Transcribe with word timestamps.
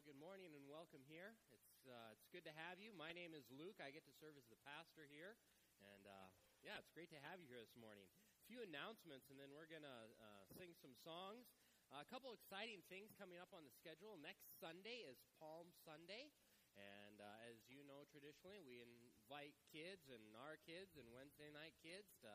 Well, 0.00 0.16
good 0.16 0.22
morning 0.22 0.54
and 0.56 0.64
welcome 0.64 1.04
here. 1.10 1.36
It's 1.52 1.84
uh, 1.84 2.14
it's 2.16 2.24
good 2.32 2.46
to 2.48 2.54
have 2.54 2.78
you. 2.78 2.94
My 2.96 3.12
name 3.12 3.36
is 3.36 3.44
Luke. 3.52 3.82
I 3.84 3.92
get 3.92 4.06
to 4.08 4.14
serve 4.16 4.38
as 4.38 4.46
the 4.48 4.56
pastor 4.62 5.04
here, 5.10 5.36
and 5.84 6.04
uh, 6.04 6.28
yeah, 6.60 6.76
it's 6.76 6.92
great 6.92 7.08
to 7.12 7.20
have 7.24 7.40
you 7.40 7.48
here 7.48 7.60
this 7.60 7.76
morning. 7.76 8.06
A 8.40 8.44
few 8.48 8.60
announcements, 8.60 9.30
and 9.32 9.38
then 9.40 9.50
we're 9.54 9.68
gonna 9.70 10.10
uh, 10.20 10.44
sing 10.56 10.76
some 10.76 10.92
songs. 11.00 11.48
a 11.90 12.06
couple 12.06 12.30
exciting 12.30 12.84
things 12.86 13.10
coming 13.18 13.40
up 13.42 13.50
on 13.50 13.66
the 13.66 13.72
schedule. 13.74 14.14
Next 14.20 14.46
Sunday 14.60 15.02
is 15.08 15.18
Palm 15.40 15.72
Sunday, 15.82 16.30
and 16.78 17.18
uh, 17.18 17.48
as 17.50 17.58
you 17.66 17.82
know, 17.82 18.06
traditionally 18.12 18.62
we 18.62 18.82
invite 18.84 19.56
kids 19.72 20.06
and 20.10 20.22
our 20.38 20.60
kids 20.62 20.94
and 20.94 21.06
Wednesday 21.10 21.50
night 21.50 21.74
kids 21.82 22.14
to 22.22 22.30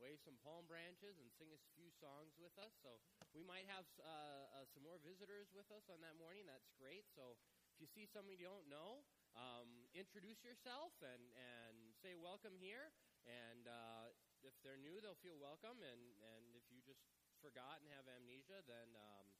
wave 0.00 0.18
some 0.22 0.34
palm 0.42 0.66
branches 0.66 1.18
and 1.22 1.30
sing 1.38 1.54
a 1.54 1.60
few 1.74 1.86
songs 2.02 2.34
with 2.38 2.54
us. 2.58 2.74
So 2.82 2.98
we 3.30 3.46
might 3.46 3.66
have 3.70 3.86
uh, 4.02 4.06
uh, 4.06 4.66
some 4.74 4.82
more 4.82 4.98
visitors 5.02 5.50
with 5.54 5.70
us 5.70 5.86
on 5.86 6.02
that 6.02 6.18
morning. 6.18 6.46
That's 6.50 6.70
great. 6.78 7.06
So 7.14 7.38
if 7.74 7.78
you 7.78 7.86
see 7.86 8.06
somebody 8.10 8.38
you 8.38 8.46
don't 8.50 8.66
know, 8.66 9.06
um, 9.34 9.86
introduce 9.94 10.42
yourself 10.42 10.94
and, 11.02 11.22
and 11.34 11.76
say 12.04 12.12
welcome 12.20 12.52
here. 12.60 12.92
And 13.24 13.64
uh, 13.64 14.12
if 14.44 14.52
they're 14.60 14.76
new, 14.76 15.00
they'll 15.00 15.16
feel 15.24 15.40
welcome. 15.40 15.80
And, 15.80 16.02
and 16.20 16.52
if 16.52 16.68
you 16.68 16.84
just 16.84 17.00
forgot 17.40 17.80
and 17.80 17.88
have 17.96 18.04
amnesia, 18.04 18.60
then 18.68 18.92
um, 18.92 19.32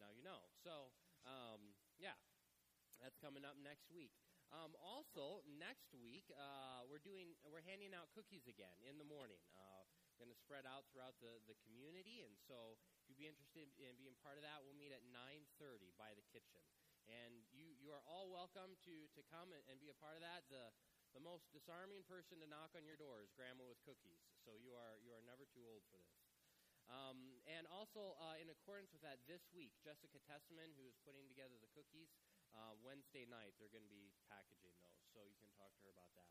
now 0.00 0.08
you 0.08 0.24
know. 0.24 0.48
So 0.64 0.96
um, 1.28 1.76
yeah, 2.00 2.16
that's 2.96 3.20
coming 3.20 3.44
up 3.44 3.60
next 3.60 3.92
week. 3.92 4.16
Um, 4.48 4.72
also, 4.80 5.44
next 5.60 5.92
week 5.92 6.24
uh, 6.32 6.88
we're 6.88 7.04
doing 7.04 7.36
we're 7.44 7.60
handing 7.68 7.92
out 7.92 8.08
cookies 8.16 8.48
again 8.48 8.80
in 8.88 8.96
the 8.96 9.04
morning. 9.04 9.44
Uh, 9.52 9.84
going 10.16 10.32
to 10.32 10.40
spread 10.40 10.64
out 10.64 10.88
throughout 10.88 11.20
the, 11.20 11.36
the 11.44 11.56
community. 11.68 12.24
And 12.24 12.32
so 12.48 12.80
if 13.04 13.12
you'd 13.12 13.20
be 13.20 13.28
interested 13.28 13.68
in 13.76 13.92
being 14.00 14.16
part 14.24 14.40
of 14.40 14.44
that, 14.48 14.64
we'll 14.64 14.72
meet 14.72 14.88
at 14.88 15.04
9.30 15.12 15.92
by 16.00 16.16
the 16.16 16.24
kitchen. 16.32 16.64
And 17.04 17.44
you, 17.52 17.76
you 17.76 17.92
are 17.92 18.00
all 18.08 18.32
welcome 18.32 18.80
to, 18.88 18.94
to 19.12 19.20
come 19.28 19.52
and, 19.52 19.60
and 19.68 19.76
be 19.76 19.92
a 19.92 19.98
part 20.00 20.16
of 20.16 20.24
that. 20.24 20.48
The, 20.48 20.72
the 21.16 21.24
most 21.24 21.48
disarming 21.48 22.04
person 22.04 22.36
to 22.44 22.46
knock 22.46 22.76
on 22.76 22.84
your 22.84 23.00
door 23.00 23.24
is 23.24 23.32
Grandma 23.32 23.64
with 23.64 23.80
cookies. 23.88 24.20
So 24.44 24.52
you 24.52 24.76
are, 24.76 25.00
you 25.00 25.16
are 25.16 25.24
never 25.24 25.48
too 25.48 25.64
old 25.64 25.80
for 25.88 25.96
this. 25.96 26.20
Um, 26.92 27.40
and 27.48 27.64
also, 27.72 28.20
uh, 28.20 28.36
in 28.36 28.52
accordance 28.52 28.92
with 28.92 29.00
that, 29.00 29.24
this 29.24 29.48
week, 29.56 29.72
Jessica 29.80 30.20
Testament, 30.28 30.76
who 30.76 30.84
is 30.84 30.94
putting 31.08 31.24
together 31.24 31.56
the 31.56 31.72
cookies, 31.72 32.12
uh, 32.52 32.76
Wednesday 32.84 33.24
night, 33.24 33.56
they're 33.56 33.72
going 33.72 33.88
to 33.88 33.90
be 33.90 34.12
packaging 34.28 34.76
those. 34.84 35.02
So 35.16 35.24
you 35.24 35.40
can 35.40 35.48
talk 35.56 35.72
to 35.80 35.88
her 35.88 35.92
about 35.96 36.12
that. 36.20 36.28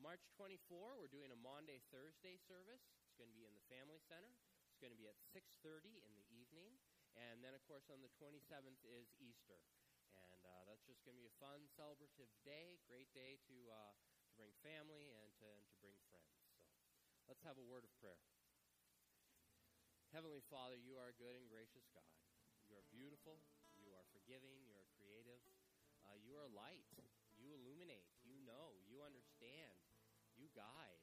March 0.00 0.24
24, 0.40 0.98
we're 0.98 1.12
doing 1.12 1.30
a 1.30 1.38
Maundy 1.38 1.84
Thursday 1.92 2.40
service. 2.48 2.82
It's 3.04 3.14
going 3.20 3.30
to 3.30 3.36
be 3.36 3.44
in 3.44 3.54
the 3.54 3.62
Family 3.68 4.00
Center. 4.08 4.32
It's 4.72 4.80
going 4.80 4.90
to 4.90 4.98
be 4.98 5.06
at 5.06 5.20
6:30 5.30 6.02
in 6.02 6.12
the 6.18 6.26
evening, 6.34 6.74
and 7.14 7.38
then 7.44 7.54
of 7.54 7.62
course 7.62 7.86
on 7.86 8.02
the 8.02 8.10
27th 8.18 8.82
is 8.82 9.06
Easter, 9.22 9.62
and 10.18 10.42
uh, 10.42 10.66
that's 10.66 10.82
just 10.82 11.06
going 11.06 11.14
to 11.14 11.22
be 11.22 11.30
a 11.30 11.38
fun, 11.38 11.70
celebrative 11.78 12.26
day. 12.42 12.82
Great 12.90 13.06
day 13.14 13.38
to 13.46 13.56
uh, 13.70 13.94
to 14.34 14.42
bring 14.42 14.50
family 14.66 15.14
and 15.14 15.30
to, 15.38 15.46
and 15.46 15.62
to 15.70 15.78
bring 15.78 15.94
friends. 16.10 16.34
So 17.22 17.30
let's 17.30 17.46
have 17.46 17.54
a 17.54 17.62
word 17.62 17.86
of 17.86 17.92
prayer. 18.02 18.18
Heavenly 20.10 20.42
Father, 20.50 20.74
you 20.74 20.98
are 20.98 21.14
a 21.14 21.18
good 21.22 21.38
and 21.38 21.46
gracious 21.46 21.86
God. 21.94 22.10
You 22.66 22.74
are 22.74 22.86
beautiful. 22.90 23.38
You 23.78 23.94
are 23.94 24.02
forgiving. 24.10 24.58
You 24.66 24.74
are 24.74 24.90
creative. 24.98 25.38
Uh, 26.02 26.18
you 26.18 26.34
are 26.34 26.50
light. 26.50 26.82
You 27.38 27.54
illuminate. 27.54 28.10
You 28.26 28.42
know. 28.42 28.74
You 28.90 29.06
understand. 29.06 29.78
You 30.34 30.50
guide. 30.50 31.02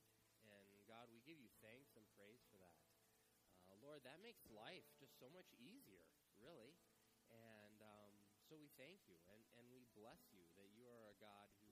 And 0.51 0.84
God, 0.92 1.07
we 1.07 1.24
give 1.24 1.39
you 1.39 1.48
thanks 1.63 1.95
and 1.95 2.04
praise 2.19 2.44
for 2.51 2.60
that. 2.60 2.80
Uh, 3.72 3.80
Lord, 3.80 4.04
that 4.04 4.19
makes 4.19 4.44
life 4.51 4.84
just 5.00 5.16
so 5.16 5.31
much 5.31 5.48
easier, 5.56 6.04
really. 6.36 6.75
And 7.31 7.80
um, 7.80 8.12
so 8.51 8.60
we 8.60 8.68
thank 8.75 9.07
you 9.07 9.16
and, 9.31 9.39
and 9.56 9.63
we 9.72 9.88
bless 9.95 10.19
you 10.36 10.44
that 10.60 10.68
you 10.75 10.84
are 10.92 11.07
a 11.07 11.16
God 11.24 11.48
who, 11.63 11.72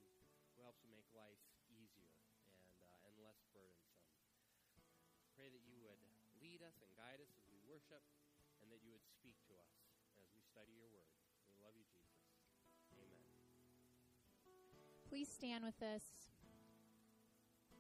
who 0.56 0.64
helps 0.64 0.80
to 0.84 0.90
make 0.92 1.08
life 1.12 1.40
easier 1.72 2.12
and, 2.44 2.80
uh, 2.80 3.08
and 3.08 3.14
less 3.20 3.39
burdensome. 3.54 4.04
Pray 5.36 5.50
that 5.50 5.64
you 5.66 5.80
would 5.82 6.02
lead 6.40 6.62
us 6.62 6.78
and 6.82 6.92
guide 6.96 7.20
us 7.22 7.32
as 7.38 7.46
we 7.50 7.60
worship 7.66 8.04
and 8.62 8.68
that 8.72 8.82
you 8.84 8.92
would 8.92 9.06
speak 9.06 9.36
to 9.48 9.54
us 9.58 9.72
as 10.20 10.28
we 10.36 10.42
study 10.44 10.76
your 10.76 10.90
word. 10.92 11.12
We 11.52 11.64
love 11.64 11.76
you, 11.76 11.86
Jesus. 11.90 12.20
Amen. 12.96 13.30
Please 15.08 15.30
stand 15.30 15.64
with 15.64 15.80
us 15.82 16.06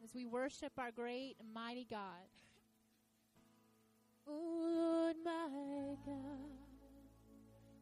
as 0.03 0.15
we 0.15 0.25
worship 0.25 0.73
our 0.77 0.91
great 0.91 1.35
and 1.39 1.53
mighty 1.53 1.87
God. 1.89 2.27
Oh 4.27 5.13
Lord, 5.13 5.15
my 5.25 5.47
God, 6.05 6.53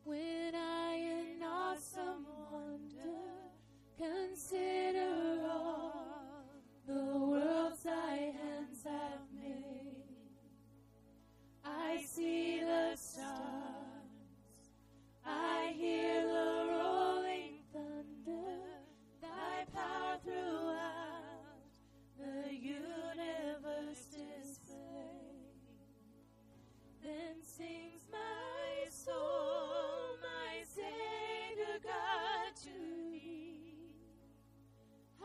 when 0.03 0.55
I 0.55 0.95
in 0.95 1.43
awesome 1.43 2.25
wonder 2.51 3.27
consider 3.97 5.41
all 5.49 6.46
the 6.87 6.93
worlds 6.93 7.83
thy 7.83 8.15
hands 8.39 8.83
have 8.85 9.19
made, 9.35 10.05
I 11.65 12.01
see 12.01 12.61
the 12.61 12.95
stars, 12.95 13.27
I 15.25 15.73
hear 15.75 16.21
the 16.21 16.67
rolling 16.71 17.59
thunder, 17.73 18.57
thy 19.21 19.65
power 19.75 20.17
throughout 20.23 21.59
the 22.17 22.55
universe 22.55 24.05
display. 24.09 24.77
Then 27.03 27.35
sings 27.41 28.05
my 28.11 28.89
soul, 28.89 30.17
my 30.21 30.63
Savior 30.63 31.79
God. 31.83 33.06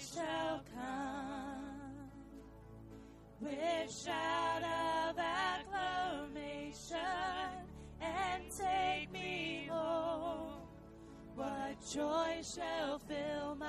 shall 0.00 0.60
come 0.74 2.10
with 3.40 3.90
shout 3.90 4.62
of 4.62 5.18
acclamation 5.18 6.98
and 8.00 8.42
take 8.50 9.12
me 9.12 9.68
home. 9.70 10.62
What 11.34 11.76
joy 11.92 12.42
shall 12.42 12.98
fill 12.98 13.54
my 13.56 13.63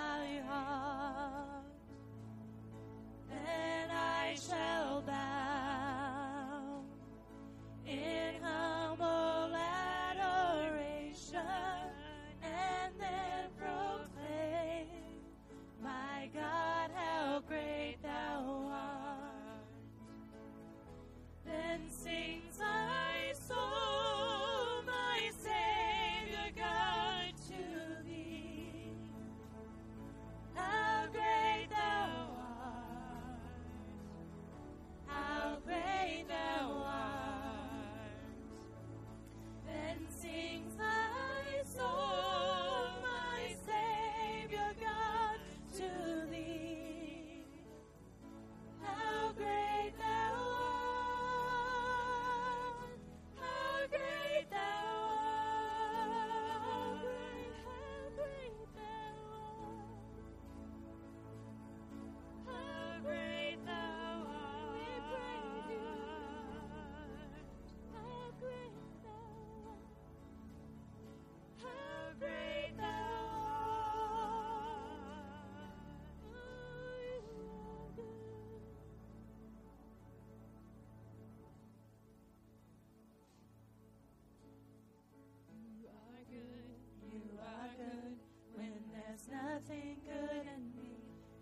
nothing 89.56 89.96
good 90.04 90.48
in 90.54 90.64
me. 90.76 90.98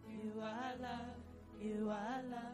You 0.07 0.39
are 0.39 0.73
love, 0.79 1.17
you 1.59 1.89
are 1.89 2.21
love. 2.29 2.52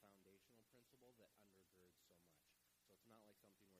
foundational 0.00 0.64
principle 0.72 1.12
that 1.20 1.28
undergirds 1.36 2.00
so 2.00 2.08
much. 2.16 2.40
So 2.84 2.96
it's 2.96 3.04
not 3.04 3.20
like 3.28 3.36
something 3.44 3.68
where 3.68 3.79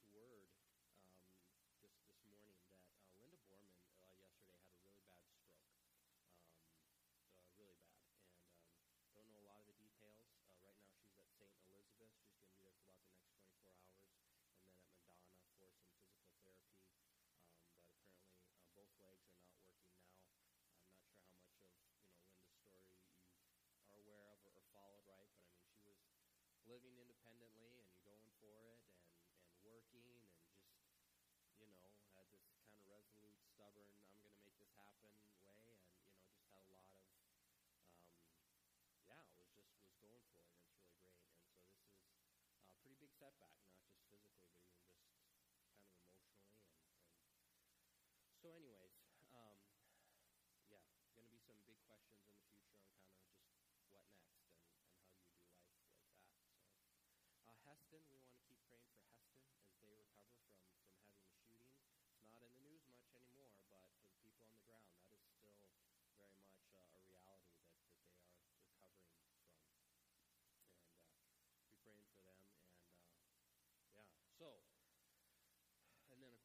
received 0.00 0.14
word. 0.14 0.51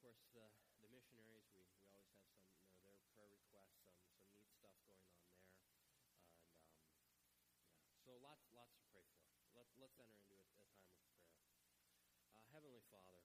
course, 0.08 0.24
the, 0.32 0.48
the 0.80 0.88
missionaries, 0.88 1.44
we, 1.52 1.68
we 1.84 1.92
always 1.92 2.08
have 2.16 2.24
some, 2.32 2.48
you 2.56 2.64
know, 2.64 2.80
their 2.88 2.96
prayer 3.12 3.28
requests, 3.28 3.76
some, 3.84 4.00
some 4.16 4.32
neat 4.40 4.48
stuff 4.56 4.72
going 4.88 5.04
on 5.04 5.20
there. 5.20 5.36
And, 5.52 5.84
um, 5.84 6.64
yeah. 7.44 7.92
So 8.08 8.16
lots, 8.24 8.48
lots 8.56 8.72
to 8.80 8.88
pray 8.88 9.04
for. 9.12 9.28
Let, 9.52 9.68
let's 9.76 10.00
enter 10.00 10.24
into 10.32 10.64
a, 10.64 10.64
a 10.64 11.04
time 11.12 11.28
of 11.28 11.36
prayer. 11.44 11.60
Uh, 12.32 12.40
Heavenly 12.56 12.84
Father, 12.88 13.20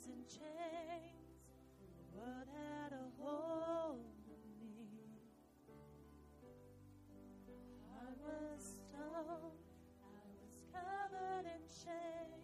was 0.00 0.06
in 0.06 0.22
chains, 0.24 1.44
the 1.78 2.18
world 2.18 2.46
had 2.54 2.92
a 2.92 3.22
hold 3.22 4.00
on 4.28 4.40
me. 4.60 5.18
I 7.92 8.08
was 8.24 8.60
stoned, 8.60 9.60
I 10.02 10.24
was 10.40 10.56
covered 10.72 11.46
in 11.46 11.62
shame. 11.68 12.39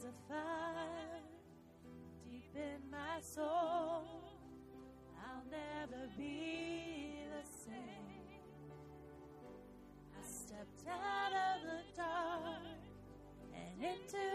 The 0.00 0.08
fire 0.26 1.20
deep 2.24 2.56
in 2.56 2.90
my 2.90 3.20
soul. 3.20 4.04
I'll 5.20 5.44
never 5.50 6.08
be 6.16 7.26
the 7.28 7.46
same. 7.46 8.40
I 10.18 10.22
stepped 10.26 10.88
out 10.88 11.32
of 11.32 11.66
the 11.66 11.82
dark 11.94 12.80
and 13.54 13.84
into 13.84 14.31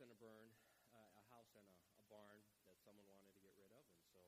house 0.00 0.08
and 0.08 0.16
a 0.16 0.24
burn, 0.24 0.48
uh, 0.96 1.20
a 1.20 1.24
house 1.28 1.52
and 1.60 1.60
a, 1.68 1.76
a 2.00 2.04
barn 2.08 2.40
that 2.64 2.80
someone 2.80 3.04
wanted 3.12 3.28
to 3.36 3.40
get 3.44 3.52
rid 3.52 3.68
of, 3.68 3.84
and 3.92 4.00
so 4.08 4.24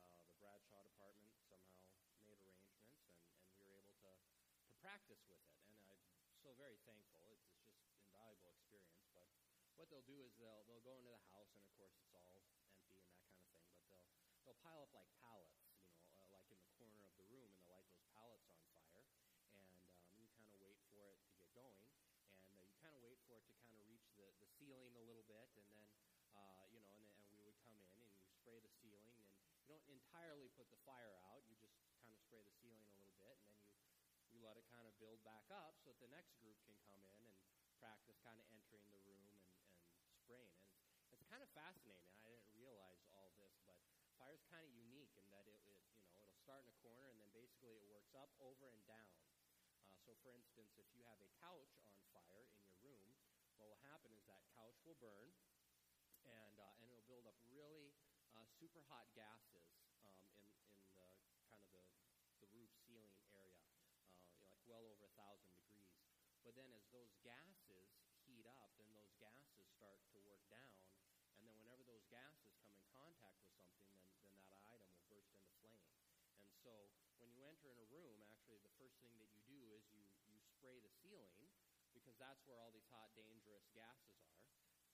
uh, 0.00 0.24
the 0.24 0.32
Bradshaw 0.40 0.80
department 0.80 1.28
somehow 1.44 1.92
made 2.24 2.40
arrangements, 2.40 3.04
and, 3.12 3.28
and 3.44 3.52
we 3.60 3.68
were 3.68 3.76
able 3.76 3.92
to 4.00 4.12
to 4.16 4.72
practice 4.80 5.20
with 5.28 5.36
it. 5.44 5.60
And 5.68 5.76
I'm 5.76 6.00
so 6.40 6.56
very 6.56 6.80
thankful. 6.88 7.20
It's, 7.36 7.52
it's 7.52 7.68
just 7.84 8.00
invaluable 8.00 8.48
experience. 8.56 9.04
But 9.12 9.28
what 9.76 9.92
they'll 9.92 10.08
do 10.08 10.24
is 10.24 10.32
they'll 10.40 10.64
they'll 10.64 10.88
go 10.88 10.96
into 10.96 11.12
the 11.12 11.20
house, 11.28 11.52
and 11.52 11.60
of 11.68 11.72
course 11.76 11.92
it's 12.00 12.16
all 12.16 12.32
empty 12.32 12.64
and 12.80 12.96
that 12.96 13.12
kind 13.20 13.36
of 13.36 13.44
thing. 13.44 13.60
But 13.76 13.84
they'll 13.92 14.08
they'll 14.48 14.62
pile 14.64 14.80
up 14.80 14.96
like 14.96 15.12
pallets, 15.20 15.60
you 15.68 15.76
know, 15.84 16.00
uh, 16.16 16.32
like 16.32 16.48
in 16.48 16.64
the 16.64 16.72
corner 16.80 17.04
of 17.04 17.12
the 17.20 17.28
room, 17.28 17.44
and 17.52 17.60
they'll 17.60 17.68
light 17.68 17.84
those 17.92 18.08
pallets 18.16 18.48
on 18.48 18.56
fire. 18.72 19.04
And 19.52 19.68
um, 19.84 20.16
you 20.16 20.32
kind 20.32 20.48
of 20.48 20.64
wait 20.64 20.80
for 20.88 21.04
it 21.12 21.20
to 21.28 21.32
get 21.36 21.52
going, 21.52 21.84
and 21.84 22.56
uh, 22.56 22.64
you 22.64 22.72
kind 22.80 22.96
of 22.96 23.04
wait 23.04 23.20
for 23.28 23.36
it 23.36 23.44
to 23.44 23.52
kind 23.60 23.76
of 23.76 23.84
reach 23.84 24.08
the, 24.16 24.24
the 24.40 24.48
ceiling 24.60 24.92
a 25.00 25.04
little 25.08 25.24
bit, 25.24 25.48
and 25.56 25.64
then 25.72 25.88
uh, 26.36 26.68
you 26.68 26.84
know, 26.84 26.92
and, 26.92 27.08
and 27.16 27.24
we 27.32 27.40
would 27.40 27.56
come 27.64 27.72
in 27.80 27.88
and 27.96 28.04
you 28.20 28.28
spray 28.28 28.60
the 28.60 28.70
ceiling, 28.84 29.08
and 29.16 29.24
you 29.56 29.64
don't 29.64 29.82
entirely 29.88 30.52
put 30.52 30.68
the 30.68 30.80
fire 30.84 31.16
out. 31.32 31.40
You 31.48 31.56
just 31.56 31.80
kind 32.04 32.12
of 32.12 32.20
spray 32.20 32.44
the 32.44 32.52
ceiling 32.60 32.84
a 32.84 32.94
little 33.00 33.16
bit, 33.16 33.40
and 33.40 33.56
then 33.56 33.64
you 33.64 33.80
you 34.30 34.38
let 34.44 34.60
it 34.60 34.68
kind 34.70 34.86
of 34.86 34.94
build 35.00 35.18
back 35.26 35.48
up 35.50 35.74
so 35.82 35.90
that 35.90 35.98
the 35.98 36.12
next 36.12 36.36
group 36.38 36.54
can 36.62 36.76
come 36.86 37.02
in 37.02 37.18
and 37.24 37.34
practice 37.80 38.20
kind 38.20 38.36
of 38.36 38.46
entering 38.52 38.86
the 38.92 39.02
room 39.08 39.24
and, 39.32 39.40
and 40.04 40.12
spraying. 40.12 40.54
And 40.60 40.68
it's, 40.68 41.24
kind 41.30 41.46
of 41.46 41.50
fascinating. 41.54 42.10
I 42.26 42.26
didn't 42.26 42.50
realize 42.58 43.06
all 43.14 43.30
this, 43.38 43.54
but 43.62 43.78
fire's 44.18 44.42
kind 44.50 44.66
of 44.66 44.72
unique 44.74 45.14
in 45.14 45.22
that 45.30 45.46
it, 45.46 45.62
it 45.62 45.78
you 45.94 46.10
know 46.10 46.26
it'll 46.26 46.42
start 46.42 46.66
in 46.66 46.74
a 46.74 46.78
corner 46.82 47.06
and 47.06 47.22
then 47.22 47.30
basically 47.30 47.78
it 47.78 47.86
works 47.86 48.10
up, 48.18 48.34
over, 48.42 48.66
and 48.66 48.82
down. 48.90 49.14
Uh, 49.78 49.94
so, 50.02 50.10
for 50.26 50.34
instance, 50.34 50.74
if 50.74 50.90
you 50.90 51.06
have 51.06 51.22
a 51.22 51.30
couch 51.38 51.78
on 51.86 51.94
fire 52.10 52.50
in 52.50 52.58
your 52.66 52.74
room, 52.82 53.14
what 53.62 53.70
will 53.70 53.84
happen 53.86 54.10
is 54.10 54.26
that 54.26 54.42
couch 54.58 54.74
will 54.82 54.89
burn, 55.00 55.32
and 56.28 56.60
uh, 56.60 56.76
and 56.80 56.92
it'll 56.92 57.08
build 57.08 57.24
up 57.24 57.36
really 57.48 57.96
uh, 58.36 58.44
super 58.60 58.84
hot 58.86 59.08
gases 59.16 59.72
um, 60.04 60.28
in 60.36 60.52
in 60.76 60.84
the 60.92 61.08
kind 61.48 61.64
of 61.64 61.68
the 61.72 61.82
the 62.44 62.48
roof 62.52 62.68
ceiling 62.84 63.16
area, 63.32 63.64
uh, 64.36 64.44
like 64.52 64.60
well 64.68 64.84
over 64.84 65.08
a 65.08 65.14
thousand 65.16 65.50
degrees. 65.56 65.96
But 66.44 66.56
then 66.56 66.68
as 66.76 66.84
those 66.92 67.16
gases 67.24 67.88
heat 68.28 68.44
up, 68.48 68.76
then 68.76 68.92
those 68.92 69.12
gases 69.16 69.68
start 69.72 70.00
to 70.12 70.20
work 70.24 70.44
down, 70.52 70.84
and 71.36 71.48
then 71.48 71.56
whenever 71.56 71.82
those 71.82 72.04
gases 72.12 72.60
come 72.60 72.76
in 72.76 72.84
contact 72.92 73.40
with 73.40 73.52
something, 73.56 73.88
then 73.96 74.12
then 74.22 74.36
that 74.52 74.64
item 74.68 74.92
will 74.92 75.04
burst 75.08 75.32
into 75.32 75.50
flame. 75.64 75.88
And 76.44 76.52
so 76.60 76.92
when 77.16 77.32
you 77.32 77.44
enter 77.48 77.72
in 77.72 77.80
a 77.80 77.88
room, 77.88 78.20
actually 78.28 78.60
the 78.60 78.72
first 78.76 79.00
thing 79.00 79.16
that 79.20 79.32
you 79.32 79.40
do 79.48 79.60
is 79.72 79.84
you 79.92 80.04
you 80.28 80.36
spray 80.44 80.80
the 80.80 80.92
ceiling 81.00 81.48
because 81.92 82.16
that's 82.16 82.46
where 82.46 82.58
all 82.62 82.70
these 82.70 82.86
hot, 82.88 83.10
dangerous 83.18 83.66
gases 83.74 84.22
are. 84.22 84.29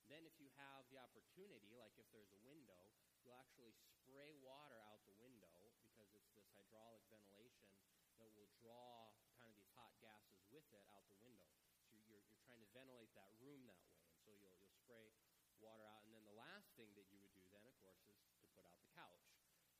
Then, 0.07 0.23
if 0.23 0.39
you 0.39 0.47
have 0.55 0.87
the 0.87 0.99
opportunity, 1.03 1.75
like 1.75 1.95
if 1.99 2.07
there's 2.15 2.31
a 2.31 2.41
window, 2.47 2.79
you'll 3.23 3.35
actually 3.35 3.75
spray 3.75 4.39
water 4.39 4.79
out 4.87 5.03
the 5.03 5.15
window 5.19 5.51
because 5.91 6.07
it's 6.15 6.31
this 6.31 6.47
hydraulic 6.55 7.03
ventilation 7.11 7.75
that 8.23 8.31
will 8.33 8.49
draw 8.63 9.11
kind 9.37 9.51
of 9.51 9.55
these 9.59 9.69
hot 9.75 9.91
gases 9.99 10.41
with 10.49 10.65
it 10.73 10.83
out 10.95 11.05
the 11.11 11.19
window. 11.19 11.51
So 11.91 11.99
you're, 12.07 12.23
you're 12.31 12.43
trying 12.47 12.63
to 12.63 12.71
ventilate 12.71 13.11
that 13.19 13.29
room 13.37 13.67
that 13.67 13.83
way. 13.91 13.99
And 14.07 14.17
so 14.23 14.31
you'll, 14.31 14.55
you'll 14.63 14.79
spray 14.79 15.11
water 15.59 15.85
out. 15.85 16.05
And 16.07 16.13
then 16.15 16.25
the 16.25 16.37
last 16.37 16.71
thing 16.79 16.89
that 16.95 17.07
you 17.11 17.19
would 17.21 17.33
do 17.35 17.45
then, 17.51 17.65
of 17.67 17.75
course, 17.83 17.99
is 18.07 18.15
to 18.41 18.47
put 18.55 18.63
out 18.63 18.77
the 18.79 18.89
couch. 18.95 19.27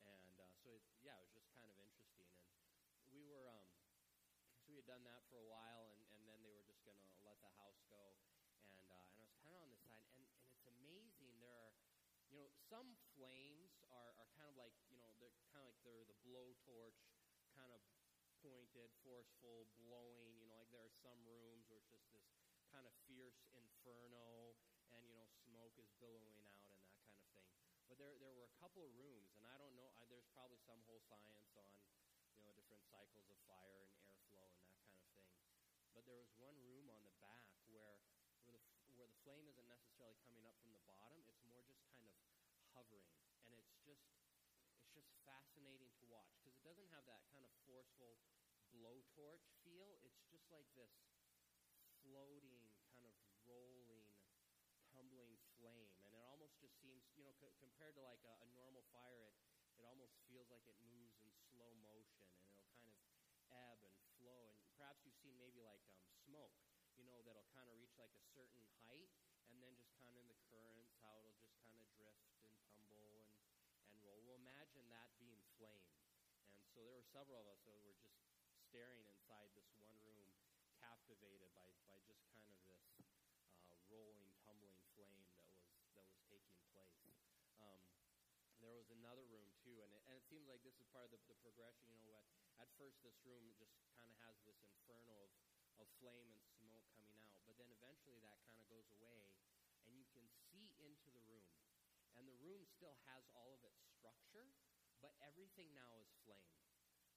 And 0.04 0.36
uh, 0.38 0.52
so, 0.62 0.72
it, 0.76 0.82
yeah, 1.02 1.16
it 1.18 1.24
was 1.26 1.34
just 1.34 1.50
kind 1.56 1.68
of 1.68 1.76
interesting. 1.80 2.28
And 3.02 3.10
we 3.10 3.24
were, 3.26 3.48
um, 3.50 3.66
so 4.62 4.70
we 4.70 4.78
had 4.78 4.86
done 4.86 5.02
that 5.08 5.24
for 5.28 5.40
a 5.40 5.48
while, 5.48 5.90
and, 5.90 6.02
and 6.14 6.22
then 6.28 6.38
they 6.44 6.54
were 6.54 6.64
just 6.66 6.84
going 6.86 6.98
to 6.98 7.08
let 7.26 7.38
the 7.42 7.52
house 7.58 7.80
go. 7.90 8.14
And, 8.68 8.86
uh, 8.88 9.04
and 9.14 9.18
I 9.18 9.26
was 9.26 9.36
kind 9.42 9.54
of 9.56 9.62
on 9.64 9.70
the 9.72 9.80
side, 9.82 10.06
and, 10.14 10.24
and 10.38 10.48
it's 10.54 10.68
amazing. 10.68 11.38
There 11.42 11.54
are, 11.54 11.72
you 12.30 12.38
know, 12.38 12.48
some 12.68 13.00
flames 13.16 13.80
are, 13.88 14.12
are 14.20 14.28
kind 14.36 14.44
of 14.44 14.54
like, 14.60 14.76
you 14.92 15.00
know, 15.00 15.08
they're 15.16 15.32
kind 15.48 15.64
of 15.64 15.72
like 15.72 15.80
they're 15.80 16.04
the 16.04 16.16
blowtorch, 16.20 17.00
kind 17.56 17.72
of 17.72 17.80
pointed, 18.44 18.92
forceful, 19.00 19.64
blowing. 19.80 20.36
You 20.36 20.46
know, 20.52 20.60
like 20.60 20.68
there 20.68 20.84
are 20.84 20.96
some 21.00 21.16
rooms 21.24 21.64
where 21.66 21.80
it's 21.80 21.88
just 21.88 22.04
this 22.12 22.28
kind 22.68 22.84
of 22.84 22.92
fierce 23.08 23.40
inferno, 23.56 24.52
and 24.92 25.00
you 25.08 25.16
know, 25.16 25.24
smoke 25.48 25.72
is 25.80 25.88
billowing 25.96 26.44
out 26.44 26.76
and 26.76 26.84
that 26.84 27.00
kind 27.00 27.16
of 27.16 27.24
thing. 27.32 27.48
But 27.88 27.96
there, 27.96 28.12
there 28.20 28.36
were 28.36 28.44
a 28.44 28.56
couple 28.60 28.84
of 28.84 28.92
rooms, 29.00 29.32
and 29.40 29.48
I 29.48 29.56
don't 29.56 29.72
know. 29.72 29.88
I, 29.96 30.04
there's 30.12 30.28
probably 30.36 30.60
some 30.68 30.84
whole 30.84 31.00
science 31.08 31.56
on, 31.56 31.72
you 32.36 32.44
know, 32.44 32.52
different 32.52 32.84
cycles 32.92 33.32
of 33.32 33.40
fire 33.48 33.88
and 33.88 33.96
airflow 34.36 34.44
and 34.52 34.60
that 34.60 34.76
kind 34.84 35.00
of 35.00 35.08
thing. 35.16 35.32
But 35.96 36.04
there 36.04 36.20
was 36.20 36.28
one 36.36 36.60
room 36.60 36.92
on 36.92 37.00
the 37.08 37.16
back 37.16 37.48
where 37.72 38.04
where 38.44 38.60
the 39.08 39.20
flame 39.22 39.46
isn't 39.46 39.68
necessarily 39.68 40.16
coming 40.26 40.42
up 40.48 40.56
from 40.60 40.72
the 40.74 40.82
bottom. 40.88 41.20
It's 41.28 41.44
more 41.46 41.62
just 41.64 41.80
kind 41.88 42.02
of 42.02 42.16
hovering, 42.88 43.36
and 43.44 43.52
it's 43.52 43.76
just 43.84 44.08
it's 44.80 44.88
just 44.94 45.12
fascinating 45.24 45.92
to 46.00 46.04
watch 46.08 46.32
because 46.38 46.54
it 46.56 46.62
doesn't 46.64 46.88
have 46.88 47.04
that 47.04 47.24
kind 47.28 47.44
of 47.44 47.52
forceful 47.66 48.16
blowtorch 48.72 49.44
feel. 49.64 49.98
It's 50.04 50.24
just 50.30 50.48
like 50.50 50.66
this 50.74 50.92
floating, 52.02 52.72
kind 52.94 53.04
of 53.04 53.14
rolling, 53.44 54.16
tumbling 54.88 55.36
flame, 55.56 55.92
and 56.04 56.14
it 56.14 56.24
almost 56.24 56.56
just 56.60 56.78
seems, 56.80 57.04
you 57.14 57.24
know, 57.24 57.34
c- 57.36 57.52
compared 57.58 57.94
to 57.96 58.02
like 58.02 58.24
a, 58.24 58.34
a 58.44 58.48
normal 58.54 58.84
fire, 58.92 59.28
it 59.28 59.36
it 59.78 59.84
almost 59.86 60.18
feels 60.26 60.50
like 60.50 60.66
it 60.66 60.74
moves 60.82 61.20
in 61.22 61.30
slow 61.50 61.74
motion, 61.78 62.26
and 62.34 62.50
it'll 62.50 62.66
kind 62.74 62.90
of 62.90 62.98
ebb 63.50 63.78
and 63.86 64.00
flow. 64.18 64.50
And 64.50 64.66
perhaps 64.74 65.04
you've 65.06 65.14
seen 65.20 65.38
maybe 65.38 65.62
like 65.62 65.82
um, 65.94 66.10
smoke, 66.10 66.54
you 66.96 67.04
know, 67.06 67.22
that'll 67.22 67.46
kind 67.54 67.68
of 67.70 67.76
reach 67.78 67.94
like 67.98 68.14
a 68.16 68.22
certain 68.34 68.64
height, 68.82 69.10
and 69.46 69.62
then 69.62 69.76
just 69.78 69.94
kind 69.96 70.12
of 70.14 70.20
in 70.20 70.28
the 70.28 70.38
currents, 70.50 70.90
how 70.98 71.18
it'll 71.22 71.38
just 71.38 71.56
kind 71.62 71.76
of 71.78 71.86
drift 71.94 72.34
and 72.42 72.56
tumble 72.66 73.22
and 73.22 73.38
and 73.88 74.02
roll. 74.02 74.20
Well, 74.26 74.38
imagine 74.78 74.94
that 74.94 75.10
being 75.18 75.42
flame. 75.58 75.90
And 76.54 76.66
so 76.70 76.86
there 76.86 76.94
were 76.94 77.06
several 77.10 77.42
of 77.42 77.46
us 77.50 77.60
that 77.66 77.74
were 77.82 77.96
just 77.98 78.18
staring 78.70 79.02
inside 79.10 79.50
this 79.58 79.68
one 79.78 79.98
room, 80.06 80.30
captivated 80.78 81.50
by, 81.54 81.66
by 81.90 81.98
just 82.06 82.22
kind 82.30 82.46
of 82.46 82.58
this 82.62 82.82
uh, 83.66 83.74
rolling, 83.90 84.30
tumbling 84.46 84.82
flame 84.94 85.26
that 85.26 85.42
was 85.42 85.58
that 85.94 86.06
was 86.06 86.18
taking 86.30 86.62
place. 86.70 87.02
Um, 87.58 87.82
there 88.62 88.74
was 88.74 88.90
another 88.94 89.26
room 89.26 89.50
too, 89.62 89.82
and 89.82 89.90
it, 89.90 90.02
and 90.06 90.14
it 90.14 90.24
seems 90.26 90.46
like 90.46 90.62
this 90.62 90.78
is 90.78 90.86
part 90.94 91.06
of 91.06 91.12
the, 91.14 91.20
the 91.26 91.38
progression. 91.42 91.90
You 91.98 92.06
know, 92.06 92.14
at, 92.18 92.26
at 92.62 92.68
first 92.78 93.02
this 93.02 93.18
room 93.26 93.50
just 93.58 93.74
kind 93.98 94.06
of 94.10 94.16
has 94.22 94.38
this 94.46 94.58
inferno 94.62 95.26
of, 95.26 95.32
of 95.82 95.86
flame 95.98 96.30
and 96.30 96.42
smoke 96.58 96.86
coming 96.94 97.18
out, 97.26 97.42
but 97.46 97.58
then 97.58 97.70
eventually 97.74 98.18
that 98.22 98.38
kind 98.46 98.58
of 98.58 98.66
goes 98.70 98.86
away, 98.94 99.30
and 99.86 99.94
you 99.94 100.06
can 100.10 100.26
see 100.46 100.68
into 100.88 101.10
the 101.10 101.22
room, 101.26 101.50
and 102.14 102.26
the 102.26 102.38
room 102.38 102.62
still 102.66 102.94
has 103.10 103.26
all 103.34 103.50
of 103.54 103.62
its 103.66 103.78
structure, 103.98 104.46
but 105.00 105.14
everything 105.22 105.70
now 105.74 105.94
is 105.98 106.10
flame. 106.22 106.54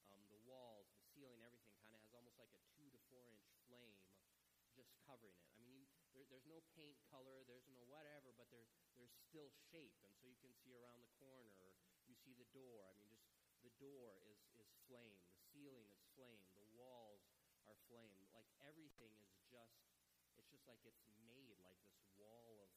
Um, 0.10 0.22
the 0.30 0.42
walls, 0.46 0.90
the 0.94 1.02
ceiling, 1.14 1.42
everything 1.46 1.74
kind 1.82 1.94
of 1.94 2.02
has 2.02 2.14
almost 2.14 2.38
like 2.38 2.52
a 2.54 2.62
two 2.78 2.90
to 2.92 3.00
four 3.10 3.30
inch 3.30 3.48
flame 3.66 4.02
just 4.76 4.96
covering 5.04 5.36
it. 5.36 5.52
I 5.52 5.60
mean, 5.60 5.76
you, 5.76 5.84
there, 6.16 6.26
there's 6.32 6.48
no 6.48 6.64
paint 6.74 6.96
color, 7.12 7.44
there's 7.46 7.68
no 7.72 7.84
whatever, 7.92 8.32
but 8.36 8.48
there, 8.50 8.66
there's 8.96 9.12
still 9.28 9.52
shape, 9.72 10.00
and 10.08 10.16
so 10.16 10.28
you 10.28 10.40
can 10.40 10.56
see 10.64 10.74
around 10.76 11.04
the 11.04 11.12
corner, 11.20 11.76
you 12.08 12.16
see 12.16 12.34
the 12.36 12.48
door. 12.56 12.88
I 12.88 12.96
mean, 12.96 13.12
just 13.12 13.60
the 13.62 13.74
door 13.78 14.16
is, 14.26 14.40
is 14.58 14.72
flame, 14.88 15.20
the 15.28 15.44
ceiling 15.52 15.88
is 15.92 16.02
flame, 16.16 16.42
the 16.56 16.66
walls 16.74 17.28
are 17.68 17.78
flame. 17.92 18.26
Like 18.32 18.48
everything 18.64 19.12
is 19.22 19.36
just, 19.52 19.84
it's 20.40 20.50
just 20.50 20.66
like 20.66 20.82
it's 20.88 21.04
made 21.28 21.60
like 21.62 21.78
this 21.86 22.00
wall 22.16 22.64
of, 22.64 22.72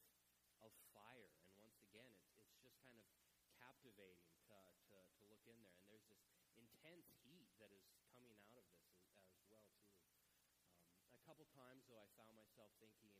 of 0.69 0.71
fire. 0.91 1.31
And 1.47 1.51
once 1.57 1.79
again, 1.81 2.11
it's, 2.11 2.29
it's 2.37 2.59
just 2.59 2.77
kind 2.83 2.99
of 2.99 3.07
captivating 3.57 4.34
in 5.49 5.57
there. 5.61 5.77
And 5.79 5.87
there's 5.89 6.05
this 6.09 6.21
intense 6.57 7.09
heat 7.25 7.49
that 7.61 7.71
is 7.73 7.85
coming 8.13 8.33
out 8.33 8.45
of 8.45 8.53
this 8.53 8.69
as, 8.77 8.89
as 9.33 9.39
well, 9.49 9.65
too. 9.77 9.95
Um, 10.75 10.91
a 11.13 11.21
couple 11.25 11.45
times, 11.53 11.85
though, 11.89 12.01
I 12.01 12.09
found 12.17 12.33
myself 12.37 12.73
thinking, 12.81 13.13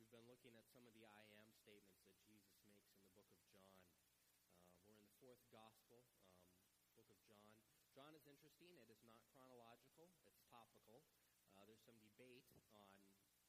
We've 0.00 0.08
been 0.08 0.24
looking 0.24 0.56
at 0.56 0.64
some 0.72 0.88
of 0.88 0.96
the 0.96 1.04
I 1.04 1.20
am 1.36 1.52
statements 1.52 2.00
that 2.08 2.16
Jesus 2.32 2.56
makes 2.64 2.88
in 2.88 2.96
the 2.96 3.12
book 3.12 3.28
of 3.28 3.44
John. 3.52 3.84
Uh, 4.72 4.80
we're 4.88 4.96
in 4.96 5.04
the 5.04 5.12
fourth 5.20 5.44
gospel, 5.52 6.00
um, 6.32 6.88
book 6.96 7.12
of 7.12 7.20
John. 7.28 7.52
John 7.92 8.16
is 8.16 8.24
interesting. 8.24 8.72
It 8.80 8.88
is 8.88 9.04
not 9.04 9.20
chronological, 9.36 10.08
it's 10.24 10.40
topical. 10.48 11.04
Uh, 11.52 11.68
there's 11.68 11.84
some 11.84 12.00
debate 12.00 12.48
on, 12.72 12.88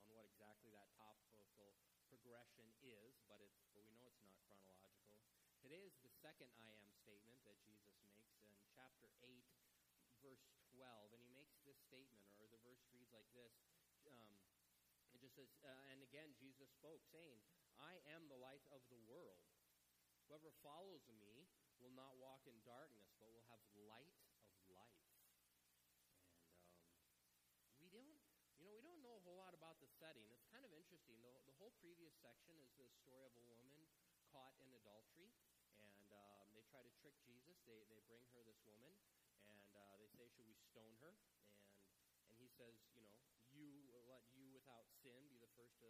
on 0.04 0.12
what 0.12 0.28
exactly 0.28 0.68
that 0.76 0.92
topical 1.00 1.80
progression 2.12 2.68
is, 2.84 3.16
but, 3.32 3.40
it, 3.40 3.56
but 3.72 3.88
we 3.88 3.96
know 3.96 4.04
it's 4.12 4.20
not 4.20 4.36
chronological. 4.44 5.00
Today 5.70 5.86
is 5.86 5.94
the 6.02 6.09
second 6.20 6.52
I 6.60 6.76
am 6.84 6.92
statement 7.00 7.40
that 7.48 7.56
Jesus 7.64 7.96
makes 8.12 8.36
in 8.44 8.52
chapter 8.76 9.08
8, 9.24 9.40
verse 10.20 10.44
12. 10.76 11.16
And 11.16 11.22
he 11.24 11.32
makes 11.32 11.56
this 11.64 11.80
statement, 11.88 12.28
or 12.44 12.52
the 12.52 12.60
verse 12.68 12.84
reads 12.92 13.16
like 13.16 13.28
this. 13.32 13.56
Um, 14.04 14.36
it 15.16 15.24
just 15.24 15.40
says, 15.40 15.48
uh, 15.64 15.72
and 15.96 16.04
again, 16.04 16.36
Jesus 16.36 16.68
spoke, 16.76 17.08
saying, 17.08 17.40
I 17.80 18.04
am 18.12 18.28
the 18.28 18.36
light 18.36 18.68
of 18.76 18.84
the 18.92 19.00
world. 19.08 19.40
Whoever 20.28 20.52
follows 20.60 21.08
me 21.08 21.48
will 21.80 21.96
not 21.96 22.20
walk 22.20 22.44
in 22.52 22.60
darkness, 22.68 23.16
but 23.16 23.32
will 23.32 23.48
have 23.48 23.64
light 23.88 24.20
of 24.52 24.60
life. 24.68 25.00
And 25.24 26.04
um, 26.04 26.20
we 27.80 27.88
don't, 27.88 28.20
you 28.60 28.68
know, 28.68 28.76
we 28.76 28.84
don't 28.84 29.00
know 29.00 29.16
a 29.16 29.24
whole 29.24 29.40
lot 29.40 29.56
about 29.56 29.80
the 29.80 29.88
setting. 29.88 30.28
It's 30.36 30.46
kind 30.52 30.68
of 30.68 30.76
interesting. 30.76 31.16
The, 31.24 31.32
the 31.48 31.56
whole 31.56 31.72
previous 31.80 32.12
section 32.20 32.60
is 32.60 32.68
the 32.76 32.92
story 33.00 33.24
of 33.24 33.34
a 33.40 33.46
woman 33.48 33.88
caught 34.36 34.54
in 34.62 34.70
adultery, 34.76 35.34
and 36.10 36.42
um, 36.42 36.50
they 36.58 36.66
try 36.66 36.82
to 36.82 36.94
trick 36.98 37.14
Jesus. 37.22 37.62
They 37.70 37.86
they 37.90 38.02
bring 38.10 38.26
her 38.34 38.42
this 38.42 38.58
woman, 38.66 38.90
and 39.46 39.70
uh, 39.78 39.96
they 40.02 40.10
say, 40.18 40.26
"Should 40.34 40.50
we 40.50 40.58
stone 40.58 40.98
her?" 41.06 41.14
And 41.46 41.54
and 42.34 42.38
he 42.42 42.50
says, 42.50 42.74
"You 42.98 43.02
know, 43.06 43.14
you 43.54 43.94
let 44.10 44.26
you 44.34 44.50
without 44.50 44.90
sin 45.06 45.30
be 45.30 45.38
the 45.38 45.50
first 45.54 45.78
to 45.82 45.90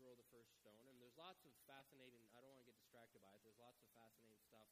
throw 0.00 0.16
the 0.16 0.26
first 0.32 0.56
stone." 0.56 0.88
And 0.88 0.96
there's 0.96 1.16
lots 1.20 1.44
of 1.44 1.52
fascinating. 1.68 2.24
I 2.32 2.40
don't 2.40 2.48
want 2.48 2.64
to 2.64 2.68
get 2.68 2.80
distracted 2.80 3.20
by 3.20 3.36
it. 3.36 3.44
There's 3.44 3.60
lots 3.60 3.76
of 3.84 3.88
fascinating 3.92 4.40
stuff 4.48 4.68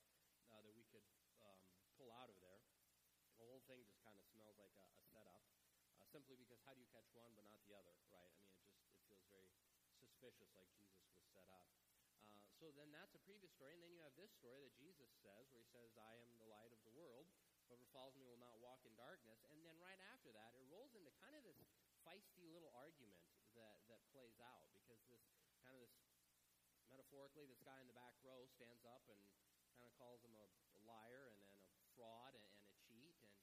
uh, 0.49 0.65
that 0.65 0.73
we 0.73 0.89
could 0.89 1.05
um, 1.45 1.61
pull 2.01 2.09
out 2.09 2.33
of 2.33 2.41
there. 2.41 2.65
The 3.37 3.45
whole 3.45 3.61
thing 3.69 3.85
just 3.85 4.01
kind 4.01 4.17
of 4.17 4.25
smells 4.33 4.57
like 4.57 4.73
a, 4.81 4.87
a 4.97 5.03
setup, 5.13 5.45
uh, 6.01 6.09
simply 6.09 6.41
because 6.41 6.57
how 6.65 6.73
do 6.73 6.81
you 6.81 6.89
catch 6.89 7.13
one 7.13 7.37
but 7.37 7.45
not 7.45 7.61
the 7.69 7.77
other, 7.77 7.93
right? 8.09 8.33
I 8.33 8.41
mean, 8.41 8.57
it 8.57 8.65
just 8.65 8.81
it 8.89 9.05
feels 9.13 9.29
very 9.29 9.53
suspicious, 10.01 10.49
like 10.57 10.73
Jesus 10.81 11.05
was 11.13 11.21
set 11.37 11.53
up. 11.53 11.69
So 12.57 12.73
then 12.73 12.89
that's 12.89 13.13
a 13.13 13.21
previous 13.29 13.53
story, 13.53 13.77
and 13.77 13.85
then 13.85 13.93
you 13.93 14.01
have 14.01 14.17
this 14.17 14.33
story 14.33 14.65
that 14.65 14.73
Jesus 14.81 15.13
says, 15.21 15.45
where 15.53 15.61
he 15.61 15.69
says, 15.69 15.93
"I 16.01 16.17
am 16.25 16.33
the 16.41 16.49
light 16.49 16.73
of 16.73 16.81
the 16.89 16.95
world. 16.97 17.29
Whoever 17.69 17.85
follows 17.93 18.17
me 18.17 18.25
will 18.25 18.41
not 18.41 18.57
walk 18.65 18.81
in 18.89 18.97
darkness." 18.97 19.45
And 19.53 19.61
then 19.61 19.77
right 19.77 20.01
after 20.09 20.33
that, 20.33 20.57
it 20.57 20.65
rolls 20.73 20.97
into 20.97 21.13
kind 21.21 21.37
of 21.37 21.45
this 21.45 21.61
feisty 22.01 22.49
little 22.49 22.73
argument 22.73 23.21
that 23.61 23.85
that 23.93 24.01
plays 24.09 24.41
out 24.41 24.73
because 24.73 25.05
this 25.13 25.21
kind 25.61 25.77
of 25.77 25.85
this 25.85 25.93
metaphorically, 26.89 27.45
this 27.45 27.61
guy 27.61 27.77
in 27.77 27.89
the 27.93 27.99
back 27.99 28.17
row 28.25 28.49
stands 28.57 28.89
up 28.89 29.05
and 29.13 29.21
kind 29.77 29.85
of 29.85 29.95
calls 30.01 30.25
him 30.25 30.33
a, 30.33 30.47
a 30.49 30.81
liar 30.89 31.29
and 31.29 31.39
then 31.45 31.53
a 31.53 31.87
fraud 31.93 32.33
and, 32.33 32.47
and 32.65 32.69
a 32.73 32.77
cheat, 32.89 33.21
and 33.21 33.37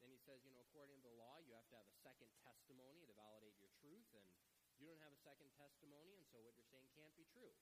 then 0.00 0.08
he 0.08 0.16
says, 0.24 0.40
you 0.46 0.54
know, 0.56 0.64
according 0.72 0.96
to 1.04 1.04
the 1.04 1.18
law, 1.20 1.36
you 1.42 1.52
have 1.52 1.68
to 1.68 1.76
have 1.76 1.88
a 1.90 1.98
second 2.00 2.32
testimony 2.40 3.04
to 3.04 3.12
validate 3.12 3.60
your 3.60 3.68
truth, 3.76 4.08
and 4.16 4.24
you 4.80 4.86
don't 4.88 5.02
have 5.04 5.12
a 5.12 5.20
second 5.20 5.50
testimony, 5.58 6.16
and 6.16 6.24
so 6.32 6.40
what 6.40 6.56
you're 6.56 6.70
saying 6.72 6.88
can't 6.96 7.12
be 7.18 7.26
true. 7.28 7.52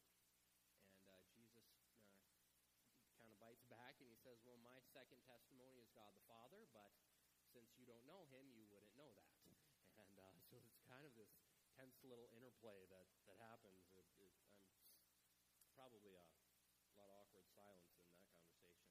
And 0.86 1.08
uh, 1.08 1.24
Jesus 1.32 1.64
uh, 1.88 2.12
kind 3.18 3.32
of 3.32 3.36
bites 3.40 3.64
back 3.72 3.96
and 3.98 4.08
he 4.10 4.15
says, 4.26 4.42
Well, 4.42 4.58
my 4.66 4.82
second 4.90 5.22
testimony 5.22 5.78
is 5.78 5.86
God 5.94 6.10
the 6.10 6.26
Father, 6.26 6.66
but 6.74 6.90
since 7.54 7.70
you 7.78 7.86
don't 7.86 8.02
know 8.10 8.26
him, 8.34 8.50
you 8.58 8.66
wouldn't 8.66 8.90
know 8.98 9.14
that. 9.14 9.38
And 10.02 10.18
uh, 10.18 10.34
so 10.50 10.58
it's 10.58 10.82
kind 10.90 11.06
of 11.06 11.14
this 11.14 11.30
tense 11.78 11.94
little 12.02 12.26
interplay 12.34 12.90
that, 12.90 13.06
that 13.30 13.38
happens. 13.38 13.86
It, 13.94 14.02
it, 14.18 14.34
I'm 15.62 15.70
probably 15.78 16.18
a, 16.18 16.26
lot 16.98 17.06
of 17.06 17.14
awkward 17.22 17.46
silence 17.54 17.86
in 17.94 18.02
that 18.02 18.18
conversation. 18.18 18.82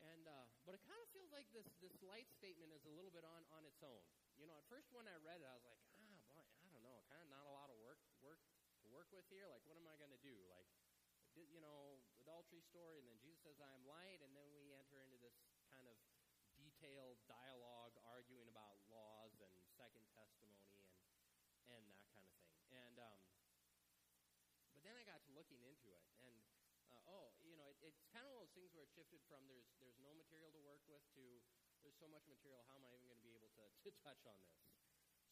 And 0.00 0.24
uh, 0.24 0.48
but 0.64 0.72
it 0.72 0.82
kind 0.86 1.02
of 1.02 1.12
feels 1.12 1.28
like 1.34 1.50
this 1.52 1.68
this 1.84 1.92
light 2.00 2.30
statement 2.32 2.72
is 2.72 2.86
a 2.88 2.92
little 2.94 3.12
bit 3.12 3.26
on 3.26 3.44
on 3.52 3.68
its 3.68 3.84
own. 3.84 4.00
You 4.40 4.48
know, 4.48 4.56
at 4.56 4.64
first 4.70 4.88
when 4.96 5.04
I 5.10 5.18
read 5.20 5.42
it, 5.42 5.48
I 5.50 5.56
was 5.58 5.66
like, 5.66 5.82
ah, 5.98 6.16
boy, 6.30 6.40
I 6.62 6.72
don't 6.72 6.84
know, 6.86 7.02
kind 7.10 7.20
of 7.20 7.28
not 7.28 7.44
a 7.44 7.52
lot 7.52 7.68
of 7.68 7.76
work 7.82 8.00
work 8.22 8.40
to 8.80 8.88
work 8.88 9.10
with 9.12 9.26
here. 9.28 9.50
Like, 9.50 9.66
what 9.66 9.76
am 9.76 9.84
I 9.90 9.98
going 9.98 10.14
to 10.14 10.22
do? 10.22 10.36
Like, 10.46 10.68
you 11.34 11.60
know, 11.60 12.00
adultery 12.26 12.58
story, 12.66 12.98
and 12.98 13.06
then 13.06 13.22
Jesus 13.22 13.38
says, 13.46 13.62
I 13.62 13.70
am 13.70 13.86
light, 13.86 14.18
and 14.18 14.34
then 14.34 14.50
we 14.50 14.74
enter 14.74 14.98
into 14.98 15.14
this 15.22 15.38
kind 15.70 15.86
of 15.86 15.94
detailed 16.58 17.22
dialogue 17.30 17.94
arguing 18.02 18.50
about 18.50 18.82
laws 18.90 19.30
and 19.38 19.54
second 19.78 20.02
testimony 20.10 20.82
and 20.82 20.98
and 21.70 21.86
that 21.86 22.02
kind 22.10 22.26
of 22.26 22.34
thing. 22.34 22.50
And 22.74 22.98
um, 22.98 23.22
but 24.74 24.82
then 24.82 24.98
I 24.98 25.06
got 25.06 25.22
to 25.22 25.30
looking 25.38 25.62
into 25.62 25.94
it, 25.94 26.02
and 26.26 26.42
uh, 26.90 27.14
oh, 27.14 27.30
you 27.46 27.54
know, 27.54 27.70
it, 27.70 27.78
it's 27.86 28.02
kind 28.10 28.26
of 28.26 28.34
one 28.34 28.42
of 28.42 28.50
those 28.50 28.58
things 28.58 28.74
where 28.74 28.82
it 28.82 28.90
shifted 28.90 29.22
from 29.30 29.46
there's 29.46 29.70
there's 29.78 29.98
no 30.02 30.10
material 30.10 30.50
to 30.50 30.62
work 30.66 30.82
with 30.90 31.06
to 31.14 31.22
there's 31.86 31.94
so 31.94 32.10
much 32.10 32.26
material. 32.26 32.66
How 32.66 32.74
am 32.74 32.90
I 32.90 32.98
even 32.98 33.06
going 33.06 33.22
to 33.22 33.26
be 33.26 33.38
able 33.38 33.54
to 33.54 33.66
to 33.86 33.90
touch 34.02 34.26
on 34.26 34.42
this? 34.50 34.66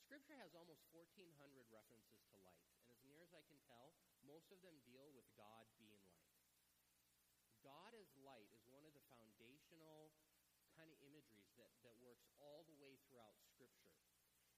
Scripture 0.07 0.39
has 0.39 0.55
almost 0.55 0.85
1,400 0.95 1.27
references 1.75 2.23
to 2.31 2.39
light, 2.47 2.71
and 2.79 2.87
as 2.87 3.03
near 3.03 3.19
as 3.25 3.35
I 3.35 3.43
can 3.51 3.59
tell, 3.67 3.97
most 4.23 4.53
of 4.55 4.61
them 4.61 4.77
deal 4.87 5.11
with 5.11 5.25
God 5.35 5.67
being. 5.81 6.04
God 7.65 7.97
as 7.97 8.07
light 8.21 8.53
is 8.53 8.61
one 8.69 8.85
of 8.85 8.93
the 8.93 9.01
foundational 9.09 10.13
kind 10.77 10.93
of 10.93 11.01
imageries 11.01 11.49
that, 11.57 11.73
that 11.81 11.97
works 12.05 12.29
all 12.37 12.69
the 12.69 12.77
way 12.77 13.01
throughout 13.09 13.41
Scripture. 13.49 13.97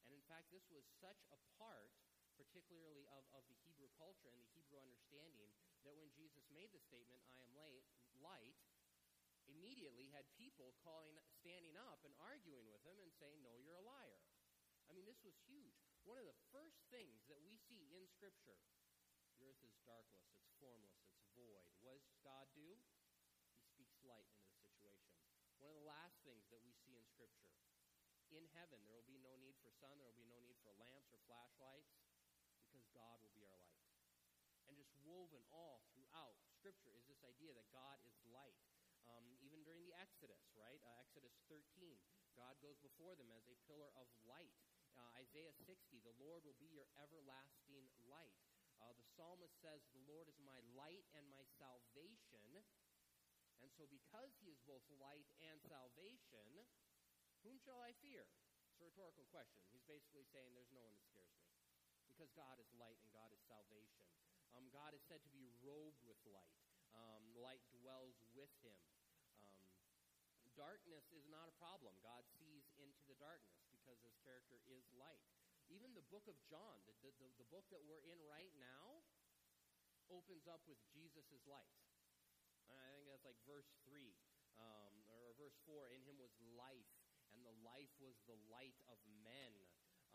And 0.02 0.10
in 0.10 0.22
fact, 0.26 0.50
this 0.50 0.66
was 0.74 0.82
such 0.98 1.22
a 1.30 1.38
part, 1.54 1.94
particularly 2.34 3.06
of, 3.14 3.22
of 3.30 3.46
the 3.46 3.58
Hebrew 3.62 3.86
culture 3.94 4.26
and 4.26 4.42
the 4.42 4.50
Hebrew 4.50 4.82
understanding, 4.82 5.54
that 5.86 5.94
when 5.94 6.10
Jesus 6.18 6.42
made 6.50 6.74
the 6.74 6.82
statement, 6.82 7.22
I 7.30 7.38
am 7.38 7.50
light, 7.54 7.86
light, 8.18 8.58
immediately 9.46 10.10
had 10.10 10.26
people 10.34 10.74
calling, 10.82 11.14
standing 11.38 11.78
up 11.78 12.02
and 12.02 12.10
arguing 12.18 12.66
with 12.66 12.82
him 12.82 12.98
and 12.98 13.14
saying, 13.22 13.38
No, 13.46 13.54
you're 13.62 13.78
a 13.78 13.86
liar. 13.86 14.18
I 14.90 14.94
mean, 14.94 15.06
this 15.06 15.22
was 15.22 15.34
huge. 15.46 15.78
One 16.02 16.18
of 16.18 16.26
the 16.26 16.38
first 16.54 16.78
things 16.90 17.26
that 17.30 17.38
we 17.42 17.58
see 17.70 17.86
in 17.94 18.06
Scripture 18.10 18.58
the 19.36 19.52
earth 19.52 19.60
is 19.60 19.76
darkless, 19.84 20.24
it's 20.32 20.48
formless, 20.56 20.96
it's 21.12 21.28
void. 21.36 21.68
What 21.84 22.00
does 22.00 22.16
God 22.24 22.48
do? 22.56 22.72
He 23.52 23.60
speaks 23.68 24.00
light 24.00 24.24
into 24.24 24.48
the 24.48 24.56
situation. 24.56 25.12
One 25.60 25.68
of 25.68 25.76
the 25.76 25.88
last 25.88 26.16
things 26.24 26.48
that 26.48 26.64
we 26.64 26.72
see 26.72 26.96
in 26.96 27.04
Scripture 27.12 27.52
in 28.36 28.46
heaven, 28.52 28.84
there 28.84 28.96
will 28.96 29.08
be 29.08 29.20
no 29.20 29.34
need 29.40 29.56
for 29.64 29.72
sun, 29.80 29.96
there 29.96 30.08
will 30.08 30.20
be 30.20 30.28
no 30.28 30.38
need 30.44 30.56
for 30.60 30.72
lamps 30.76 31.08
or 31.12 31.20
flashlights, 31.24 31.96
because 32.68 32.84
God 32.92 33.18
will 33.24 33.32
be 33.32 33.48
our 33.48 33.56
light. 33.64 33.88
And 34.68 34.76
just 34.76 34.92
woven 35.06 35.42
all 35.50 35.82
throughout 35.94 36.36
Scripture 36.58 36.92
is 36.98 37.06
this 37.06 37.22
idea 37.22 37.54
that 37.54 37.70
God 37.70 38.02
is 38.02 38.18
light. 38.34 38.58
Um, 39.06 39.38
even 39.38 39.62
during 39.62 39.86
the 39.86 39.94
Exodus, 39.94 40.50
right? 40.58 40.82
Uh, 40.82 40.98
Exodus 40.98 41.30
13, 41.46 41.62
God 42.34 42.58
goes 42.58 42.74
before 42.82 43.14
them 43.14 43.30
as 43.30 43.46
a 43.46 43.54
pillar 43.70 43.86
of 43.94 44.10
light. 44.26 44.50
Uh, 44.98 45.06
Isaiah 45.14 45.54
60, 45.54 46.02
the 46.02 46.16
Lord 46.18 46.42
will 46.42 46.58
be 46.58 46.66
your 46.74 46.90
everlasting 46.98 47.86
light. 48.10 48.34
Uh, 48.82 48.90
the 48.98 49.06
psalmist 49.14 49.54
says, 49.62 49.86
The 49.94 50.02
Lord 50.10 50.26
is 50.26 50.36
my 50.42 50.58
light 50.74 51.06
and 51.14 51.22
my 51.30 51.46
salvation. 51.54 52.66
And 53.62 53.70
so, 53.72 53.86
because 53.88 54.34
he 54.42 54.52
is 54.52 54.60
both 54.66 54.84
light 55.00 55.30
and 55.38 55.62
salvation, 55.64 56.66
whom 57.46 57.62
shall 57.62 57.78
I 57.78 57.94
fear? 58.02 58.26
It's 58.74 58.82
a 58.82 58.90
rhetorical 58.90 59.22
question. 59.30 59.62
He's 59.70 59.86
basically 59.86 60.26
saying, 60.34 60.50
There's 60.58 60.74
no 60.74 60.82
one 60.82 60.98
that 60.98 61.06
scares 61.06 61.30
me. 61.38 61.46
Because 62.10 62.34
God 62.34 62.58
is 62.58 62.66
light 62.74 62.98
and 63.06 63.10
God 63.14 63.30
is 63.30 63.38
salvation. 63.46 64.02
Um, 64.50 64.66
God 64.74 64.96
is 64.96 65.02
said 65.06 65.22
to 65.22 65.30
be 65.30 65.46
robed 65.62 66.02
with 66.02 66.18
light. 66.26 66.58
Um, 66.90 67.22
light 67.38 67.62
dwells 67.70 68.18
with 68.34 68.50
him. 68.64 68.78
Um, 69.38 69.68
darkness 70.56 71.06
is 71.12 71.28
not 71.28 71.46
a 71.46 71.54
problem. 71.60 71.94
God 72.02 72.24
sees 72.40 72.66
into 72.80 73.04
the 73.06 73.18
darkness 73.20 73.62
because 73.68 74.00
his 74.00 74.16
character 74.24 74.58
is 74.66 74.82
light. 74.96 75.22
Even 75.68 75.92
the 75.92 76.06
book 76.08 76.24
of 76.30 76.38
John, 76.46 76.78
the, 76.88 76.94
the, 77.04 77.10
the, 77.20 77.28
the 77.42 77.48
book 77.52 77.66
that 77.74 77.82
we're 77.84 78.02
in 78.06 78.16
right 78.24 78.54
now, 78.56 79.02
opens 80.08 80.46
up 80.46 80.62
with 80.70 80.78
Jesus' 80.94 81.42
light. 81.44 81.74
I 82.70 82.94
think 82.94 83.10
that's 83.10 83.26
like 83.26 83.38
verse 83.46 83.66
3 83.86 84.14
um, 84.58 84.94
or 85.10 85.34
verse 85.36 85.58
4. 85.66 85.90
In 85.90 86.00
him 86.06 86.16
was 86.18 86.32
life, 86.54 86.90
and 87.36 87.44
the 87.44 87.56
life 87.60 87.92
was 88.00 88.16
the 88.24 88.40
light 88.48 88.80
of 88.88 88.96
men. 89.20 89.52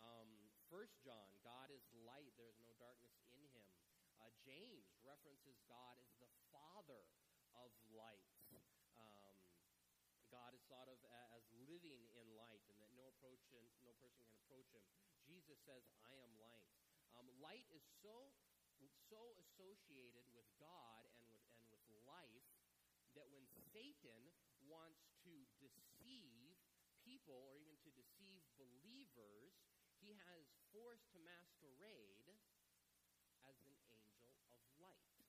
Um, 0.02 0.50
First 0.66 0.98
John, 1.06 1.30
God 1.46 1.70
is 1.70 1.86
light, 2.02 2.34
there 2.34 2.50
is 2.50 2.58
no 2.58 2.74
darkness 2.82 3.14
in 3.30 3.46
him. 3.54 3.70
Uh, 4.18 4.26
James 4.42 4.90
references 5.06 5.62
God 5.70 5.94
as 6.02 6.10
the 6.18 6.26
Father 6.50 7.06
of 7.54 7.70
light. 7.94 8.26
Um, 8.98 9.38
God 10.32 10.56
is 10.56 10.64
thought 10.66 10.88
of 10.88 10.98
as 11.36 11.44
living 11.68 12.08
in 12.16 12.26
light, 12.34 12.64
and 12.72 12.80
that 12.80 12.90
no 12.96 13.12
approach 13.12 13.38
no 13.84 13.92
person 14.00 14.24
can 14.26 14.36
approach 14.42 14.72
him. 14.72 14.80
Jesus 15.28 15.60
says, 15.62 15.84
"I 16.08 16.16
am 16.24 16.32
light." 16.40 16.72
Um, 17.20 17.28
light 17.44 17.68
is 17.68 17.84
so 18.00 18.32
so 19.12 19.36
associated 19.36 20.24
with 20.32 20.48
God 20.56 21.04
and 21.20 21.28
with 21.28 21.44
and 21.60 21.68
with 21.68 21.84
life 22.08 22.48
that 23.12 23.28
when 23.28 23.44
Satan 23.76 24.32
wants 24.64 25.11
people 27.12 27.44
or 27.44 27.60
even 27.60 27.76
to 27.84 27.92
deceive 27.92 28.40
believers, 28.56 29.52
he 30.00 30.16
has 30.24 30.48
forced 30.72 31.12
to 31.12 31.20
masquerade 31.20 32.32
as 33.44 33.52
an 33.60 33.76
angel 33.84 34.32
of 34.48 34.56
light. 34.80 35.20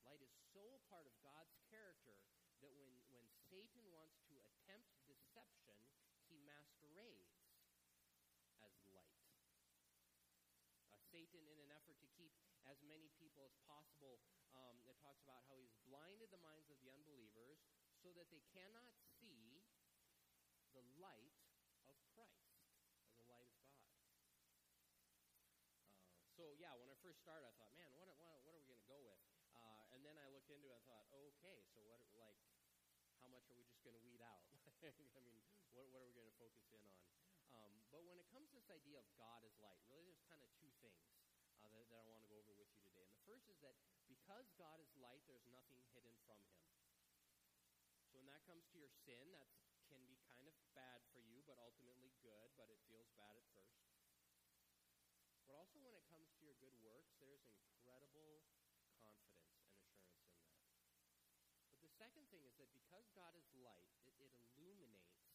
Light 0.00 0.24
is 0.24 0.32
so 0.56 0.64
a 0.64 0.80
part 0.88 1.04
of 1.04 1.12
God's 1.20 1.52
character 1.68 2.16
that 2.64 2.72
when, 2.72 2.88
when 3.12 3.28
Satan 3.52 3.84
wants 3.92 4.16
to 4.32 4.40
attempt 4.40 4.88
deception, 5.04 5.76
he 6.24 6.40
masquerades 6.48 7.36
as 8.64 8.72
light. 8.96 9.20
Uh, 10.88 10.96
Satan, 11.12 11.44
in 11.52 11.60
an 11.68 11.68
effort 11.68 12.00
to 12.00 12.08
keep 12.16 12.32
as 12.64 12.80
many 12.88 13.12
people 13.20 13.44
as 13.44 13.52
possible, 13.68 14.24
um, 14.56 14.80
it 14.88 14.96
talks 15.04 15.20
about 15.20 15.44
how 15.44 15.60
he's 15.60 15.76
blinded 15.84 16.32
the 16.32 16.40
minds 16.40 16.72
of 16.72 16.80
the 16.80 16.88
unbelievers 16.88 17.60
so 18.00 18.08
that 18.16 18.32
they 18.32 18.40
cannot 18.56 18.96
see 19.20 19.59
the 20.80 20.96
light 20.98 21.36
of 21.86 21.96
Christ 22.16 22.48
as 23.04 23.12
the 23.20 23.24
light 23.28 23.44
of 23.44 23.52
God. 23.60 23.84
Uh, 25.20 25.68
so 26.36 26.56
yeah, 26.56 26.72
when 26.76 26.88
I 26.88 26.96
first 27.04 27.20
started, 27.20 27.44
I 27.44 27.54
thought, 27.60 27.76
man, 27.76 27.92
what, 28.00 28.08
what, 28.16 28.40
what 28.48 28.56
are 28.56 28.60
we 28.60 28.68
going 28.68 28.80
to 28.80 28.88
go 28.88 29.00
with? 29.04 29.20
Uh, 29.52 29.84
and 29.92 30.00
then 30.00 30.16
I 30.16 30.26
looked 30.32 30.48
into 30.48 30.72
it 30.72 30.80
and 30.80 30.84
thought, 30.88 31.04
okay, 31.12 31.60
so 31.68 31.84
what, 31.84 32.00
like, 32.16 32.38
how 33.20 33.28
much 33.28 33.44
are 33.52 33.56
we 33.56 33.64
just 33.68 33.84
going 33.84 33.96
to 33.96 34.02
weed 34.02 34.24
out? 34.24 34.40
I 35.16 35.20
mean, 35.20 35.36
what, 35.76 35.84
what 35.92 36.00
are 36.00 36.08
we 36.08 36.16
going 36.16 36.28
to 36.28 36.38
focus 36.40 36.64
in 36.72 36.80
on? 36.80 37.00
Um, 37.52 37.72
but 37.92 38.00
when 38.08 38.16
it 38.16 38.26
comes 38.32 38.48
to 38.50 38.56
this 38.56 38.70
idea 38.72 39.02
of 39.02 39.08
God 39.20 39.44
as 39.44 39.52
light, 39.60 39.82
really 39.90 40.06
there's 40.08 40.24
kind 40.30 40.40
of 40.40 40.48
two 40.56 40.70
things 40.80 41.04
uh, 41.60 41.68
that, 41.76 41.84
that 41.92 42.00
I 42.00 42.06
want 42.08 42.24
to 42.24 42.30
go 42.32 42.40
over 42.40 42.56
with 42.56 42.70
you 42.72 42.80
today. 42.88 43.04
And 43.04 43.12
the 43.12 43.24
first 43.28 43.44
is 43.50 43.58
that 43.60 43.76
because 44.08 44.48
God 44.56 44.78
is 44.80 44.88
light, 44.96 45.20
there's 45.26 45.44
nothing 45.50 45.82
hidden 45.92 46.14
from 46.24 46.38
him. 46.40 46.62
So 48.08 48.22
when 48.22 48.30
that 48.30 48.40
comes 48.46 48.64
to 48.70 48.76
your 48.78 48.90
sin, 49.04 49.34
that 49.34 49.46
can 49.90 50.06
be 50.06 50.14
kind 50.30 50.46
of 50.46 50.54
bad 50.78 51.02
for 51.10 51.18
you, 51.18 51.42
but 51.50 51.58
ultimately 51.58 52.14
good, 52.22 52.54
but 52.54 52.70
it 52.70 52.78
feels 52.86 53.10
bad 53.18 53.34
at 53.34 53.42
first. 53.50 53.90
But 55.50 55.58
also 55.58 55.82
when 55.82 55.98
it 55.98 56.06
comes 56.06 56.30
to 56.38 56.46
your 56.46 56.54
good 56.62 56.78
works, 56.78 57.10
there's 57.18 57.42
incredible 57.58 58.46
confidence 59.02 59.50
and 59.50 59.66
assurance 59.66 60.14
in 60.14 60.30
that. 60.46 60.62
But 61.74 61.82
the 61.82 61.90
second 61.98 62.30
thing 62.30 62.46
is 62.46 62.54
that 62.62 62.70
because 62.70 63.10
God 63.18 63.34
is 63.34 63.50
light, 63.58 63.90
it, 64.06 64.14
it 64.22 64.30
illuminates 64.54 65.26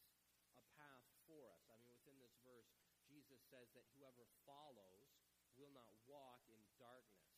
a 0.56 0.64
path 0.72 1.04
for 1.28 1.52
us. 1.52 1.68
I 1.68 1.76
mean, 1.76 1.92
within 1.92 2.16
this 2.16 2.32
verse, 2.40 2.72
Jesus 3.04 3.44
says 3.52 3.68
that 3.76 3.84
whoever 3.92 4.24
follows 4.48 5.12
will 5.60 5.72
not 5.76 5.92
walk 6.08 6.40
in 6.48 6.60
darkness. 6.80 7.36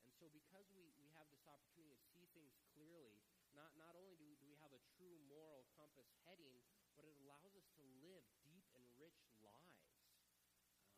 And 0.00 0.08
so 0.16 0.32
because 0.32 0.64
we, 0.72 0.88
we 0.96 1.12
have 1.12 1.28
this 1.28 1.44
opportunity 1.44 1.92
to 1.92 2.00
see 2.08 2.24
things 2.32 2.56
clearly, 2.72 3.20
not, 3.52 3.72
not 3.76 3.96
only 3.96 4.16
do 4.16 4.24
we, 4.24 4.36
do 4.40 4.48
we 4.48 4.56
have 4.60 4.72
a 4.72 4.80
true 4.96 5.16
compass 5.96 6.12
heading, 6.28 6.60
but 6.92 7.08
it 7.08 7.16
allows 7.24 7.56
us 7.56 7.64
to 7.72 7.80
live 8.04 8.20
deep 8.44 8.68
and 8.76 8.84
rich 9.00 9.16
lives. 9.40 9.80
Um, 10.52 10.92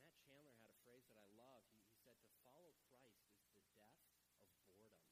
Matt 0.00 0.16
Chandler 0.24 0.56
had 0.56 0.72
a 0.72 0.78
phrase 0.80 1.04
that 1.12 1.20
I 1.20 1.28
love. 1.36 1.60
He, 1.68 1.76
he 1.84 2.00
said, 2.00 2.16
to 2.16 2.32
follow 2.40 2.72
Christ 2.88 3.12
is 3.28 3.44
the 3.44 3.68
death 3.76 3.92
of 3.92 4.08
boredom. 4.72 5.04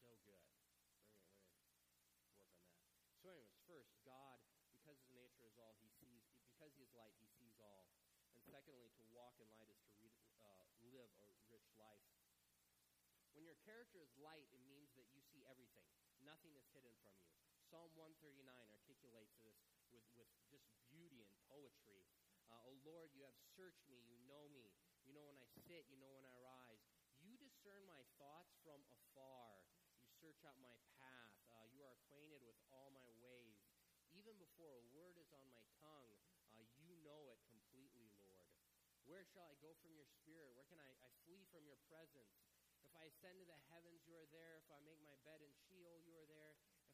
So 0.00 0.08
good. 0.24 0.40
We're 0.40 0.72
going 0.72 0.88
to 0.88 1.04
work 1.04 2.64
on 2.64 2.64
that. 2.64 2.64
So 3.20 3.28
anyways, 3.28 3.52
first, 3.68 3.92
God, 4.08 4.40
because 4.72 4.96
his 4.96 5.12
nature 5.12 5.44
is 5.44 5.60
all, 5.60 5.76
he 5.76 5.92
sees, 6.00 6.24
because 6.56 6.72
he 6.72 6.88
is 6.88 6.96
light, 6.96 7.12
he 7.20 7.28
sees 7.28 7.60
all. 7.60 7.92
And 8.32 8.40
secondly, 8.48 8.88
to 8.96 9.04
walk 9.12 9.36
in 9.36 9.52
light 9.52 9.68
is 9.68 9.84
to 9.84 9.92
read, 10.00 10.16
uh, 10.40 10.64
live 10.96 11.12
a 11.20 11.28
rich 11.52 11.68
life. 11.76 12.08
When 13.36 13.44
your 13.44 13.60
character 13.68 14.00
is 14.00 14.16
light, 14.16 14.48
it 14.48 14.64
means 14.64 14.96
that 14.96 15.04
you 15.12 15.20
see 15.28 15.44
everything. 15.44 15.92
Nothing 16.24 16.56
is 16.56 16.64
hidden 16.72 16.96
from 17.04 17.20
you. 17.20 17.51
Psalm 17.72 17.88
139 17.96 18.44
articulates 18.68 19.32
this 19.40 19.56
with, 19.88 20.04
with 20.20 20.28
just 20.52 20.68
beauty 20.92 21.24
and 21.24 21.32
poetry. 21.48 22.04
Uh, 22.52 22.68
oh 22.68 22.76
Lord, 22.84 23.08
you 23.16 23.24
have 23.24 23.40
searched 23.56 23.88
me. 23.88 23.96
You 24.12 24.20
know 24.28 24.44
me. 24.52 24.68
You 25.08 25.16
know 25.16 25.24
when 25.24 25.40
I 25.40 25.48
sit. 25.64 25.88
You 25.88 25.96
know 25.96 26.12
when 26.12 26.28
I 26.28 26.36
rise. 26.36 26.84
You 27.24 27.32
discern 27.40 27.80
my 27.88 28.04
thoughts 28.20 28.52
from 28.60 28.76
afar. 28.92 29.64
You 30.04 30.04
search 30.20 30.44
out 30.44 30.60
my 30.60 30.76
path. 31.00 31.32
Uh, 31.48 31.64
you 31.72 31.80
are 31.80 31.96
acquainted 31.96 32.44
with 32.44 32.60
all 32.68 32.92
my 32.92 33.08
ways. 33.24 33.56
Even 34.12 34.36
before 34.36 34.76
a 34.76 34.84
word 34.92 35.16
is 35.16 35.32
on 35.32 35.48
my 35.48 35.64
tongue, 35.80 36.12
uh, 36.52 36.68
you 36.84 36.92
know 37.00 37.32
it 37.32 37.40
completely, 37.48 38.12
Lord. 38.20 38.52
Where 39.08 39.24
shall 39.24 39.48
I 39.48 39.56
go 39.64 39.72
from 39.80 39.96
your 39.96 40.12
spirit? 40.20 40.52
Where 40.52 40.68
can 40.68 40.76
I, 40.76 40.92
I 40.92 41.08
flee 41.24 41.48
from 41.48 41.64
your 41.64 41.80
presence? 41.88 42.36
If 42.84 42.92
I 43.00 43.08
ascend 43.08 43.40
to 43.40 43.48
the 43.48 43.56
heavens, 43.72 44.04
you 44.04 44.12
are 44.20 44.28
there. 44.28 44.60
If 44.60 44.68
I 44.68 44.76
make 44.84 45.00
my 45.00 45.16
bed 45.24 45.40
in 45.40 45.56
Sheol, 45.56 45.96
you 46.04 46.20
are 46.20 46.28
there. 46.28 46.51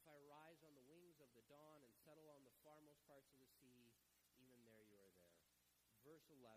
I 0.08 0.16
rise 0.24 0.64
on 0.64 0.72
the 0.72 0.88
wings 0.88 1.20
of 1.20 1.28
the 1.36 1.44
dawn 1.52 1.84
and 1.84 1.92
settle 2.00 2.32
on 2.32 2.40
the 2.48 2.56
farmost 2.64 3.04
parts 3.04 3.28
of 3.28 3.36
the 3.44 3.50
sea, 3.60 3.92
even 4.40 4.64
there 4.64 4.80
you 4.80 4.96
are 4.96 5.12
there. 5.12 5.36
Verse 6.00 6.24
11 6.32 6.48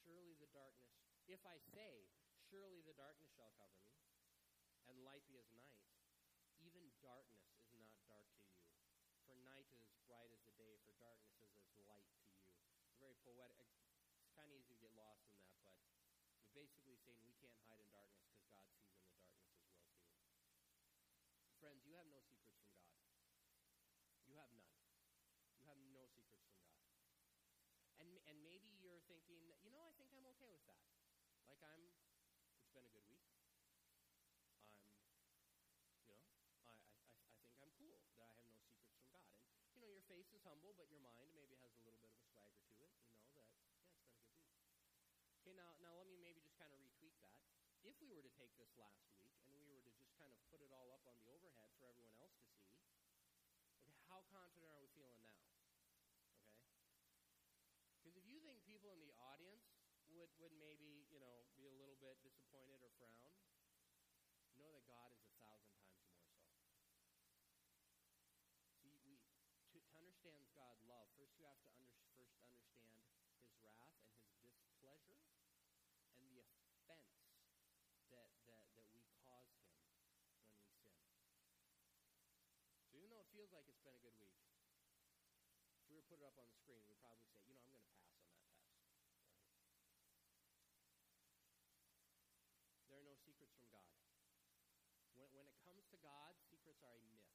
Surely 0.00 0.40
the 0.40 0.48
darkness, 0.56 0.96
if 1.28 1.44
I 1.44 1.60
say, 1.76 2.08
Surely 2.48 2.80
the 2.80 2.96
darkness 2.96 3.28
shall 3.36 3.52
cover 3.60 3.76
me, 3.84 4.00
and 4.88 5.04
light 5.04 5.26
be 5.28 5.36
as 5.36 5.50
night, 5.52 5.84
even 6.62 6.88
darkness 7.04 7.44
is 7.60 7.68
not 7.76 7.92
dark 8.08 8.30
to 8.38 8.46
you. 8.48 8.64
For 9.28 9.34
night 9.42 9.66
is 9.74 9.84
as 9.90 9.98
bright 10.06 10.30
as 10.30 10.40
the 10.46 10.54
day, 10.54 10.78
for 10.86 10.94
darkness 10.96 11.36
is 11.42 11.52
as 11.58 11.68
light 11.84 12.08
to 12.16 12.24
you. 12.24 12.40
It's 12.86 12.96
very 12.96 13.18
poetic. 13.26 13.68
It's 14.22 14.32
kind 14.32 14.48
of 14.48 14.56
easy 14.56 14.72
to 14.72 14.80
get 14.80 14.94
lost 14.94 15.26
in 15.28 15.34
that, 15.42 15.58
but 15.60 15.76
basically 16.54 16.96
saying 17.04 17.20
we 17.26 17.34
can't 17.42 17.58
hide 17.66 17.82
in 17.82 17.90
darkness 17.90 18.24
because 18.30 18.46
God 18.48 18.64
sees 18.72 18.86
in 18.94 19.02
the 19.02 19.10
darkness 19.10 19.42
as 19.42 19.58
well 19.60 19.66
too. 19.66 20.38
Friends, 21.58 21.82
you 21.82 21.98
have 21.98 22.06
no. 22.06 22.22
You 22.30 22.45
have 24.50 24.62
none. 24.62 24.86
You 25.58 25.66
have 25.66 25.80
no 25.92 26.06
secrets 26.06 26.46
from 26.46 26.62
God. 26.62 26.86
And 27.98 28.08
and 28.28 28.36
maybe 28.44 28.70
you're 28.78 29.02
thinking, 29.10 29.40
you 29.64 29.70
know, 29.70 29.82
I 29.82 29.92
think 29.98 30.12
I'm 30.14 30.26
okay 30.36 30.50
with 30.50 30.64
that. 30.70 30.86
Like 31.46 31.62
I'm 31.62 31.82
it's 32.60 32.70
been 32.74 32.86
a 32.86 32.92
good 32.92 33.06
week. 33.10 33.26
I'm 33.30 33.42
you 36.06 36.14
know, 36.14 36.22
I, 36.22 36.70
I, 36.70 36.74
I 36.74 36.82
think 37.06 37.62
I'm 37.62 37.72
cool 37.76 37.98
that 38.06 38.20
I 38.22 38.30
have 38.30 38.46
no 38.46 38.56
secrets 38.60 38.94
from 38.94 39.08
God. 39.10 39.30
And 39.62 39.74
you 39.74 39.80
know, 39.82 39.90
your 39.90 40.04
face 40.06 40.30
is 40.32 40.42
humble, 40.46 40.72
but 40.76 40.88
your 40.90 41.02
mind 41.02 41.30
maybe 41.34 41.56
has 41.62 41.72
a 41.76 41.82
little 41.82 42.00
bit 42.00 42.10
of 42.12 42.18
a 42.20 42.26
swagger 42.30 42.62
to 42.62 42.76
it, 42.82 42.92
you 42.98 43.10
know, 43.10 43.18
that 43.34 43.34
yeah, 43.34 43.48
it's 43.50 43.66
been 43.66 43.82
a 43.82 43.90
good 43.90 44.38
week. 44.46 44.54
Okay, 45.42 45.54
now 45.54 45.74
now 45.78 45.94
let 45.94 46.06
me 46.10 46.18
maybe 46.18 46.42
just 46.42 46.58
kind 46.58 46.72
of 46.74 46.78
retweak 46.82 47.14
that. 47.22 47.38
If 47.86 47.94
we 48.02 48.10
were 48.10 48.22
to 48.24 48.32
take 48.34 48.50
this 48.58 48.74
last 48.74 49.06
week 49.14 49.30
and 49.46 49.54
we 49.54 49.62
were 49.70 49.78
to 49.78 49.92
just 49.94 50.10
kind 50.18 50.34
of 50.34 50.38
put 50.50 50.58
it 50.58 50.74
all 50.74 50.90
up 50.90 51.06
on 51.06 51.14
the 51.22 51.30
overhead 51.30 51.70
for 51.78 51.86
everyone 51.86 52.18
else 52.18 52.25
how 54.16 54.24
confident 54.32 54.72
are 54.72 54.80
we 54.80 54.88
feeling 54.96 55.20
now? 55.20 55.44
Okay? 55.44 55.76
Because 58.00 58.16
if 58.16 58.24
you 58.24 58.40
think 58.40 58.64
people 58.64 58.96
in 58.96 59.04
the 59.04 59.12
audience 59.20 59.68
would, 60.08 60.32
would 60.40 60.56
maybe, 60.56 61.04
you 61.12 61.20
know, 61.20 61.44
be 61.52 61.68
a 61.68 61.76
little 61.76 62.00
bit 62.00 62.16
disappointed 62.24 62.80
or 62.80 62.88
frown, 62.96 63.36
know 64.56 64.72
that 64.72 64.88
God 64.88 65.12
is 65.12 65.20
a 65.20 65.36
thousand 65.36 65.68
times 65.84 66.00
more 66.08 66.32
so. 66.32 66.32
See, 68.80 68.96
we 69.04 69.20
to, 69.76 69.84
to 69.84 69.92
understand 70.00 70.48
God's 70.56 70.80
love, 70.88 71.12
first 71.12 71.36
you 71.36 71.44
have 71.44 71.60
to 71.60 71.68
under, 71.76 71.92
first 72.16 72.40
understand 72.40 72.88
His 73.44 73.52
wrath 73.60 74.00
and 74.00 74.40
His 74.40 74.56
displeasure 74.64 75.20
and 76.16 76.24
the 76.32 76.40
offense 76.72 77.12
that, 78.08 78.32
that, 78.48 78.64
that 78.80 78.88
we 78.96 79.04
cause 79.20 79.44
Him 79.52 79.68
when 80.80 80.96
we 80.96 81.04
sin. 81.04 81.36
So 82.88 82.96
even 82.96 83.12
though 83.12 83.20
it 83.20 83.25
feels 83.36 83.52
like 83.52 83.68
it's 83.68 83.84
been 83.84 83.92
a 83.92 84.00
good 84.00 84.16
week, 84.16 84.40
if 85.76 85.84
we 85.92 86.00
were 86.00 86.08
put 86.08 86.16
it 86.16 86.24
up 86.24 86.40
on 86.40 86.48
the 86.48 86.56
screen, 86.56 86.80
we'd 86.88 86.96
probably 87.04 87.20
say, 87.28 87.36
you 87.44 87.52
know, 87.52 87.60
I'm 87.60 87.68
going 87.68 87.84
to 87.84 87.92
pass 87.92 88.08
on 88.08 88.24
that 88.24 88.32
test. 88.40 88.64
Right? 88.64 88.72
There 92.88 92.96
are 92.96 93.04
no 93.04 93.12
secrets 93.20 93.52
from 93.52 93.68
God. 93.68 93.92
When, 95.20 95.28
when 95.36 95.44
it 95.52 95.60
comes 95.68 95.84
to 95.92 96.00
God, 96.00 96.32
secrets 96.48 96.80
are 96.80 96.96
a 96.96 97.04
myth. 97.12 97.28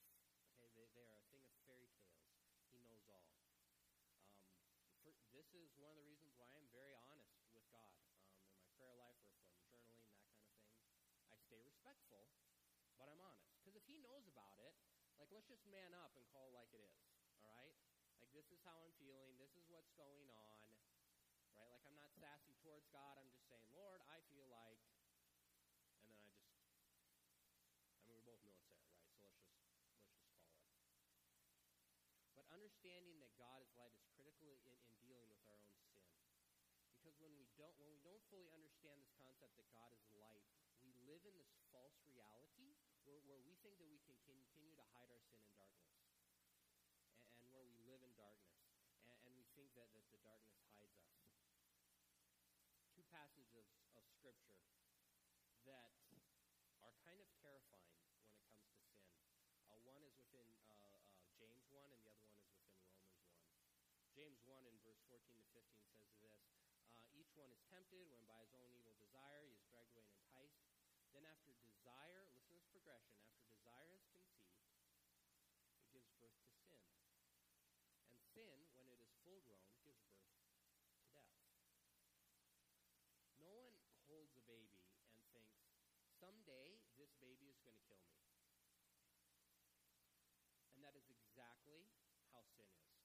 Okay, 0.50 0.74
they, 0.74 0.90
they 0.98 1.06
are 1.06 1.22
a 1.22 1.28
thing 1.30 1.46
of 1.46 1.54
fairy 1.70 1.86
tales. 1.94 2.34
He 2.74 2.82
knows 2.82 3.06
all. 3.06 3.38
Um, 3.62 4.02
for, 5.06 5.14
this 5.38 5.54
is 5.54 5.70
one 5.78 5.94
of 5.94 6.02
the 6.02 6.10
reasons 6.10 6.34
why 6.34 6.50
I'm 6.58 6.66
very 6.74 6.98
honest 6.98 7.46
with 7.54 7.70
God 7.70 7.94
um, 8.26 8.42
in 8.50 8.58
my 8.58 8.66
prayer 8.74 8.98
life 8.98 9.22
or 9.22 9.38
I'm 9.38 9.54
journaling, 9.70 10.10
that 10.18 10.18
kind 10.18 10.50
of 10.50 10.66
thing. 10.66 10.66
I 11.30 11.38
stay 11.46 11.62
respectful, 11.62 12.26
but 12.98 13.06
I'm 13.06 13.22
honest. 13.22 13.54
Because 13.62 13.78
if 13.78 13.86
He 13.86 14.02
knows 14.02 14.26
about 14.26 14.58
it, 14.66 14.74
like 15.22 15.30
let's 15.30 15.46
just 15.46 15.62
man 15.70 15.94
up 16.02 16.18
and 16.18 16.26
call 16.34 16.50
it 16.50 16.58
like 16.58 16.74
it 16.74 16.82
is. 16.82 16.98
All 17.46 17.54
right? 17.54 17.78
Like 18.18 18.34
this 18.34 18.50
is 18.50 18.58
how 18.66 18.74
I'm 18.74 18.90
feeling. 18.98 19.38
This 19.38 19.54
is 19.54 19.70
what's 19.70 19.94
going 19.94 20.26
on. 20.34 20.66
Right? 21.54 21.70
Like 21.70 21.86
I'm 21.86 21.94
not 21.94 22.10
sassy 22.18 22.58
towards 22.66 22.90
God. 22.90 23.22
I'm 23.22 23.30
just 23.30 23.46
saying, 23.46 23.70
Lord, 23.70 24.02
I 24.10 24.18
feel 24.34 24.50
like, 24.50 24.82
and 26.02 26.10
then 26.10 26.26
I 26.26 26.26
just 26.34 26.58
I 27.94 28.02
mean, 28.02 28.18
we're 28.18 28.26
both 28.26 28.42
there, 28.50 28.66
right? 28.66 28.82
So 28.98 28.98
let's 28.98 29.14
just 29.14 29.22
let's 29.22 29.38
just 29.38 29.54
call 29.62 29.78
it. 29.94 29.94
But 32.34 32.50
understanding 32.50 33.22
that 33.22 33.38
God 33.38 33.62
is 33.62 33.70
light 33.78 33.94
is 33.94 34.02
critical 34.18 34.58
in, 34.66 34.74
in 34.90 34.98
dealing 35.06 35.30
with 35.30 35.46
our 35.46 35.54
own 35.70 35.78
sin. 35.86 36.18
Because 36.98 37.14
when 37.22 37.38
we 37.38 37.46
don't 37.62 37.78
when 37.78 37.94
we 37.94 38.02
don't 38.02 38.26
fully 38.34 38.50
understand 38.50 38.98
this 39.06 39.14
concept 39.22 39.54
that 39.62 39.70
God 39.70 39.94
is 39.94 40.02
light, 40.18 40.42
we 40.82 40.90
live 41.06 41.22
in 41.30 41.38
this 41.38 41.54
false 41.70 41.94
reality 42.10 42.74
where, 43.06 43.22
where 43.26 43.42
we 43.42 43.58
think 43.62 43.78
that 43.82 43.90
we 43.90 44.00
can 44.06 44.18
continue 44.26 44.74
to 44.78 44.86
hide 44.94 45.10
our 45.10 45.22
sin 45.30 45.42
in 45.42 45.54
darkness. 45.58 45.98
And, 47.18 47.30
and 47.42 47.48
where 47.50 47.66
we 47.66 47.78
live 47.86 48.02
in 48.06 48.14
darkness. 48.14 48.62
And, 49.08 49.18
and 49.26 49.34
we 49.34 49.46
think 49.58 49.74
that, 49.78 49.90
that 49.98 50.06
the 50.14 50.22
darkness 50.22 50.62
hides 50.70 50.96
us. 51.02 51.18
Two 52.94 53.06
passages 53.10 53.72
of, 53.98 54.06
Scripture 54.22 54.54
that 55.66 55.90
are 56.86 56.94
kind 57.02 57.18
of 57.18 57.26
terrifying 57.42 57.90
when 57.90 58.06
it 58.06 58.14
comes 58.22 58.30
to 58.38 58.46
sin. 58.54 58.70
Uh, 59.66 59.82
one 59.82 60.06
is 60.06 60.14
within 60.14 60.46
uh, 60.62 60.70
uh, 60.70 61.26
James 61.42 61.66
1, 61.74 61.82
and 61.90 62.06
the 62.06 62.14
other 62.14 62.22
one 62.22 62.38
is 62.38 62.46
within 62.54 62.70
Romans 62.70 63.02
1. 63.02 63.18
James 64.14 64.38
1 64.46 64.62
in 64.70 64.78
verse 64.86 65.02
14 65.10 65.26
to 65.42 65.48
15 65.58 65.98
says 65.98 66.14
this 66.22 66.38
uh, 66.94 67.02
Each 67.18 67.34
one 67.34 67.50
is 67.50 67.66
tempted 67.66 68.06
when 68.14 68.22
by 68.30 68.38
his 68.46 68.54
own 68.54 68.70
evil 68.78 68.94
desire 68.94 69.42
he 69.42 69.58
is 69.58 69.66
dragged 69.66 69.90
away 69.98 70.06
and 70.06 70.22
enticed. 70.22 70.62
Then, 71.10 71.26
after 71.26 71.58
desire, 71.66 72.30
progression 72.82 73.14
after 73.22 73.46
desire 73.46 73.94
is 73.94 74.10
conceived, 74.10 74.58
it 75.78 75.86
gives 75.94 76.10
birth 76.18 76.34
to 76.42 76.50
sin. 76.66 76.82
And 78.10 78.18
sin, 78.34 78.58
when 78.74 78.90
it 78.90 78.98
is 78.98 79.14
full 79.22 79.38
grown, 79.46 79.70
gives 79.86 80.02
birth 80.10 80.26
to 80.98 81.06
death. 81.14 81.38
No 83.38 83.54
one 83.54 83.78
holds 84.10 84.34
a 84.34 84.42
baby 84.50 84.82
and 85.14 85.22
thinks, 85.30 85.62
someday 86.18 86.82
this 86.98 87.14
baby 87.22 87.54
is 87.54 87.62
going 87.62 87.78
to 87.78 87.86
kill 87.86 88.02
me. 88.02 88.18
And 90.74 90.82
that 90.82 90.98
is 90.98 91.06
exactly 91.06 91.86
how 92.34 92.42
sin 92.58 92.66
is. 92.66 92.98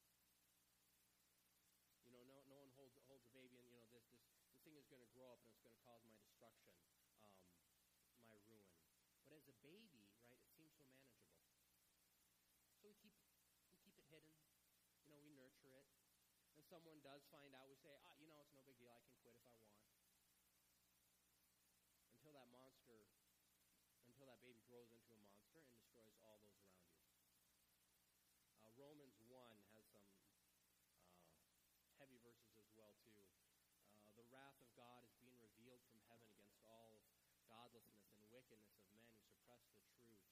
You 2.01 2.17
know, 2.17 2.25
no, 2.25 2.41
no 2.49 2.65
one 2.65 2.73
holds, 2.81 2.97
holds 3.05 3.29
a 3.29 3.33
baby 3.37 3.61
and, 3.61 3.69
you 3.69 3.77
know, 3.77 3.85
this, 3.93 4.09
this, 4.09 4.25
this 4.49 4.57
thing 4.65 4.81
is 4.81 4.89
going 4.89 5.05
to 5.05 5.13
grow 5.13 5.37
up 5.37 5.45
and 5.45 5.53
it's 5.53 5.61
going 5.61 5.77
to 5.77 5.85
cause 5.85 6.01
my 6.09 6.17
destruction, 6.25 6.73
um, 7.21 7.37
my 8.25 8.41
ruin. 8.49 8.73
But 9.26 9.26
as 9.37 9.45
a 9.53 9.57
baby, 9.61 10.01
right, 10.33 10.41
it 10.41 10.49
seems 10.57 10.73
so 10.81 10.89
manageable. 10.89 11.45
So 12.81 12.89
we 12.89 12.97
keep, 12.97 13.13
we 13.69 13.77
keep 13.85 14.01
it 14.01 14.09
hidden. 14.09 14.33
You 15.05 15.13
know, 15.13 15.21
we 15.21 15.37
nurture 15.37 15.77
it. 15.77 15.85
And 16.57 16.65
someone 16.65 17.05
does 17.05 17.21
find 17.29 17.53
out, 17.53 17.69
we 17.69 17.77
say, 17.77 17.93
ah, 18.01 18.17
you 18.17 18.25
know, 18.33 18.41
it's 18.41 18.57
no 18.57 18.65
big 18.65 18.81
deal. 18.81 18.97
I 18.97 19.05
can 19.05 19.13
quit 19.21 19.37
if 19.37 19.45
I 19.45 19.61
want 19.61 19.77
until 22.17 22.33
that 22.33 22.49
monster, 22.49 23.05
until 24.09 24.25
that 24.25 24.41
baby 24.41 24.65
grows 24.65 24.89
into 24.89 25.13
a 25.13 25.21
monster 25.21 25.61
and 25.61 25.69
destroys 25.69 26.17
all 26.25 26.41
those 26.41 26.57
around 26.65 26.97
you. 26.97 27.13
Uh, 28.65 28.73
Romans 28.73 29.21
1 29.29 29.37
has 29.77 29.85
some 29.93 30.09
uh, 31.77 31.93
heavy 32.01 32.17
verses 32.25 32.57
as 32.57 32.73
well, 32.73 32.97
too. 33.05 33.21
Uh, 34.01 34.17
the 34.17 34.25
wrath 34.33 34.57
of 34.65 34.73
God 34.81 35.05
is 35.05 35.13
being 35.21 35.37
revealed 35.45 35.85
from 35.85 36.01
heaven 36.09 36.25
against 36.33 36.57
all 36.65 37.05
godlessness 37.47 38.11
and 38.11 38.27
wickedness 38.35 38.83
of 38.91 38.96
the 39.65 39.81
truth. 39.97 40.23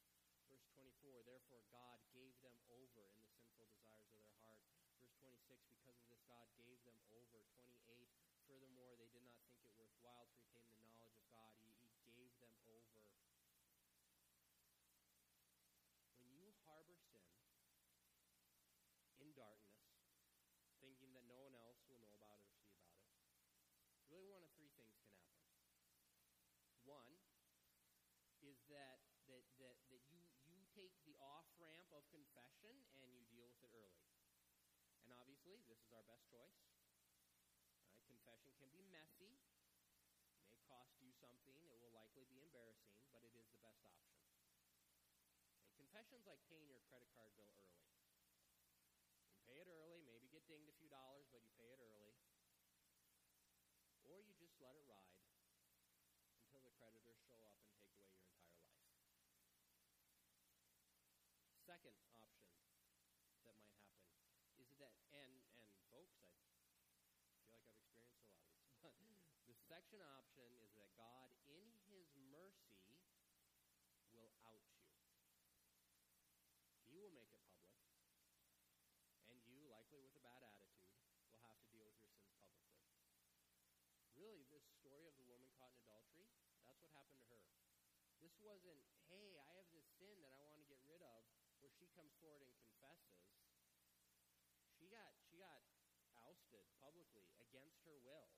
Verse 0.49 0.67
24, 0.77 1.25
therefore 1.25 1.65
God 1.73 1.99
gave 2.13 2.37
them 2.45 2.57
over 2.69 3.09
in 3.09 3.17
the 3.21 3.31
sinful 3.33 3.67
desires 3.73 4.11
of 4.13 4.21
their 4.21 4.37
heart. 4.45 4.61
Verse 5.01 5.17
26, 5.21 5.65
because 5.73 5.97
of 5.99 6.07
this, 6.09 6.23
God 6.29 6.47
gave 6.61 6.79
them 6.85 6.99
over. 7.09 7.41
28, 7.89 8.13
furthermore, 8.45 8.95
they 9.01 9.09
did 9.13 9.25
not 9.25 9.41
think 9.49 9.65
it 9.65 9.73
worthwhile 9.77 10.29
to 10.29 10.37
retain 10.53 10.77
the 10.77 10.85
knowledge 10.93 11.17
of 11.17 11.27
God. 11.33 11.51
He, 11.61 11.73
he 12.05 12.13
gave 12.13 12.33
them 12.41 12.53
over. 12.69 13.01
When 16.21 16.29
you 16.37 16.53
harbor 16.69 16.97
sin 16.99 17.25
in 19.21 19.33
darkness, 19.33 19.89
thinking 20.85 21.17
that 21.17 21.25
no 21.25 21.41
one 21.41 21.57
else 21.57 21.81
will 21.89 22.01
know 22.01 22.13
about 22.17 22.41
it 22.45 22.53
or 22.53 22.61
see 22.61 22.77
about 22.77 23.01
it, 23.01 23.17
really 24.13 24.29
one 24.29 24.45
of 24.45 24.53
three 24.53 24.71
things 24.77 24.95
can 25.01 25.09
happen. 25.17 25.49
One 26.85 27.17
is 28.45 28.61
that 28.69 29.14
Obviously, 35.45 35.77
this 35.77 35.85
is 35.85 35.93
our 35.93 36.09
best 36.09 36.25
choice. 36.33 36.57
Right? 36.57 38.01
Confession 38.09 38.57
can 38.57 38.73
be 38.73 38.81
messy, 38.89 39.37
it 40.41 40.41
may 40.49 40.57
cost 40.65 40.97
you 41.05 41.13
something, 41.21 41.53
it 41.69 41.77
will 41.85 41.93
likely 41.93 42.25
be 42.33 42.41
embarrassing, 42.41 42.97
but 43.13 43.21
it 43.29 43.37
is 43.37 43.45
the 43.53 43.61
best 43.61 43.77
option. 43.85 44.17
Okay? 44.25 44.41
Confession's 45.77 46.25
like 46.25 46.41
paying 46.49 46.65
your 46.73 46.81
credit 46.89 47.13
card 47.13 47.29
bill 47.37 47.53
early. 47.61 47.85
You 49.37 49.37
pay 49.45 49.61
it 49.61 49.69
early, 49.69 50.01
maybe 50.09 50.33
get 50.33 50.49
dinged 50.49 50.73
a 50.73 50.77
few 50.81 50.89
dollars, 50.89 51.29
but 51.29 51.45
you 51.45 51.53
pay 51.61 51.69
it 51.77 51.81
early. 51.85 52.17
Or 54.09 54.25
you 54.25 54.33
just 54.41 54.57
let 54.65 54.73
it 54.81 54.89
ride 54.89 55.29
until 56.41 56.65
the 56.65 56.73
creditors 56.81 57.21
show 57.29 57.37
up 57.45 57.61
and 57.61 57.69
take 57.77 57.93
away 57.93 58.09
your 58.17 58.33
entire 58.33 58.65
life. 58.65 58.81
Second 61.69 62.01
option 62.17 62.49
that 63.45 63.61
might 63.61 63.61
happen 63.61 63.85
is 64.75 64.81
that, 64.83 64.95
and, 65.15 65.31
and 65.63 65.71
folks, 65.91 66.19
I 66.19 66.31
feel 66.35 67.55
like 67.55 67.63
I've 67.71 67.79
experienced 67.79 68.19
a 68.83 68.83
lot 68.83 68.99
of 68.99 69.07
this, 69.07 69.31
but 69.47 69.54
second 69.65 70.05
option 70.05 70.45
is 70.61 70.77
that 70.77 70.93
God, 70.93 71.33
in 71.49 71.65
His 71.89 72.05
mercy, 72.29 73.01
will 74.13 74.29
out 74.45 74.61
you. 74.77 74.85
He 76.85 77.01
will 77.01 77.13
make 77.17 77.33
it 77.33 77.41
public, 77.49 77.81
and 79.33 79.41
you, 79.49 79.65
likely 79.73 80.05
with 80.05 80.13
a 80.15 80.23
bad 80.23 80.45
attitude, 80.45 81.01
will 81.33 81.41
have 81.49 81.57
to 81.65 81.69
deal 81.73 81.89
with 81.89 81.97
your 81.97 82.13
sins 82.13 82.37
publicly. 82.45 82.93
Really, 84.15 84.45
this 84.53 84.69
story 84.85 85.09
of 85.09 85.17
the 85.17 85.27
woman 85.27 85.49
caught 85.57 85.73
in 85.73 85.81
adultery, 85.81 86.29
that's 86.69 86.85
what 86.85 86.93
happened 86.93 87.25
to 87.25 87.37
her. 87.41 87.57
This 88.21 88.37
wasn't, 88.45 88.85
hey, 89.09 89.41
I 89.41 89.49
have 89.57 89.69
this 89.73 89.89
sin 89.97 90.21
that 90.23 90.33
I 90.37 90.41
want 90.45 90.61
to 90.61 90.69
get 90.69 90.79
rid 90.85 91.01
of, 91.01 91.25
where 91.65 91.73
she 91.73 91.89
comes 91.97 92.13
forward 92.21 92.45
and 92.45 92.53
confesses. 92.61 93.17
She 94.77 94.93
got 94.93 95.17
she 95.25 95.41
got 95.41 95.65
ousted 96.21 96.69
publicly 96.77 97.33
against 97.41 97.81
her 97.89 97.97
will. 98.05 98.29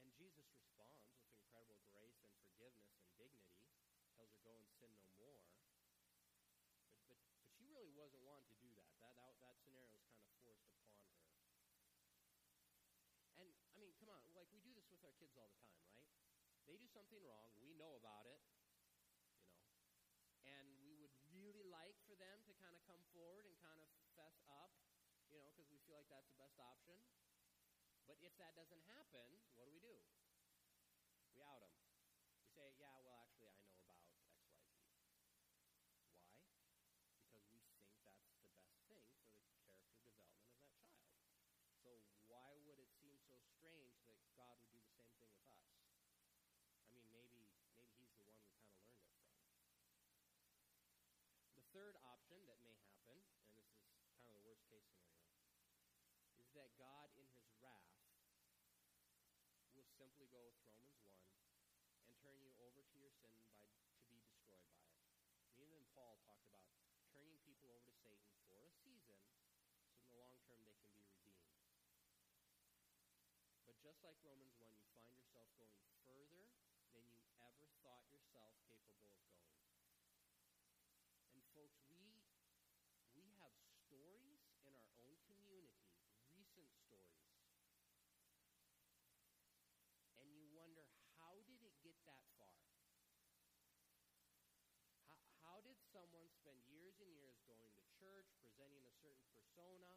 And 0.00 0.12
Jesus 0.16 0.48
responds 0.56 1.04
with 1.08 1.20
incredible 1.32 1.80
grace 1.88 2.20
and 2.24 2.32
forgiveness 2.72 3.44
and 3.52 3.60
dignity, 3.68 4.08
tells 4.16 4.30
her, 4.32 4.40
Go 4.40 4.56
and 4.56 4.68
sin 4.80 4.92
no 4.96 5.08
more. 5.18 5.40
But 7.10 7.10
but 7.10 7.20
but 7.36 7.48
she 7.52 7.66
really 7.68 7.92
wasn't 7.92 8.24
wanting 8.24 8.48
to 8.48 8.58
do 8.62 8.72
that. 8.80 8.96
That 9.02 9.12
that, 9.18 9.36
that 9.44 9.56
scenario 9.60 9.92
was 9.98 10.06
kind 10.14 10.24
of 10.24 10.36
forced 10.40 10.64
upon 10.70 10.94
her. 10.96 11.12
And 13.36 13.48
I 13.74 13.76
mean, 13.76 13.92
come 14.00 14.08
on, 14.08 14.22
like 14.32 14.48
we 14.54 14.62
do 14.64 14.72
this 14.72 14.88
with 14.88 15.02
our 15.04 15.12
kids 15.20 15.34
all 15.36 15.50
the 15.50 15.60
time, 15.60 15.82
right? 15.92 16.08
They 16.64 16.78
do 16.80 16.88
something 16.88 17.20
wrong, 17.20 17.52
we 17.60 17.76
know 17.76 17.98
about 18.00 18.24
it, 18.24 18.40
you 18.48 19.20
know. 19.20 19.28
And 20.48 20.64
we 20.80 20.96
would 20.96 21.12
really 21.36 21.64
like 21.68 21.96
for 22.08 22.16
them 22.16 22.40
to 22.48 22.52
kind 22.56 22.72
of 22.72 22.80
come 22.88 23.00
forward 23.12 23.44
and 23.44 23.56
kind 23.60 23.76
of 23.80 23.88
fess 24.16 24.40
up, 24.48 24.72
you 25.28 25.36
know, 25.40 25.48
because 25.52 25.68
we 25.68 25.80
feel 25.84 25.96
like 25.96 26.08
that's 26.08 26.28
the 26.32 26.40
best 26.40 26.56
option. 26.60 26.96
But 28.08 28.20
if 28.20 28.36
that 28.40 28.52
doesn't 28.56 28.84
happen, 28.88 29.24
what 29.56 29.64
do 29.68 29.72
we 29.72 29.80
do? 29.80 29.96
We 31.32 31.40
out 31.42 31.60
them. 31.64 31.72
We 32.36 32.46
say, 32.52 32.68
yeah, 32.76 32.92
well, 33.00 33.16
actually, 33.24 33.48
I 33.48 33.56
know 33.64 33.72
about 33.80 33.96
XYZ. 34.04 34.44
Why? 36.28 36.68
Because 37.24 37.44
we 37.48 37.58
think 37.64 37.80
that's 37.80 37.88
the 37.96 38.04
best 38.04 38.22
thing 38.36 38.52
for 38.60 38.68
the 38.68 38.76
character 38.84 39.16
development 39.18 40.04
of 40.04 40.12
that 40.12 40.28
child. 40.28 40.60
So 41.80 41.90
why 42.28 42.54
would 42.68 42.78
it 42.78 42.92
seem 43.00 43.16
so 43.24 43.40
strange 43.56 43.98
that 44.06 44.20
God 44.36 44.54
would 44.68 44.78
do 44.84 44.94
the 45.00 45.08
same 45.18 45.34
thing 45.42 45.58
with 45.58 45.82
us? 45.82 45.98
I 46.86 46.94
mean, 46.94 47.08
maybe 47.10 47.50
maybe 47.74 47.90
He's 47.98 48.14
the 48.14 48.22
one 48.22 48.38
we 48.38 48.52
kind 48.54 48.70
of 48.70 48.78
learned 48.86 49.02
it 49.02 49.18
from. 49.18 49.34
The 51.58 51.66
third 51.74 51.98
option 52.06 52.38
that 52.46 52.62
may 52.62 52.78
happen, 52.86 53.18
and 53.18 53.58
this 53.58 53.66
is 53.74 53.82
kind 54.14 54.30
of 54.30 54.38
the 54.38 54.46
worst 54.46 54.62
case 54.70 54.86
scenario, 54.94 55.34
is 56.38 56.53
that 56.64 56.80
God, 56.80 57.12
in 57.20 57.28
His 57.36 57.52
wrath, 57.60 57.92
will 59.76 59.84
simply 60.00 60.24
go 60.32 60.40
with 60.48 60.56
Romans 60.64 60.96
1 61.04 61.12
and 62.08 62.16
turn 62.24 62.40
you 62.40 62.56
over 62.56 62.80
to 62.80 62.96
your 62.96 63.12
sin 63.20 63.36
by 63.52 63.68
to 63.68 64.08
be 64.08 64.16
destroyed 64.24 64.64
by 64.72 64.80
it. 64.80 64.96
And 65.52 65.60
even 65.60 65.84
Paul 65.92 66.16
talked 66.24 66.48
about 66.48 66.64
turning 67.12 67.36
people 67.44 67.68
over 67.68 67.84
to 67.84 67.92
Satan 68.00 68.32
for 68.48 68.64
a 68.64 68.72
season, 68.80 69.20
so 69.92 70.00
in 70.00 70.08
the 70.08 70.16
long 70.16 70.40
term 70.48 70.64
they 70.64 70.72
can 70.80 70.88
be 70.96 71.04
redeemed. 71.04 71.52
But 73.68 73.76
just 73.84 74.00
like 74.00 74.16
Romans 74.24 74.56
1, 74.56 74.72
you 74.72 74.88
find 74.96 75.12
yourself 75.20 75.52
going 75.60 75.84
further 76.08 76.48
than 76.96 77.04
you 77.12 77.28
ever 77.44 77.68
thought 77.84 78.08
yourself 78.08 78.56
capable 78.64 79.12
of 79.12 79.20
going. 79.20 79.52
And 81.28 81.44
folks, 81.52 81.84
we 81.92 82.24
we 83.12 83.28
have 83.36 83.52
stories 83.84 84.42
in 84.64 84.72
our 84.72 84.90
own 84.98 85.14
community, 85.28 85.70
recent 86.34 86.66
stories. 86.82 87.30
And 90.18 90.26
you 90.34 90.50
wonder, 90.50 90.82
how 91.20 91.38
did 91.46 91.60
it 91.62 91.76
get 91.84 91.94
that 92.10 92.22
far? 92.34 92.58
How, 95.06 95.18
how 95.46 95.56
did 95.62 95.78
someone 95.94 96.26
spend 96.42 96.58
years 96.66 96.98
and 96.98 97.06
years 97.14 97.38
going 97.46 97.70
to 97.70 97.84
church, 97.94 98.26
presenting 98.42 98.82
a 98.82 98.94
certain 98.98 99.30
persona, 99.30 99.94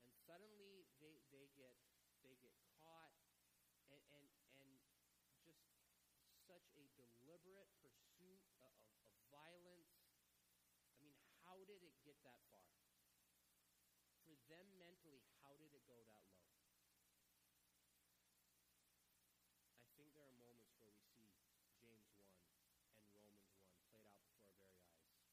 and 0.00 0.12
suddenly 0.24 0.88
they, 0.96 1.20
they 1.28 1.52
get 1.52 1.76
they 2.24 2.32
get 2.40 2.56
caught 2.80 3.12
and, 3.92 4.00
and, 4.16 4.24
and 4.56 4.72
just 5.44 5.68
such 6.48 6.64
a 6.80 6.88
deliberate 6.96 7.68
pursuit 7.84 8.40
of, 8.56 8.72
of, 8.88 8.96
of 9.04 9.20
violence. 9.28 10.00
I 10.96 11.04
mean, 11.04 11.20
how 11.44 11.60
did 11.68 11.84
it 11.84 11.96
get 12.08 12.16
that 12.24 12.40
far? 12.48 12.72
For 14.24 14.32
them 14.48 14.64
mentally, 14.80 15.20
how 15.44 15.52
did 15.60 15.76
it 15.76 15.84
go 15.84 16.00
that 16.08 16.24
low? 16.32 16.48
I 19.84 19.92
think 20.00 20.16
there 20.16 20.24
are 20.24 20.38
moments 20.40 20.72
where 20.80 20.88
we 20.88 21.04
see 21.12 21.28
James 21.76 22.08
1 22.16 22.32
and 22.32 23.04
Romans 23.12 23.44
1 23.52 23.68
played 23.84 24.00
out 24.08 24.18
before 24.24 24.48
our 24.48 24.56
very 24.56 24.80
eyes. 24.80 25.28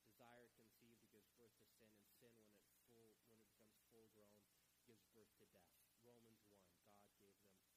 Desire 0.00 0.48
conceived 0.56 1.04
gives 1.12 1.28
birth 1.36 1.54
to 1.60 1.66
sin, 1.76 1.92
and 1.92 2.08
sin, 2.16 2.32
when 2.40 2.56
it 2.72 2.80
full 2.96 3.12
when 3.28 3.38
it 3.38 3.46
becomes 3.52 3.84
full 3.92 4.08
grown, 4.16 4.40
gives 4.88 5.04
birth 5.12 5.21
to 5.40 5.46
death. 5.48 5.72
Romans 6.04 6.44
1, 6.44 6.60
God 6.84 7.08
gave 7.16 7.32
them 7.32 7.48
over. 7.48 7.72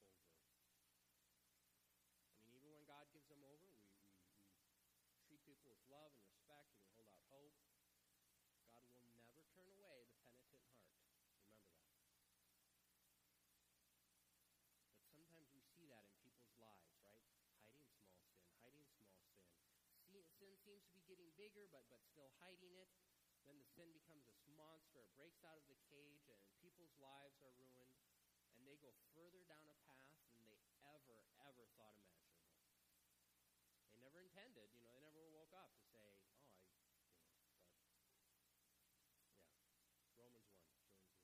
I 2.35 2.43
mean, 2.43 2.51
even 2.59 2.67
when 2.75 2.83
God 2.83 3.07
gives 3.15 3.27
them 3.31 3.39
over, 3.47 3.71
we, 3.71 3.87
we, 3.95 4.11
we 5.07 5.15
treat 5.23 5.39
people 5.47 5.71
with 5.71 5.79
love 5.87 6.11
and 6.11 6.25
respect, 6.27 6.67
and 6.75 6.83
we 6.83 6.91
hold 6.91 7.07
out 7.07 7.23
hope. 7.31 7.55
God 8.67 8.83
will 8.91 9.07
never 9.15 9.39
turn 9.55 9.67
away 9.71 10.03
the 10.11 10.19
penitent 10.27 10.67
heart. 10.75 10.99
Remember 11.15 11.47
that. 11.55 11.71
But 14.99 15.07
sometimes 15.07 15.47
we 15.55 15.63
see 15.63 15.87
that 15.87 16.03
in 16.11 16.15
people's 16.19 16.55
lives, 16.59 16.91
right? 16.99 17.23
Hiding 17.55 17.87
small 17.95 18.27
sin, 18.35 18.51
hiding 18.59 18.87
small 18.99 19.15
sin. 19.31 19.47
Sin 20.35 20.51
seems 20.59 20.83
to 20.87 20.91
be 20.91 21.03
getting 21.07 21.31
bigger, 21.39 21.71
but, 21.71 21.87
but 21.87 22.03
still 22.03 22.31
hiding 22.43 22.75
it. 22.75 22.91
Then 23.47 23.61
the 23.61 23.69
sin 23.77 23.93
becomes 23.93 24.25
this 24.25 24.41
monster. 24.57 25.05
It 25.05 25.11
breaks 25.15 25.45
out 25.45 25.55
of 25.55 25.67
the 25.69 25.77
cage, 25.87 26.25
and 26.33 26.41
people's 26.65 26.97
lives 26.97 27.37
are 27.45 27.53
ruined. 27.61 27.93
And 28.57 28.65
they 28.65 28.81
go 28.81 28.89
further 29.13 29.45
down 29.45 29.69
a 29.69 29.77
path 29.85 30.17
than 30.33 30.41
they 30.49 30.65
ever, 30.89 31.21
ever 31.45 31.69
thought 31.77 31.93
imaginable. 32.01 32.65
They 33.93 34.01
never 34.01 34.17
intended, 34.17 34.73
you 34.73 34.81
know, 34.81 34.89
they 34.97 35.05
never 35.05 35.29
woke 35.29 35.53
up 35.53 35.69
to 35.77 35.85
say, 35.93 36.01
oh, 36.01 36.25
I, 36.25 36.41
you 36.41 36.89
know, 36.89 36.89
but, 36.89 38.01
yeah. 38.17 38.81
Romans 40.17 40.49
1, 40.57 40.73
James 40.81 41.05
1. 41.05 41.21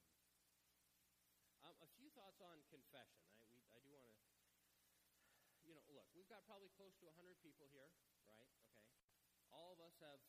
Um, 1.65 1.77
a 1.81 1.89
few 1.97 2.13
thoughts 2.13 2.37
on 2.45 2.61
confession. 2.69 3.25
I, 3.33 3.41
we, 3.49 3.65
I 3.73 3.81
do 3.81 3.89
want 3.97 4.05
to, 4.05 4.13
you 5.65 5.73
know, 5.73 5.85
look, 5.97 6.05
we've 6.13 6.29
got 6.29 6.45
probably 6.45 6.69
close 6.77 6.93
to 7.01 7.09
100 7.09 7.41
people 7.41 7.65
here, 7.73 7.89
right? 8.29 8.45
Okay. 8.45 8.77
All 9.49 9.73
of 9.73 9.81
us 9.81 9.97
have 10.05 10.21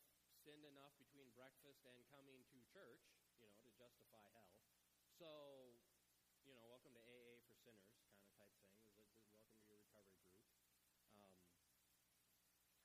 sinned 0.43 0.65
enough 0.65 0.97
between 0.99 1.31
breakfast 1.39 1.85
and 1.87 1.99
coming 2.11 2.43
to 2.51 2.59
church, 2.73 3.05
you 3.39 3.47
know, 3.47 3.55
to 3.63 3.71
justify 3.79 4.27
hell. 4.35 4.62
So, 5.23 5.71
you 6.43 6.51
know, 6.51 6.67
welcome 6.67 6.91
to 6.99 7.03
AA 7.07 7.39
for 7.47 7.55
sinners, 7.63 7.95
kind 8.11 8.19
of 8.19 8.35
type 8.35 8.51
thing. 8.59 8.75
Is 8.99 9.07
is 9.31 9.31
welcome 9.31 9.55
to 9.55 9.63
your 9.71 9.79
recovery 9.79 10.19
group. 10.19 10.51
Um, 10.99 11.23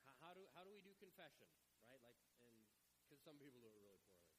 how, 0.05 0.13
how 0.21 0.31
do 0.37 0.45
how 0.53 0.61
do 0.61 0.69
we 0.69 0.85
do 0.85 0.93
confession, 1.01 1.49
right? 1.89 1.97
Like, 2.05 2.21
and 2.45 2.53
because 3.01 3.17
some 3.25 3.41
people 3.41 3.57
do 3.57 3.73
it 3.73 3.81
really 3.81 4.05
poorly. 4.05 4.37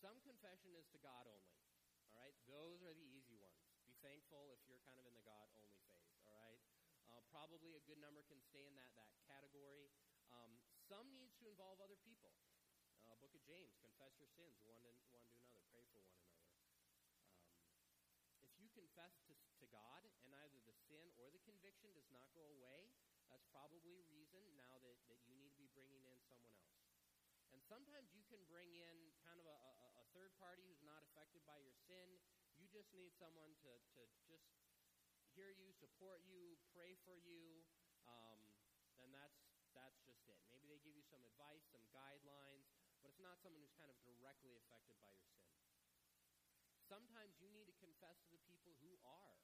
Some 0.00 0.16
confession 0.24 0.72
is 0.72 0.88
to 0.96 0.98
God 1.04 1.28
only. 1.28 1.60
All 2.08 2.16
right, 2.24 2.32
those 2.48 2.80
are 2.80 2.96
the 2.96 3.08
easy 3.12 3.36
ones. 3.36 3.60
Be 3.84 3.92
thankful 4.00 4.48
if 4.56 4.64
you're 4.64 4.80
kind 4.88 4.96
of 4.96 5.04
in 5.04 5.12
the 5.12 5.26
God 5.28 5.52
only 5.52 5.76
phase. 5.84 6.16
All 6.24 6.32
right, 6.32 6.64
uh, 7.12 7.20
probably 7.28 7.76
a 7.76 7.84
good 7.84 8.00
number 8.00 8.24
can 8.24 8.40
stay 8.40 8.64
in 8.64 8.72
that 8.80 8.88
that 8.96 9.12
category. 9.28 9.92
Um, 10.32 10.56
some 10.88 11.12
needs 11.12 11.36
to 11.44 11.52
involve 11.52 11.84
other 11.84 12.00
people. 12.00 12.32
Uh, 13.04 13.12
Book 13.20 13.36
of 13.36 13.44
James, 13.44 13.76
confess 13.84 14.16
your 14.16 14.32
sins 14.32 14.56
one 14.64 14.80
to, 14.80 14.92
one 15.12 15.20
to 15.28 15.36
another, 15.36 15.60
pray 15.68 15.84
for 15.92 16.00
one 16.00 16.08
another. 16.16 16.40
Um, 16.88 18.00
if 18.40 18.48
you 18.56 18.72
confess 18.94 19.18
to, 19.26 19.34
to 19.58 19.66
God 19.74 20.06
and 20.22 20.30
either 20.46 20.62
the 20.70 20.76
sin 20.86 21.02
or 21.18 21.26
the 21.34 21.42
conviction 21.42 21.90
does 21.98 22.06
not 22.14 22.30
go 22.30 22.46
away, 22.54 22.86
that's 23.26 23.42
probably 23.50 23.98
reason 24.06 24.38
now 24.54 24.78
that, 24.86 24.94
that 25.10 25.18
you 25.26 25.34
need 25.34 25.50
to 25.50 25.58
be 25.58 25.66
bringing 25.74 26.06
in 26.06 26.22
someone 26.30 26.54
else. 26.54 26.78
And 27.50 27.58
sometimes 27.66 28.14
you 28.14 28.22
can 28.30 28.38
bring 28.46 28.70
in 28.70 29.10
kind 29.26 29.42
of 29.42 29.50
a, 29.50 29.58
a, 29.58 29.90
a 29.98 30.06
third 30.14 30.30
party 30.38 30.62
who's 30.62 30.86
not 30.86 31.02
affected 31.10 31.42
by 31.42 31.58
your 31.58 31.74
sin. 31.90 32.06
You 32.54 32.70
just 32.70 32.86
need 32.94 33.10
someone 33.18 33.50
to, 33.66 33.72
to 33.98 34.02
just 34.30 34.46
hear 35.34 35.50
you, 35.50 35.74
support 35.74 36.22
you, 36.30 36.54
pray 36.70 36.94
for 37.02 37.18
you. 37.18 37.66
Um, 38.06 38.38
then 38.94 39.10
that's 39.10 39.42
that's 39.74 39.98
just 40.06 40.22
it. 40.30 40.38
Maybe 40.46 40.70
they 40.70 40.78
give 40.86 40.94
you 40.94 41.02
some 41.10 41.26
advice, 41.26 41.66
some 41.74 41.82
guidelines, 41.90 42.70
but 43.02 43.10
it's 43.10 43.18
not 43.18 43.42
someone 43.42 43.58
who's 43.58 43.74
kind 43.74 43.90
of 43.90 43.98
directly 44.06 44.54
affected 44.54 44.94
by 45.02 45.10
your 45.10 45.26
sin. 45.34 45.53
Sometimes 46.84 47.32
you 47.40 47.48
need 47.48 47.64
to 47.64 47.76
confess 47.80 48.20
to 48.28 48.36
the 48.36 48.44
people 48.44 48.76
who 48.84 48.92
are 49.08 49.40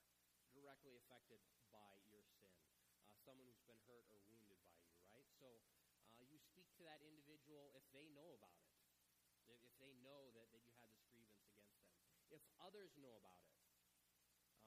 directly 0.53 0.93
affected 1.01 1.41
by 1.73 1.97
your 2.13 2.21
sin, 2.37 2.53
uh, 3.09 3.17
someone 3.25 3.49
who's 3.49 3.65
been 3.65 3.81
hurt 3.89 4.05
or 4.13 4.21
wounded 4.29 4.61
by 4.61 4.77
you, 4.85 5.01
right? 5.09 5.25
So 5.41 5.49
uh, 6.13 6.21
you 6.29 6.37
speak 6.37 6.69
to 6.77 6.85
that 6.85 7.01
individual 7.01 7.73
if 7.73 7.87
they 7.97 8.13
know 8.13 8.37
about 8.37 8.61
it, 8.61 8.77
if, 9.49 9.57
they 9.81 9.97
know 10.05 10.29
that, 10.37 10.53
that 10.53 10.61
you 10.69 10.77
had 10.77 10.93
this 10.93 11.09
grievance 11.17 11.41
against 11.49 11.73
them, 11.81 11.89
if 12.29 12.45
others 12.61 12.93
know 13.01 13.17
about 13.17 13.41
it, 13.49 13.57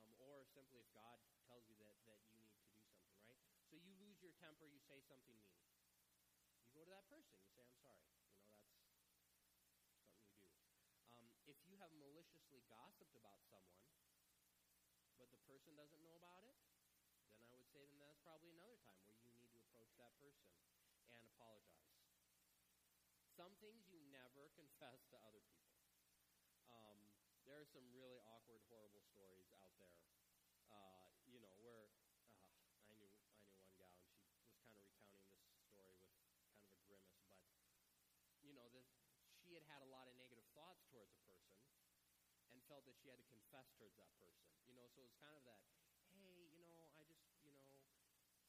um, 0.01 0.09
or 0.17 0.41
simply 0.49 0.81
if 0.81 0.89
God 0.97 1.21
tells 1.45 1.69
you 1.69 1.77
that, 1.77 1.93
that 2.09 2.17
you 2.25 2.33
need 2.41 2.49
to 2.57 2.65
do 2.65 2.73
something, 2.89 3.13
right? 3.29 3.37
So 3.69 3.77
you 3.77 3.93
lose 4.01 4.17
your 4.17 4.33
temper, 4.41 4.65
you 4.65 4.81
say 4.89 4.97
something 5.05 5.37
mean. 5.45 5.61
You 6.65 6.73
go 6.73 6.81
to 6.89 6.93
that 6.97 7.05
person, 7.05 7.37
you 7.37 7.53
say, 7.53 7.61
I'm 7.61 7.77
sorry. 7.85 8.01
You 8.09 8.17
know, 8.17 8.33
that's 8.49 10.01
something 10.01 10.17
you 10.25 10.33
do. 10.41 10.49
Um, 11.13 11.29
if 11.45 11.61
you 11.69 11.72
have 11.83 11.91
maliciously 11.99 12.63
gossiped 12.71 13.11
about 13.19 13.43
someone, 13.51 13.83
but 15.19 15.27
the 15.35 15.41
person 15.43 15.75
doesn't 15.75 15.99
know 15.99 16.15
about 16.15 16.47
it, 16.47 16.55
then 17.35 17.43
I 17.43 17.51
would 17.59 17.67
say 17.75 17.83
then 17.91 17.99
that's 17.99 18.23
probably 18.23 18.55
another 18.55 18.79
time 18.87 19.03
where 19.03 19.19
you 19.19 19.35
need 19.35 19.51
to 19.51 19.59
approach 19.59 19.91
that 19.99 20.15
person 20.15 20.47
and 21.11 21.27
apologize. 21.27 21.91
Some 23.35 23.51
things 23.59 23.83
you 23.91 23.99
never 24.15 24.47
confess 24.59 25.03
to 25.11 25.19
other 25.27 25.43
people. 25.51 25.83
Um, 26.71 27.03
there 27.43 27.59
are 27.59 27.67
some 27.67 27.83
really 27.91 28.23
awkward, 28.31 28.63
horrible 28.71 29.03
stories 29.03 29.51
out 29.51 29.75
there. 29.75 29.99
Uh, 30.71 31.11
you 31.27 31.43
know, 31.43 31.51
where 31.59 31.91
uh, 32.63 32.87
I 32.87 32.95
knew 32.95 33.11
I 33.27 33.35
knew 33.35 33.51
one 33.59 33.75
gal, 33.75 34.07
and 34.39 34.55
she 34.63 34.71
was 34.71 34.87
kind 34.95 35.11
of 35.11 35.19
recounting 35.19 35.51
this 35.51 35.67
story 35.67 35.99
with 35.99 36.15
kind 36.23 36.31
of 36.31 36.47
a 36.71 36.79
grimace. 36.87 37.27
But 37.27 37.51
you 38.39 38.55
know, 38.55 38.71
this, 38.71 38.87
she 39.43 39.59
had 39.59 39.67
had 39.67 39.83
a 39.83 39.89
lot 39.91 40.07
of 40.07 40.15
negative 40.15 40.47
thoughts 40.55 40.83
towards 40.87 41.11
a 41.19 41.22
felt 42.73 42.89
that 42.89 42.97
she 42.97 43.13
had 43.13 43.21
to 43.21 43.29
confess 43.29 43.69
towards 43.77 43.93
that 44.01 44.09
person. 44.17 44.49
You 44.65 44.73
know, 44.73 44.89
so 44.89 45.05
it 45.05 45.05
was 45.05 45.13
kind 45.21 45.37
of 45.37 45.45
that, 45.45 45.61
hey, 46.09 46.49
you 46.57 46.57
know, 46.57 46.89
I 46.97 47.05
just, 47.05 47.21
you 47.45 47.53
know, 47.53 47.85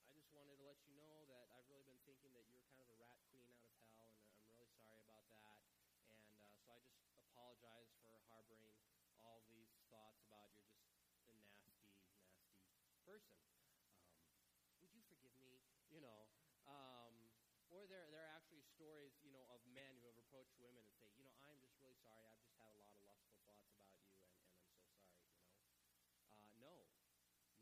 I 0.08 0.16
just 0.16 0.32
wanted 0.32 0.56
to 0.56 0.64
let 0.64 0.80
you 0.88 0.96
know 0.96 1.28
that 1.28 1.52
I've 1.52 1.68
really 1.68 1.84
been 1.84 2.00
thinking 2.08 2.32
that 2.32 2.48
you're 2.48 2.64
kind 2.72 2.80
of 2.80 2.88
a 2.88 2.96
rat 2.96 3.20
queen 3.28 3.52
out 3.52 3.68
of 3.68 3.76
hell, 3.84 4.16
and 4.16 4.48
I'm 4.48 4.56
really 4.56 4.72
sorry 4.80 4.96
about 5.04 5.28
that. 5.28 5.60
And 6.08 6.40
uh, 6.40 6.56
so 6.64 6.72
I 6.72 6.80
just 6.80 7.04
apologize 7.20 7.92
for 8.00 8.16
harboring 8.24 8.72
all 9.20 9.44
these 9.44 9.76
thoughts 9.92 10.24
about 10.24 10.48
you're 10.56 10.72
just 10.72 10.88
a 10.88 10.96
nasty, 11.36 11.76
nasty 11.76 12.24
person. 13.04 13.44
Um, 14.40 14.72
would 14.80 14.88
you 14.96 15.04
forgive 15.04 15.36
me? 15.36 15.60
You 15.92 16.00
know, 16.00 16.32
um, 16.64 17.12
or 17.68 17.84
there, 17.90 18.08
there 18.08 18.24
are 18.24 18.32
actually 18.32 18.64
stories, 18.64 19.12
you 19.20 19.36
know, 19.36 19.44
of 19.52 19.60
men 19.68 20.00
who 20.00 20.08
have 20.08 20.16
approached 20.16 20.56
women 20.62 20.80
and 20.80 20.94
say, 20.96 21.12
you 21.12 21.26
know, 21.26 21.34
I'm 21.44 21.60
just 21.60 21.76
really 21.76 21.98
sorry. 22.00 22.24
I've 22.30 22.40
just 22.40 22.56
had 22.56 22.70
a 22.72 22.78
lot 22.80 22.94
of 22.94 23.02
lustful 23.04 23.34
thoughts 23.42 23.66
about 23.66 23.90
you, 23.90 24.06
and, 24.06 24.14
and 24.30 24.46
I'm 24.46 24.94
so 24.94 25.10
sorry, 25.10 25.26
you 25.34 25.42
know. 25.42 25.66
Uh, 26.38 26.54
no, 26.62 26.86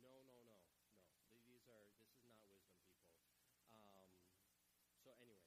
no, 0.04 0.12
no, 0.28 0.36
no, 0.44 0.58
no. 0.60 1.36
These 1.48 1.64
are, 1.72 1.88
this 1.96 2.12
is 2.12 2.22
not 2.28 2.44
wisdom, 2.44 2.76
people. 2.84 3.16
Um, 3.72 4.12
so 5.00 5.10
anyways, 5.16 5.40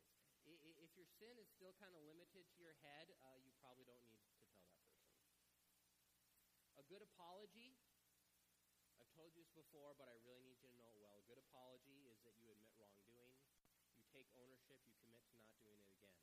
your 0.96 1.12
sin 1.20 1.36
is 1.36 1.52
still 1.52 1.76
kind 1.76 1.92
of 1.92 2.02
limited 2.08 2.48
to 2.56 2.60
your 2.64 2.76
head, 2.80 3.12
uh, 3.28 3.36
you 3.44 3.52
probably 3.60 3.84
don't 3.84 4.04
need 4.08 4.24
to 4.24 4.32
tell 4.40 4.48
that 4.48 4.64
person. 4.72 5.04
A 6.80 6.84
good 6.88 7.04
apology, 7.04 7.76
I've 8.96 9.12
told 9.12 9.36
you 9.36 9.44
this 9.44 9.52
before, 9.52 9.92
but 10.00 10.08
I 10.08 10.16
really 10.24 10.44
need 10.48 10.64
you 10.64 10.72
to 10.72 10.78
know 10.80 10.88
it 10.96 11.00
well. 11.04 11.20
A 11.20 11.28
good 11.28 11.40
apology 11.40 12.08
is 12.08 12.24
that 12.24 12.40
you 12.40 12.48
admit 12.48 12.72
wrongdoing 12.80 13.36
you 13.96 14.04
take 14.12 14.28
ownership, 14.36 14.80
you 14.84 14.92
commit 15.00 15.24
to 15.32 15.40
not 15.40 15.56
doing 15.64 15.80
it 15.80 15.92
again. 15.96 16.20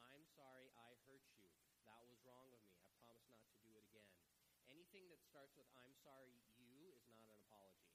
I'm 0.00 0.24
sorry 0.36 0.72
I 0.72 0.96
hurt 1.04 1.24
you. 1.36 1.52
That 1.84 2.00
was 2.04 2.16
wrong 2.24 2.48
of 2.52 2.60
me. 2.64 2.80
I 2.80 2.92
promise 3.00 3.28
not 3.28 3.44
to 3.44 3.56
do 3.60 3.72
it 3.76 3.84
again. 3.88 4.12
Anything 4.72 5.08
that 5.12 5.20
starts 5.20 5.52
with 5.56 5.68
I'm 5.76 5.92
sorry 6.00 6.32
you 6.56 6.92
is 6.96 7.04
not 7.12 7.28
an 7.28 7.36
apology. 7.36 7.92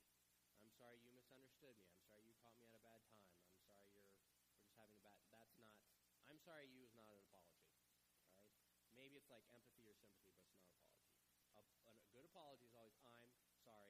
I'm 0.62 0.70
sorry 0.78 1.02
you 1.02 1.10
misunderstood 1.14 1.74
me. 1.82 1.90
I'm 1.90 2.06
sorry 2.06 2.26
you 2.26 2.38
caught 2.38 2.58
me 2.62 2.70
at 2.70 2.78
a 2.78 2.84
bad 2.86 3.02
time. 3.10 3.34
I'm 3.34 3.58
sorry 3.58 3.90
you're 3.94 4.06
we're 4.46 4.62
just 4.62 4.74
having 4.78 4.98
a 4.98 5.06
bad 5.06 5.18
that's 5.26 5.58
not 5.58 5.82
I'm 6.30 6.35
sorry 6.46 6.70
you 6.70 6.86
is 6.86 6.94
not 6.94 7.10
an 7.10 7.18
apology. 7.26 7.66
All 7.74 8.38
right? 8.38 8.54
Maybe 8.94 9.18
it's 9.18 9.34
like 9.34 9.42
empathy 9.50 9.90
or 9.90 9.98
sympathy, 9.98 10.38
but 10.38 10.46
it's 10.46 10.62
not 10.62 10.78
an 10.78 10.78
apology. 10.78 11.82
A, 11.90 11.90
a 11.90 12.10
good 12.14 12.30
apology 12.30 12.70
is 12.70 12.78
always 12.78 12.94
I'm 13.02 13.02
sorry 13.10 13.26
I 13.26 13.34
Okay. 13.66 13.90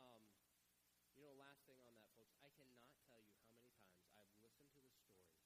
Um, 0.00 0.24
you 1.12 1.28
know, 1.28 1.36
last 1.36 1.60
thing 1.68 1.76
on 1.84 1.92
that, 2.00 2.08
folks, 2.16 2.40
I 2.40 2.48
cannot 2.56 2.88
tell 3.04 3.20
you 3.20 3.36
how 3.44 3.60
many 3.60 3.76
times 3.92 4.08
I've 4.16 4.32
listened 4.40 4.72
to 4.72 4.80
the 4.80 4.96
stories 4.96 5.36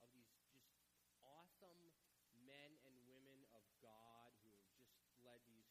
of 0.00 0.08
these 0.16 0.32
just 0.48 0.72
awesome 1.20 1.92
men 2.40 2.72
and 2.88 2.96
women 3.04 3.44
of 3.52 3.68
God 3.84 4.32
who 4.40 4.48
have 4.56 4.64
just 4.80 4.96
led 5.20 5.44
these 5.44 5.68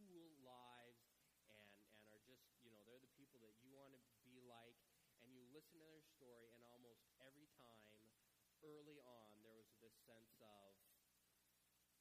cool 0.00 0.32
lives 0.40 1.04
and, 1.44 1.68
and 2.00 2.08
are 2.08 2.24
just, 2.24 2.48
you 2.64 2.72
know, 2.72 2.80
they're 2.88 3.04
the 3.04 3.12
people 3.20 3.36
that 3.44 3.52
you 3.60 3.68
want 3.76 3.92
to 3.92 4.00
be 4.24 4.40
like. 4.48 4.80
And 5.20 5.28
you 5.36 5.44
listen 5.62 5.78
to 5.78 5.86
their 5.86 6.02
story, 6.18 6.50
and 6.50 6.58
almost 6.74 7.06
every 7.22 7.46
time 7.54 7.86
early 8.66 8.98
on, 8.98 9.30
there 9.46 9.54
was 9.54 9.70
this 9.78 9.94
sense 10.02 10.34
of, 10.42 10.74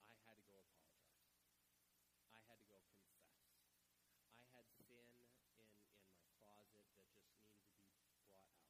I 0.09 0.17
had 0.25 0.33
to 0.41 0.45
go 0.49 0.65
apologize. 0.65 1.45
I 2.33 2.41
had 2.41 2.57
to 2.57 2.65
go 2.65 2.81
confess. 2.89 3.37
I 4.41 4.49
had 4.57 4.65
sin 4.81 5.05
in, 5.13 5.29
in 5.61 5.69
my 6.09 6.25
closet 6.41 6.89
that 6.89 7.05
just 7.05 7.37
needed 7.37 7.85
to 7.85 8.01
be 8.01 8.17
brought 8.25 8.33
out. 8.33 8.65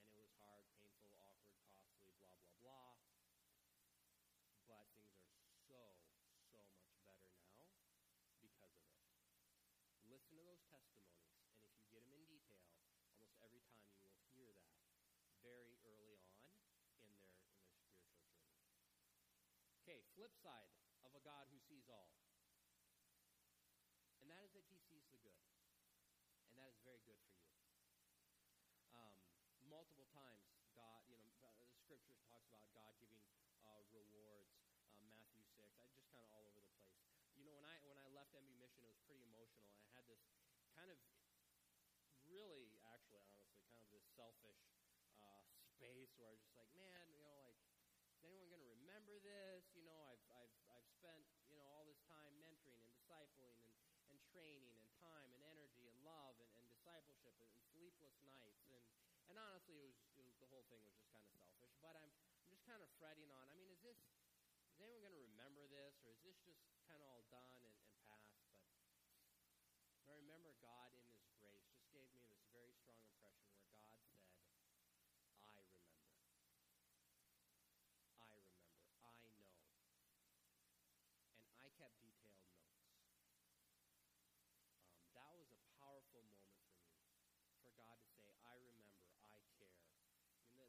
And 0.00 0.08
it 0.08 0.16
was 0.16 0.32
hard, 0.40 0.72
painful, 0.72 1.12
awkward, 1.20 1.60
costly, 1.68 2.16
blah, 2.16 2.40
blah, 2.40 2.56
blah. 2.64 2.96
But 4.64 4.88
things 4.96 5.20
are 5.20 5.52
so, 5.68 6.00
so 6.48 6.64
much 6.72 6.96
better 7.04 7.28
now 7.28 8.08
because 8.40 8.72
of 8.72 8.88
it. 8.88 9.04
Listen 10.08 10.40
to 10.40 10.48
those 10.48 10.64
testimonies, 10.64 11.28
and 11.60 11.68
if 11.68 11.76
you 11.76 11.92
get 11.92 12.08
them 12.08 12.16
in 12.16 12.24
detail, 12.24 12.64
almost 13.04 13.36
every 13.42 13.60
time 13.68 13.84
you 13.98 14.06
will 14.08 14.24
hear 14.32 14.54
that 14.54 14.80
very 15.42 15.76
early 15.84 16.16
on 16.24 16.54
in 17.02 17.10
their 17.18 17.36
in 17.44 17.68
their 17.68 17.76
spiritual 17.76 18.08
journey. 18.08 19.83
Okay, 19.94 20.10
flip 20.18 20.34
side 20.42 20.66
of 21.06 21.14
a 21.14 21.22
God 21.22 21.46
who 21.54 21.58
sees 21.70 21.86
all. 21.86 22.10
And 24.18 24.26
that 24.26 24.42
is 24.42 24.50
that 24.58 24.66
he 24.66 24.74
sees 24.90 25.06
the 25.06 25.22
good. 25.22 25.38
And 26.50 26.58
that 26.58 26.66
is 26.66 26.82
very 26.82 26.98
good 27.06 27.14
for 27.22 27.30
you. 27.38 27.46
Um, 28.90 29.14
multiple 29.70 30.10
times 30.10 30.50
God, 30.74 31.06
you 31.06 31.14
know, 31.14 31.30
the 31.62 31.70
scripture 31.78 32.18
talks 32.26 32.42
about 32.50 32.66
God 32.74 32.98
giving 32.98 33.22
uh, 33.62 33.86
rewards. 33.94 34.50
Uh, 34.90 34.98
Matthew 35.06 35.46
six. 35.54 35.78
I 35.78 35.86
just 35.86 36.10
kind 36.10 36.26
of 36.26 36.34
all 36.34 36.50
over 36.50 36.58
the 36.58 36.74
place. 36.74 36.90
You 37.38 37.46
know, 37.46 37.54
when 37.54 37.62
I 37.62 37.78
when 37.86 37.94
I 38.02 38.10
left 38.10 38.34
MB 38.34 38.50
Mission, 38.58 38.82
it 38.82 38.90
was 38.90 38.98
pretty 39.06 39.22
emotional. 39.22 39.78
I 39.78 39.86
had 39.94 40.10
this 40.10 40.26
kind 40.74 40.90
of 40.90 40.98
really, 42.26 42.82
actually, 42.90 43.22
honestly, 43.30 43.62
kind 43.70 43.78
of 43.78 43.94
this 43.94 44.02
selfish 44.18 44.58
uh, 45.22 45.46
space 45.78 46.10
where 46.18 46.26
I 46.26 46.34
was 46.34 46.42
just 46.42 46.58
like, 46.58 46.74
man, 46.74 47.14
you 47.14 47.22
know, 47.22 47.38
like 47.46 47.54
is 48.24 48.32
anyone 48.32 48.48
going 48.48 48.62
to 48.62 48.72
remember 48.80 49.20
this? 49.20 49.68
You 49.76 49.84
know, 49.84 50.00
I've, 50.08 50.24
I've, 50.32 50.54
I've 50.72 50.88
spent, 50.96 51.20
you 51.50 51.60
know, 51.60 51.68
all 51.68 51.84
this 51.84 52.00
time 52.08 52.32
mentoring 52.40 52.80
and 52.80 52.88
discipling 52.94 53.58
and, 53.60 53.74
and 54.08 54.16
training 54.32 54.80
and 54.80 54.88
time 54.96 55.28
and 55.34 55.44
energy 55.44 55.90
and 55.92 55.98
love 56.00 56.38
and, 56.40 56.48
and 56.56 56.64
discipleship 56.72 57.36
and, 57.36 57.52
and 57.60 57.68
sleepless 58.04 58.28
nights. 58.28 58.68
And, 58.68 58.84
and 59.32 59.36
honestly, 59.40 59.80
it 59.80 59.86
was, 59.88 59.96
it 60.12 60.24
was 60.24 60.36
the 60.36 60.48
whole 60.52 60.68
thing 60.68 60.84
was 60.84 60.92
just 60.92 61.08
kind 61.08 61.24
of 61.24 61.30
selfish. 61.32 61.72
But 61.80 61.96
I'm, 61.96 62.12
I'm 62.44 62.48
just 62.52 62.64
kind 62.68 62.84
of 62.84 62.88
fretting 63.00 63.32
on. 63.32 63.48
I 63.48 63.56
mean, 63.56 63.72
is 63.72 63.80
this 63.80 63.96
is 64.76 64.82
anyone 64.82 65.00
going 65.00 65.16
to 65.16 65.24
remember 65.24 65.64
this, 65.70 65.96
or 66.04 66.12
is 66.12 66.20
this 66.26 66.36
just 66.44 66.60
kind 66.84 67.00
of 67.00 67.06
all 67.08 67.24
done 67.30 67.60
and, 67.64 67.76
and 67.80 67.96
past? 68.04 68.44
But 70.04 70.12
I 70.12 70.20
remember 70.20 70.52
God 70.60 70.92
in 70.92 71.00
His 71.16 71.24
grace 71.40 71.64
just 71.72 71.88
gave 71.94 72.10
me 72.12 72.20
this 72.28 72.42
very 72.52 72.74
strong 72.76 73.00
impression 73.08 73.48
where 73.64 73.72
God 73.80 73.96
said, 74.04 74.20
"I 75.40 75.48
remember. 75.56 76.04
I 78.20 78.28
remember. 78.36 78.68
I 79.00 79.16
know." 79.40 79.56
And 81.56 81.58
I 81.64 81.70
kept 81.80 81.96
detailed 82.04 82.44
notes. 82.52 82.84
Um, 84.92 85.08
that 85.16 85.32
was 85.38 85.48
a 85.54 85.60
powerful 85.78 86.26
moment 86.28 86.58
for 86.66 86.82
me, 86.84 87.00
for 87.62 87.70
God 87.78 87.96
to 88.02 88.10
say, 88.18 88.34
"I 88.44 88.58
remember." 88.58 88.84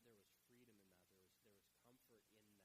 there 0.05 0.13
was 0.21 0.21
freedom 0.45 0.77
in 0.77 0.93
that. 1.01 1.17
There 1.33 1.41
was 1.41 1.41
there 1.41 1.49
was 1.49 1.65
comfort 1.81 2.21
in 2.21 2.37
that. 2.45 2.61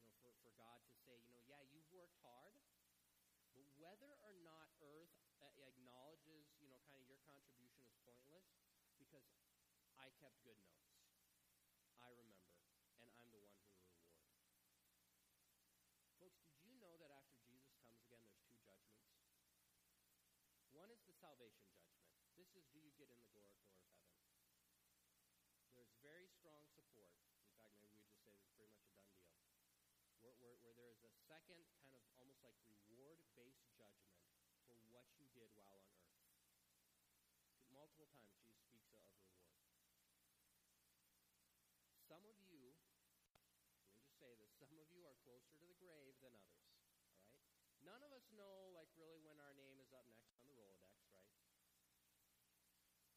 You 0.00 0.12
know, 0.16 0.35
for, 0.46 0.54
God 0.54 0.78
to 0.78 0.94
say, 1.02 1.18
you 1.26 1.34
know, 1.34 1.42
yeah, 1.42 1.58
you've 1.74 1.90
worked 1.90 2.22
hard, 2.22 2.54
but 3.50 3.66
whether 3.82 4.14
or 4.22 4.30
not 4.46 4.70
Earth 4.78 5.10
uh, 5.42 5.50
acknowledges, 5.66 6.46
you 6.62 6.70
know, 6.70 6.78
kind 6.86 7.02
of 7.02 7.10
your 7.10 7.18
contribution 7.26 7.82
is 7.82 7.90
pointless 8.06 8.46
because 8.94 9.26
I 9.98 10.06
kept 10.22 10.38
good 10.46 10.54
notes. 10.70 11.02
I 11.98 12.14
remember, 12.14 12.62
and 13.02 13.10
I'm 13.18 13.26
the 13.34 13.42
one 13.42 13.58
who 13.58 13.74
will 13.74 13.90
reward. 13.90 14.22
Folks, 16.22 16.38
did 16.46 16.62
you 16.62 16.78
know 16.78 16.94
that 17.02 17.10
after 17.10 17.42
Jesus 17.42 17.74
comes 17.82 17.98
again, 18.06 18.22
there's 18.30 18.46
two 18.46 18.62
judgments? 18.62 19.18
One 20.70 20.94
is 20.94 21.02
the 21.10 21.16
salvation 21.18 21.66
judgment. 21.74 22.06
This 22.38 22.54
is 22.54 22.62
do 22.70 22.78
you 22.78 22.94
get 22.94 23.10
in 23.10 23.18
the 23.18 23.34
door, 23.34 23.50
door 23.50 23.82
of 23.82 23.90
heaven? 23.90 24.30
There's 25.74 25.90
very 26.06 26.30
strong 26.30 26.62
support. 26.70 27.16
In 27.48 27.56
fact, 27.56 27.74
maybe 27.80 27.96
we 27.96 28.12
just 28.12 28.20
say 28.20 28.30
this 28.30 28.44
is 28.44 28.52
pretty 28.54 28.76
much 28.76 28.92
a 28.92 29.00
done 29.00 29.16
deal. 29.24 29.48
Where, 30.20 30.36
where, 30.36 30.56
where 30.60 30.75
there 30.86 30.94
is 30.94 31.02
a 31.02 31.18
second 31.26 31.58
kind 31.82 31.90
of 31.98 32.02
almost 32.14 32.46
like 32.46 32.54
reward 32.62 33.18
based 33.34 33.66
judgment 33.74 34.22
for 34.70 34.78
what 34.94 35.02
you 35.18 35.26
did 35.34 35.50
while 35.58 35.82
on 35.82 35.98
earth. 35.98 36.30
Multiple 37.74 38.06
times 38.14 38.30
Jesus 38.38 38.62
speaks 38.62 38.86
of 38.94 39.02
reward. 39.02 40.30
Some 42.06 42.22
of 42.22 42.38
you, 42.38 42.70
let 43.82 43.90
me 43.90 43.98
just 43.98 44.14
say 44.14 44.30
this, 44.38 44.54
some 44.62 44.78
of 44.78 44.86
you 44.94 45.02
are 45.10 45.18
closer 45.26 45.50
to 45.58 45.66
the 45.66 45.74
grave 45.82 46.14
than 46.22 46.30
others. 46.38 46.70
All 46.78 46.94
right? 46.94 47.42
None 47.82 48.06
of 48.06 48.14
us 48.14 48.30
know 48.30 48.70
like 48.70 48.94
really 48.94 49.18
when 49.26 49.42
our 49.42 49.58
name 49.58 49.82
is 49.82 49.90
up 49.90 50.06
next 50.14 50.38
on 50.38 50.46
the 50.46 50.54
Rolodex, 50.54 51.02
right? 51.10 51.34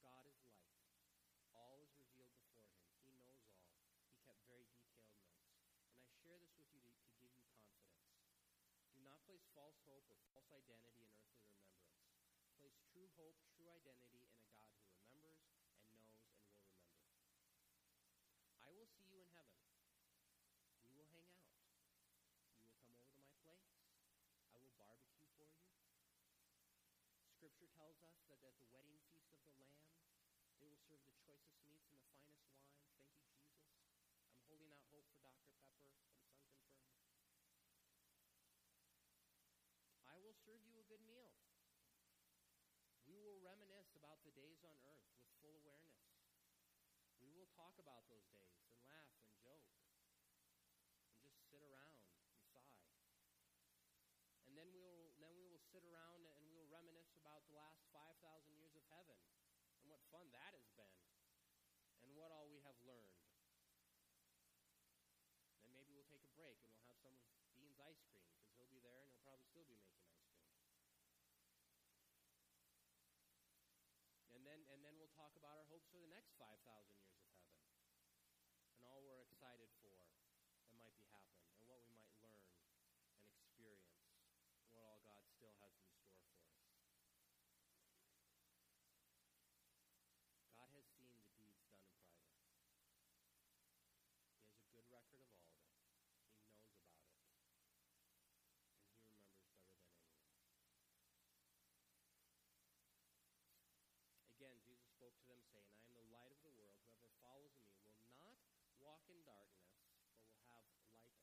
God 0.00 0.24
is 0.26 0.38
light. 0.46 0.72
All 1.52 1.76
is 1.82 1.92
revealed 1.98 2.32
before 2.32 2.64
him. 2.70 2.80
He 3.04 3.12
knows 3.18 3.42
all. 3.44 3.66
He 4.08 4.16
kept 4.24 4.40
very 4.48 4.64
detailed 4.70 5.10
notes. 5.12 5.44
And 5.98 6.06
I 6.06 6.14
share 6.22 6.38
this 6.40 6.54
with 6.56 6.70
you 6.72 6.80
to, 6.80 6.92
to 6.94 7.12
give 7.20 7.34
you 7.34 7.44
confidence. 7.52 8.08
Do 8.94 9.02
not 9.04 9.20
place 9.26 9.44
false 9.52 9.76
hope 9.84 10.08
or 10.08 10.29
false 10.40 10.68
identity 10.72 11.04
in 11.04 11.12
earthly 11.36 11.60
remembrance 11.60 12.00
place 12.56 12.80
true 12.88 13.08
hope, 13.16 13.36
true 13.52 13.68
identity 13.68 14.24
in 14.24 14.32
a 14.32 14.40
God 14.48 14.72
who 15.12 15.20
remembers 15.20 15.68
and 15.76 15.90
knows 15.92 16.16
and 16.16 16.32
will 16.32 16.48
remember. 16.48 16.80
I 18.64 18.68
will 18.72 18.88
see 18.88 19.04
you 19.08 19.20
in 19.20 19.30
heaven. 19.36 19.60
We 20.84 20.96
will 20.96 21.08
hang 21.12 21.28
out. 21.36 21.52
You 22.84 22.96
will 22.96 23.08
come 23.08 23.20
over 23.20 23.32
to 23.36 23.42
my 23.44 23.56
place. 23.64 24.00
I 24.48 24.56
will 24.60 24.72
barbecue 24.80 25.28
for 25.36 25.44
you. 25.44 25.68
Scripture 27.36 27.68
tells 27.76 28.00
us 28.04 28.20
that 28.28 28.40
at 28.44 28.56
the 28.60 28.68
wedding 28.72 29.00
feast 29.08 29.32
of 29.32 29.40
the 29.44 29.52
Lamb, 29.56 29.84
they 30.56 30.68
will 30.68 30.80
serve 30.84 31.00
the 31.04 31.16
choicest 31.20 31.60
meats 31.64 31.88
and 31.88 32.00
the 32.00 32.12
finest 32.16 32.52
wine. 32.52 32.76
Thank 32.84 33.00
you, 33.08 33.16
Jesus. 33.16 34.28
I'm 34.28 34.40
holding 34.44 34.72
out 34.72 34.84
hope 34.92 35.08
for 35.08 35.20
Dr. 35.20 35.48
Pepper, 35.56 35.80
but 35.80 35.96
it's 35.96 36.04
unconfirmed. 36.04 36.60
I 40.04 40.16
will 40.20 40.36
serve 40.44 40.60
you 40.66 40.76
a 40.78 40.84
good 40.84 41.00
meal. 41.06 41.32
We 43.08 43.18
reminisce 43.90 44.06
about 44.06 44.22
the 44.22 44.30
days 44.38 44.62
on 44.62 44.78
earth 44.86 45.02
with 45.18 45.26
full 45.42 45.50
awareness. 45.66 45.98
We 47.18 47.34
will 47.34 47.50
talk 47.58 47.74
about 47.82 48.06
those 48.06 48.30
days 48.30 48.62
and 48.62 48.78
laugh 48.86 49.10
and 49.18 49.34
joke 49.42 49.66
and 51.10 51.18
just 51.26 51.42
sit 51.50 51.58
around 51.58 51.98
and 51.98 52.38
sigh. 52.54 52.86
And 54.46 54.54
then 54.54 54.70
we 54.70 54.78
will 54.78 55.10
then 55.18 55.34
we 55.34 55.50
will 55.50 55.62
sit 55.74 55.82
around 55.82 56.22
and 56.22 56.38
we 56.46 56.54
will 56.54 56.70
reminisce 56.70 57.18
about 57.18 57.42
the 57.50 57.58
last 57.58 57.82
5,000 57.90 58.54
years 58.54 58.78
of 58.78 58.86
heaven 58.94 59.18
and 59.82 59.90
what 59.90 60.06
fun 60.14 60.30
that 60.30 60.54
has 60.54 60.70
been 60.78 60.94
and 62.06 62.14
what 62.14 62.30
all 62.30 62.46
we 62.46 62.62
have 62.62 62.78
learned. 62.86 63.18
Then 65.66 65.74
maybe 65.74 65.90
we'll 65.98 66.06
take 66.06 66.22
a 66.22 66.34
break 66.38 66.62
and 66.62 66.70
we'll 66.78 66.86
have 66.86 66.98
some 67.02 67.18
Dean's 67.58 67.82
ice 67.82 67.98
cream 68.06 68.22
because 68.38 68.54
he'll 68.54 68.70
be 68.70 68.78
there 68.86 69.02
and 69.02 69.10
he'll 69.10 69.26
probably 69.26 69.50
still 69.50 69.66
be 69.66 69.74
making 69.74 70.06
ice 70.06 70.22
cream. 70.30 70.38
And 74.40 74.48
then, 74.48 74.64
and 74.72 74.80
then 74.80 74.96
we'll 74.96 75.12
talk 75.12 75.36
about 75.36 75.60
our 75.60 75.68
hopes 75.68 75.84
for 75.92 76.00
the 76.00 76.08
next 76.08 76.32
5,000 76.40 76.64
years 76.96 77.12
of 77.20 77.28
heaven 77.28 77.60
and 78.72 78.88
all 78.88 79.04
we're 79.04 79.20
excited 79.20 79.68
for 79.84 79.92
that 80.64 80.72
might 80.80 80.96
be 80.96 81.04
happen 81.12 81.44
and 81.60 81.68
what 81.68 81.84
we 81.84 81.92
might 81.92 82.16
learn 82.24 82.40
and 83.20 83.36
experience 83.36 84.00
and 84.64 84.72
what 84.72 84.88
all 84.88 85.04
God 85.04 85.20
still 85.28 85.52
has 85.60 85.76
in 85.76 85.84
store 85.92 86.16
for 86.24 86.32
us. 86.32 86.56
God 90.56 90.72
has 90.72 90.88
seen 90.96 91.12
the 91.20 91.28
deeds 91.36 91.60
done 91.68 91.84
in 91.84 92.00
private. 92.08 92.40
He 94.40 94.48
has 94.48 94.64
a 94.64 94.72
good 94.72 94.88
record 94.88 95.20
of 95.20 95.28
all 95.36 95.52
of 95.52 95.60
it. 95.60 95.76
He 95.76 95.92
knows 95.92 96.08
about 96.16 96.48
it. 96.48 96.80
And 98.96 99.12
he 99.12 99.20
remembers 99.20 99.36
better 99.44 99.60
than 99.60 100.16
anyone. 100.16 100.40
Again, 104.40 104.56
Jesus 104.64 104.88
spoke 104.96 105.12
to 105.20 105.26
them, 105.28 105.44
saying, 105.52 105.68
I 105.76 105.84
am 105.84 105.92
the 105.92 106.08
light 106.08 106.32
of 106.32 106.40
the 106.40 106.48
world. 106.56 106.72
Whoever 106.80 107.12
follows 107.20 107.52
me 107.60 107.68
will 107.92 108.08
not 108.16 108.40
walk 108.80 109.04
in 109.12 109.20
darkness, 109.28 109.68
but 109.76 109.92
will 110.24 110.40
have 110.48 110.64
light 110.72 110.96
of 110.96 111.12
life. 111.12 111.20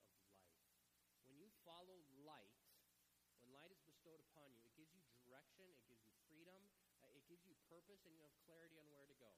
When 1.26 1.34
you 1.41 1.49
follow 1.68 1.99
light, 2.24 2.55
when 3.43 3.51
light 3.51 3.76
is 3.76 3.84
bestowed 3.84 4.24
upon 4.32 4.55
you, 4.55 4.63
it 4.63 4.72
gives 4.80 4.95
you 4.95 5.03
direction, 5.20 5.68
it 5.68 5.84
gives 5.91 5.99
you 6.07 6.15
freedom, 6.32 6.63
uh, 7.03 7.11
it 7.11 7.28
gives 7.28 7.43
you 7.43 7.59
purpose, 7.68 7.99
and 8.07 8.15
you 8.15 8.24
have 8.24 8.32
clarity 8.47 8.80
on 8.80 8.88
where 8.88 9.03
to 9.03 9.18
go. 9.20 9.36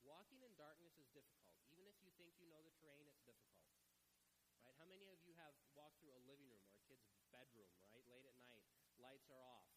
Walking 0.00 0.40
in 0.40 0.56
darkness 0.56 0.96
is 0.96 1.04
difficult. 1.12 1.60
Even 1.68 1.84
if 1.84 2.00
you 2.00 2.08
think 2.16 2.32
you 2.40 2.48
know 2.48 2.64
the 2.64 2.72
terrain, 2.80 3.04
it's 3.04 3.20
difficult. 3.28 3.60
Right? 4.64 4.72
How 4.80 4.88
many 4.88 5.12
of 5.12 5.20
you 5.28 5.36
have 5.36 5.52
walked 5.76 6.00
through 6.00 6.16
a 6.16 6.22
living 6.24 6.48
room 6.48 6.64
or 6.64 6.72
a 6.72 6.80
kid's 6.88 7.04
bedroom, 7.28 7.68
right? 7.92 8.00
Late 8.08 8.24
at 8.24 8.40
night, 8.40 8.64
lights 8.96 9.28
are 9.28 9.44
off 9.44 9.68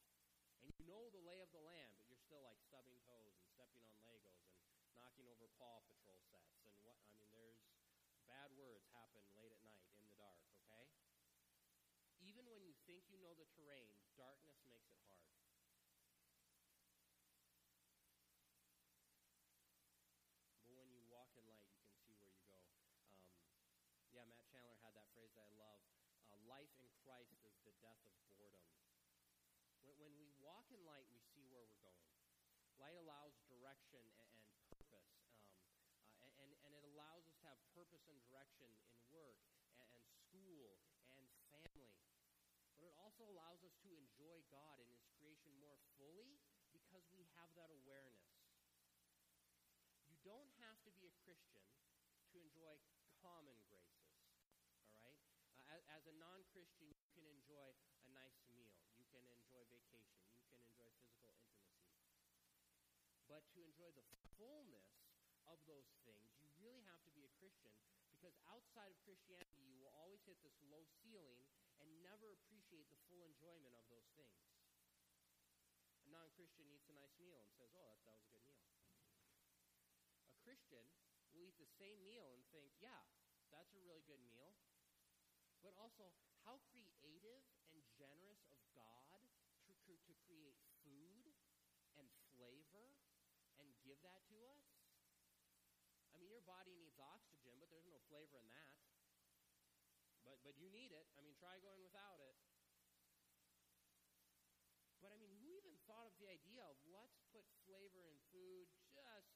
and 0.62 0.72
you 0.78 0.86
know 0.86 1.10
the 1.10 1.22
lay 1.26 1.42
of 1.42 1.50
the 1.54 1.62
land, 1.62 1.94
but 1.98 2.06
you're 2.06 2.22
still 2.22 2.42
like 2.46 2.58
stubbing 2.62 2.98
toes 3.06 3.34
and 3.38 3.46
stepping 3.50 3.82
on 3.90 3.98
Legos 4.06 4.46
and 4.46 4.54
knocking 4.94 5.26
over 5.26 5.50
Paw 5.58 5.82
Patrol 5.90 6.22
sets 6.30 6.54
and 6.62 6.74
what 6.86 6.98
I 7.02 7.06
mean 7.10 7.30
there's 7.34 7.58
bad 8.30 8.54
words 8.54 8.86
happen 8.94 9.26
late 9.34 9.52
at 9.52 9.62
night 9.66 9.82
in 9.98 10.06
the 10.06 10.16
dark, 10.16 10.38
okay? 10.62 10.86
Even 12.22 12.46
when 12.46 12.62
you 12.62 12.78
think 12.92 13.08
you 13.08 13.24
know 13.24 13.32
the 13.40 13.48
terrain, 13.56 13.88
darkness 14.20 14.60
makes 14.68 14.92
it 14.92 15.00
hard. 15.08 15.24
But 20.68 20.76
when 20.76 20.92
you 20.92 21.00
walk 21.08 21.32
in 21.40 21.48
light, 21.48 21.72
you 21.72 21.80
can 21.88 21.96
see 22.04 22.12
where 22.20 22.28
you 22.28 22.44
go. 22.52 22.60
Um, 23.16 23.96
yeah, 24.12 24.28
Matt 24.28 24.44
Chandler 24.52 24.76
had 24.84 24.92
that 25.00 25.08
phrase 25.16 25.32
that 25.40 25.48
I 25.48 25.56
love. 25.56 25.80
Uh, 26.28 26.36
life 26.52 26.76
in 26.84 26.92
Christ 27.08 27.32
is 27.48 27.56
the 27.64 27.72
death 27.80 28.04
of 28.04 28.12
boredom. 28.28 28.68
When, 29.88 29.96
when 29.96 30.12
we 30.20 30.28
walk 30.44 30.68
in 30.76 30.84
light, 30.84 31.08
we 31.16 31.24
see 31.32 31.48
where 31.48 31.64
we're 31.64 31.80
going. 31.88 32.12
Light 32.76 33.00
allows 33.00 33.40
direction 33.48 34.04
and, 34.20 34.32
and 34.36 34.56
purpose, 34.68 35.16
um, 35.32 35.64
uh, 36.20 36.44
and, 36.44 36.52
and 36.68 36.76
it 36.76 36.84
allows 36.92 37.24
us 37.24 37.40
to 37.40 37.48
have 37.48 37.60
purpose 37.72 38.04
and 38.12 38.20
direction 38.28 38.68
in 38.84 39.00
work 39.16 39.40
and, 39.80 39.88
and 39.96 40.12
school 40.12 40.76
and 40.76 40.84
family. 41.56 41.96
But 42.82 42.90
it 42.90 42.98
also 43.12 43.28
allows 43.28 43.60
us 43.68 43.76
to 43.84 43.92
enjoy 43.92 44.40
God 44.48 44.80
and 44.80 44.88
His 44.88 45.04
creation 45.20 45.52
more 45.60 45.76
fully 46.00 46.40
because 46.72 47.04
we 47.12 47.28
have 47.36 47.52
that 47.60 47.68
awareness. 47.68 48.32
You 50.08 50.16
don't 50.24 50.48
have 50.64 50.80
to 50.88 50.92
be 50.96 51.12
a 51.12 51.16
Christian 51.20 51.68
to 52.32 52.40
enjoy 52.40 52.80
common 53.20 53.60
graces, 53.68 54.16
all 54.96 55.04
right? 55.04 55.20
Uh, 55.44 55.76
as, 55.76 55.84
as 55.92 56.08
a 56.08 56.16
non-Christian, 56.16 56.88
you 56.88 57.12
can 57.12 57.28
enjoy 57.28 57.76
a 58.08 58.10
nice 58.16 58.40
meal. 58.48 58.80
You 58.96 59.04
can 59.12 59.28
enjoy 59.28 59.68
vacation. 59.68 60.24
You 60.32 60.48
can 60.48 60.64
enjoy 60.72 60.88
physical 61.04 61.36
intimacy. 61.36 61.84
But 63.28 63.44
to 63.52 63.60
enjoy 63.60 63.92
the 63.92 64.08
fullness 64.40 64.88
of 65.52 65.60
those 65.68 65.92
things, 66.08 66.32
you 66.40 66.48
really 66.64 66.88
have 66.88 67.04
to 67.04 67.12
be 67.12 67.28
a 67.28 67.34
Christian 67.36 67.76
because 68.16 68.40
outside 68.48 68.96
of 68.96 68.98
Christianity, 69.04 69.68
you 69.68 69.84
will 69.84 69.92
always 70.00 70.24
hit 70.24 70.40
this 70.48 70.56
low 70.72 70.88
ceiling 71.04 71.44
and 71.82 71.92
never 72.06 72.32
appreciate 72.34 72.88
the 72.90 73.00
full 73.10 73.26
enjoyment 73.26 73.74
of 73.74 73.86
those 73.90 74.10
things. 74.14 74.46
A 76.06 76.10
non 76.10 76.30
Christian 76.34 76.70
eats 76.70 76.90
a 76.90 76.96
nice 76.96 77.14
meal 77.18 77.42
and 77.42 77.52
says, 77.58 77.74
oh, 77.74 77.86
that, 77.86 78.02
that 78.06 78.18
was 78.18 78.30
a 78.30 78.34
good 78.34 78.46
meal. 78.48 78.70
A 80.30 80.38
Christian 80.42 80.86
will 81.34 81.46
eat 81.46 81.58
the 81.58 81.70
same 81.80 82.02
meal 82.06 82.30
and 82.34 82.42
think, 82.54 82.70
yeah, 82.82 83.06
that's 83.50 83.74
a 83.74 83.82
really 83.82 84.04
good 84.06 84.22
meal. 84.26 84.54
But 85.62 85.78
also, 85.78 86.10
how 86.42 86.58
creative 86.74 87.46
and 87.70 87.82
generous 87.94 88.42
of 88.50 88.58
God 88.74 89.22
to, 89.86 89.94
to 89.94 90.14
create 90.26 90.58
food 90.82 91.30
and 92.02 92.10
flavor 92.34 92.98
and 93.62 93.70
give 93.86 94.02
that 94.02 94.26
to 94.34 94.38
us? 94.50 94.66
I 96.12 96.18
mean, 96.18 96.34
your 96.34 96.42
body 96.44 96.74
needs 96.82 96.98
oxygen, 96.98 97.62
but 97.62 97.70
there's 97.70 97.86
no 97.86 98.02
flavor 98.10 98.42
in 98.42 98.50
that. 98.50 98.91
But, 100.32 100.40
but 100.48 100.56
you 100.56 100.72
need 100.72 100.96
it. 100.96 101.12
I 101.20 101.28
mean, 101.28 101.36
try 101.36 101.60
going 101.60 101.84
without 101.84 102.24
it. 102.24 102.40
But 105.04 105.12
I 105.12 105.20
mean, 105.20 105.36
who 105.44 105.52
even 105.60 105.76
thought 105.84 106.08
of 106.08 106.16
the 106.24 106.32
idea 106.32 106.64
of 106.64 106.80
let's 106.88 107.20
put 107.36 107.44
flavor 107.68 108.08
in 108.08 108.16
food 108.32 108.72
just 108.96 109.36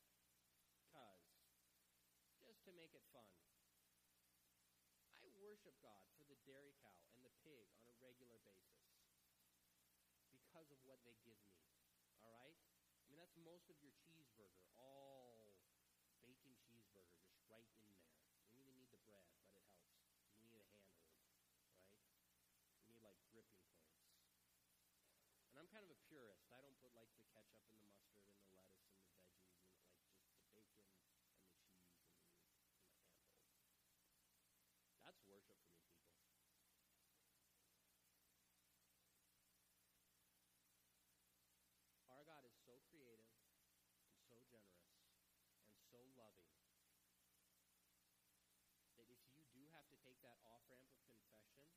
cuz? 0.88 1.20
Just 2.48 2.64
to 2.64 2.72
make 2.80 2.96
it 2.96 3.04
fun. 3.12 3.28
I 5.20 5.28
worship 5.36 5.76
God 5.84 6.08
for 6.16 6.24
the 6.32 6.40
dairy 6.48 6.72
cow 6.80 7.04
and 7.12 7.28
the 7.28 7.34
pig 7.44 7.68
on 7.84 7.92
a 7.92 7.98
regular 8.00 8.40
basis 8.48 8.88
because 10.32 10.72
of 10.72 10.80
what 10.88 11.04
they 11.04 11.20
give 11.28 11.44
me. 11.44 11.60
All 12.24 12.32
right? 12.32 12.56
I 12.56 13.12
mean, 13.12 13.20
that's 13.20 13.36
most 13.36 13.68
of 13.68 13.76
your 13.84 13.92
cheeseburger, 14.00 14.64
all 14.80 15.60
bacon 16.24 16.56
cheeseburger, 16.64 17.20
just 17.28 17.44
right 17.52 17.68
in 17.68 17.84
there. 17.84 18.00
You 18.48 18.56
don't 18.56 18.64
even 18.64 18.80
need 18.80 18.94
the 18.96 19.02
bread, 19.04 19.28
but 19.52 19.60
it 19.60 19.66
helps. 19.76 20.06
You 20.40 20.46
need 20.52 20.62
a 20.62 20.70
handhold, 20.78 21.18
right? 21.26 21.42
You 22.86 22.94
need 22.94 23.02
like 23.02 23.18
gripping 23.34 23.66
points. 23.74 24.06
And 25.50 25.55
I'm 25.66 25.74
kind 25.74 25.90
of 25.90 25.98
a 25.98 26.02
purist. 26.06 26.46
I 26.54 26.62
don't 26.62 26.78
put 26.78 26.94
like 26.94 27.10
the 27.18 27.26
ketchup 27.34 27.66
and 27.66 27.82
the 27.82 27.90
mustard 27.90 28.22
and 28.22 28.38
the 28.38 28.46
lettuce 28.54 28.86
and 28.86 29.02
the 29.02 29.10
veggies 29.18 29.50
and 29.74 30.22
like 30.22 30.22
just 30.22 30.30
the 30.38 30.46
bacon 30.54 30.86
and 30.86 30.94
the 30.94 31.18
cheese 31.26 31.82
and 31.82 32.06
the, 32.06 32.06
and 32.06 32.70
the 32.70 32.94
handhold. 32.94 33.50
That's 35.02 35.18
worship 35.26 35.58
for 35.66 35.74
me, 35.82 35.90
people. 36.06 36.30
Our 42.14 42.22
God 42.30 42.46
is 42.46 42.54
so 42.62 42.78
creative 42.94 43.34
and 44.06 44.22
so 44.30 44.38
generous 44.54 45.02
and 45.66 45.82
so 45.90 45.98
loving 46.14 46.54
that 48.94 49.10
if 49.10 49.18
you 49.34 49.50
do 49.50 49.66
have 49.74 49.90
to 49.90 49.98
take 50.06 50.22
that 50.22 50.38
off 50.46 50.62
ramp 50.70 50.94
of 50.94 51.02
confession, 51.10 51.74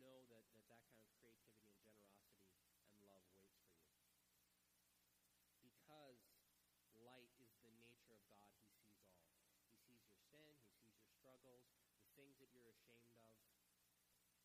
know 0.00 0.24
that, 0.32 0.48
that 0.56 0.64
that 0.64 0.80
kind 0.88 0.96
of 0.96 1.12
creativity 1.20 1.68
and 1.68 1.76
generosity 1.84 2.56
and 2.88 2.96
love 3.04 3.20
waits 3.36 3.60
for 3.68 3.84
you. 3.84 4.00
Because 5.60 6.16
light 7.04 7.28
is 7.36 7.52
the 7.60 7.68
nature 7.76 8.16
of 8.16 8.24
God, 8.32 8.48
He 8.56 8.72
sees 8.80 8.96
all. 9.04 9.28
He 9.68 9.92
sees 9.92 10.00
your 10.08 10.16
sin, 10.32 10.56
He 10.88 10.96
sees 10.96 11.20
your 11.20 11.29
struggles, 11.40 11.72
the 12.04 12.12
things 12.20 12.36
that 12.36 12.52
you're 12.52 12.68
ashamed 12.68 13.16
of. 13.16 13.32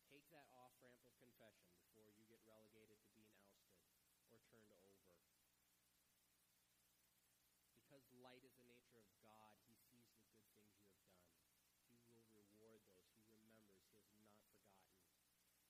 Take 0.08 0.24
that 0.32 0.48
off 0.56 0.72
ramp 0.80 1.04
of 1.04 1.12
confession 1.20 1.68
before 1.76 2.08
you 2.08 2.24
get 2.24 2.40
relegated 2.48 2.96
to 3.04 3.12
being 3.12 3.36
ousted 3.36 3.84
or 4.32 4.40
turned 4.48 4.72
over. 4.72 4.96
Because 7.84 8.08
light 8.16 8.40
is 8.48 8.56
the 8.56 8.64
nature 8.64 9.04
of 9.04 9.12
God, 9.20 9.52
He 9.68 9.76
sees 9.76 10.08
the 10.08 10.24
good 10.24 10.40
things 10.48 10.72
you 10.72 10.80
have 10.80 11.04
done. 11.04 11.20
He 11.84 12.00
will 12.00 12.16
reward 12.32 12.80
those. 12.88 13.12
He 13.20 13.28
remembers. 13.28 13.76
He 13.92 14.00
has 14.00 14.08
not 14.16 14.32
forgotten. 14.40 14.80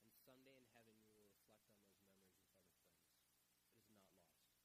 And 0.07 0.14
someday 0.22 0.55
in 0.62 0.66
heaven, 0.79 0.95
you 1.11 1.11
will 1.18 1.27
reflect 1.27 1.74
on 1.74 1.91
those 1.91 2.07
memories 2.07 2.39
with 2.55 2.70
other 2.70 3.03
friends. 3.03 3.35
It 3.83 3.99
is 3.99 4.07
not 4.14 4.31
lost. 4.31 4.62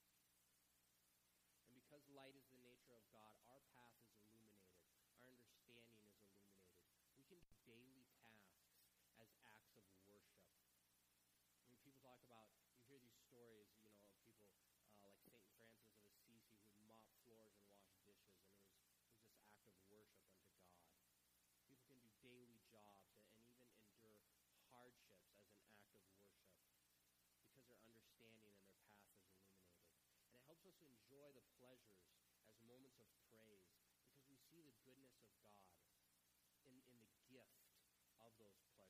And 1.65 1.73
because 1.73 2.05
light 2.13 2.37
is 2.37 2.45
the 2.53 2.61
nature 2.61 2.93
of 2.93 3.01
God, 3.09 3.33
our 3.49 3.65
path 3.73 3.97
is 3.97 4.13
illuminated. 4.13 4.77
Our 4.85 5.01
understanding 5.01 5.41
is 5.49 5.57
illuminated. 5.65 6.21
We 7.15 7.23
can 7.23 7.23
do 7.31 7.39
daily 7.63 8.03
tasks 8.11 8.59
as 9.21 9.31
acts 9.47 9.77
of 9.79 9.85
worship. 10.03 10.51
When 11.63 11.75
people 11.79 11.95
talk 12.03 12.19
about, 12.27 12.51
you 12.59 12.75
hear 12.87 12.99
these 12.99 13.15
stories, 13.23 13.71
you 13.71 13.87
know, 13.87 13.95
of 14.03 14.11
people 14.19 14.51
uh, 14.75 14.99
like 15.05 15.15
St. 15.23 15.39
Francis 15.47 15.85
of 15.87 16.03
Assisi 16.03 16.43
who 16.49 16.67
would 16.67 16.83
mop 16.83 17.07
floors 17.23 17.55
and 17.61 17.67
wash 17.71 17.95
dishes, 18.03 18.35
and 18.43 18.51
it 18.51 18.65
was, 18.67 18.75
it 19.15 19.15
was 19.15 19.29
this 19.29 19.45
act 19.47 19.69
of 19.69 19.85
worship 19.93 20.27
unto 20.33 20.51
God. 20.59 20.83
People 21.63 21.83
can 21.87 21.99
do 22.03 22.11
daily 22.25 22.59
jobs 22.67 23.07
and, 23.13 23.23
and 23.37 23.45
even 23.47 23.69
endure 23.85 24.19
hardships 24.73 25.29
as 25.31 25.45
an 25.45 25.61
act 25.61 25.79
of 25.93 25.93
worship 25.93 26.41
because 27.45 27.63
their 27.69 27.79
understanding 27.85 28.41
and 28.49 28.59
their 28.65 28.75
path 28.81 28.97
is 29.05 29.15
illuminated. 29.21 29.77
And 30.25 30.33
it 30.33 30.41
helps 30.49 30.65
us 30.65 30.77
enjoy 30.81 31.29
the 31.37 31.45
pleasures 31.61 32.01
as 32.49 32.57
moments 32.65 32.97
of 32.97 33.07
praise 33.29 33.61
because 34.09 34.25
we 34.25 34.35
see 34.49 34.65
the 34.65 34.80
goodness 34.95 35.23
of 35.23 35.39
God 35.47 35.79
in, 36.67 36.75
in 36.91 36.99
the 37.07 37.23
gift 37.31 37.55
of 37.63 37.71
those 37.79 38.03
pleasures. 38.17 38.80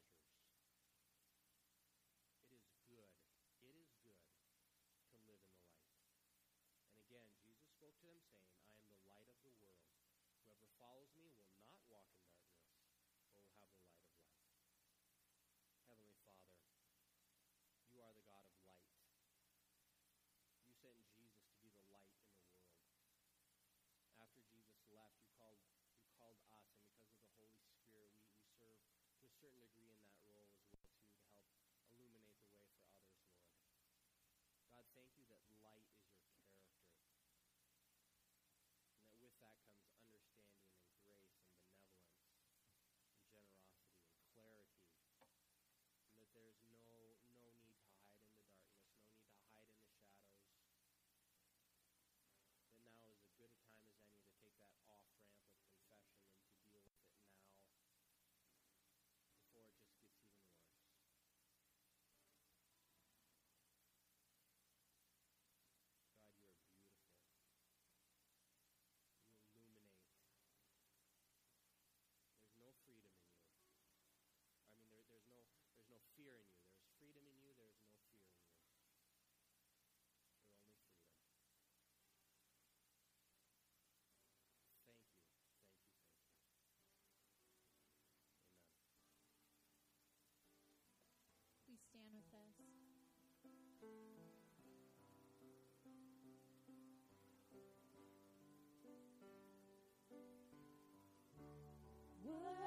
Whoa. 102.31 102.60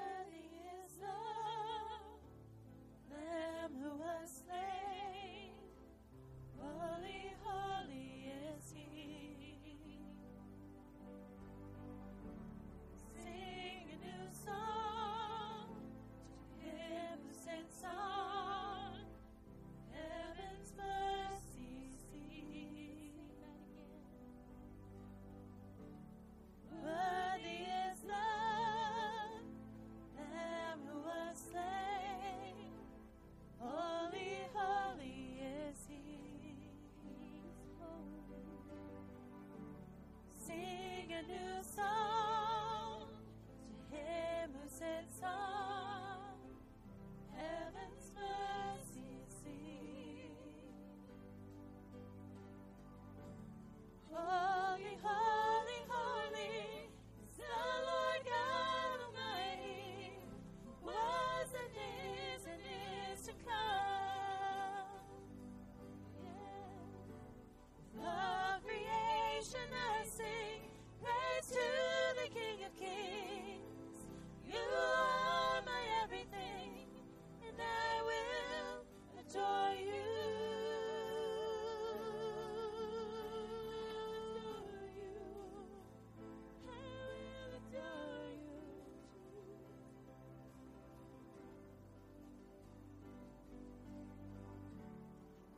a 41.14 41.22
new 41.22 41.62
song. 41.62 42.03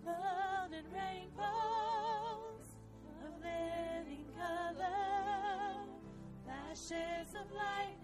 mountain 0.06 0.86
rainbows 0.94 2.68
of 3.24 3.32
living 3.42 4.26
color, 4.38 5.84
flashes 6.44 7.34
of 7.34 7.50
light. 7.52 7.95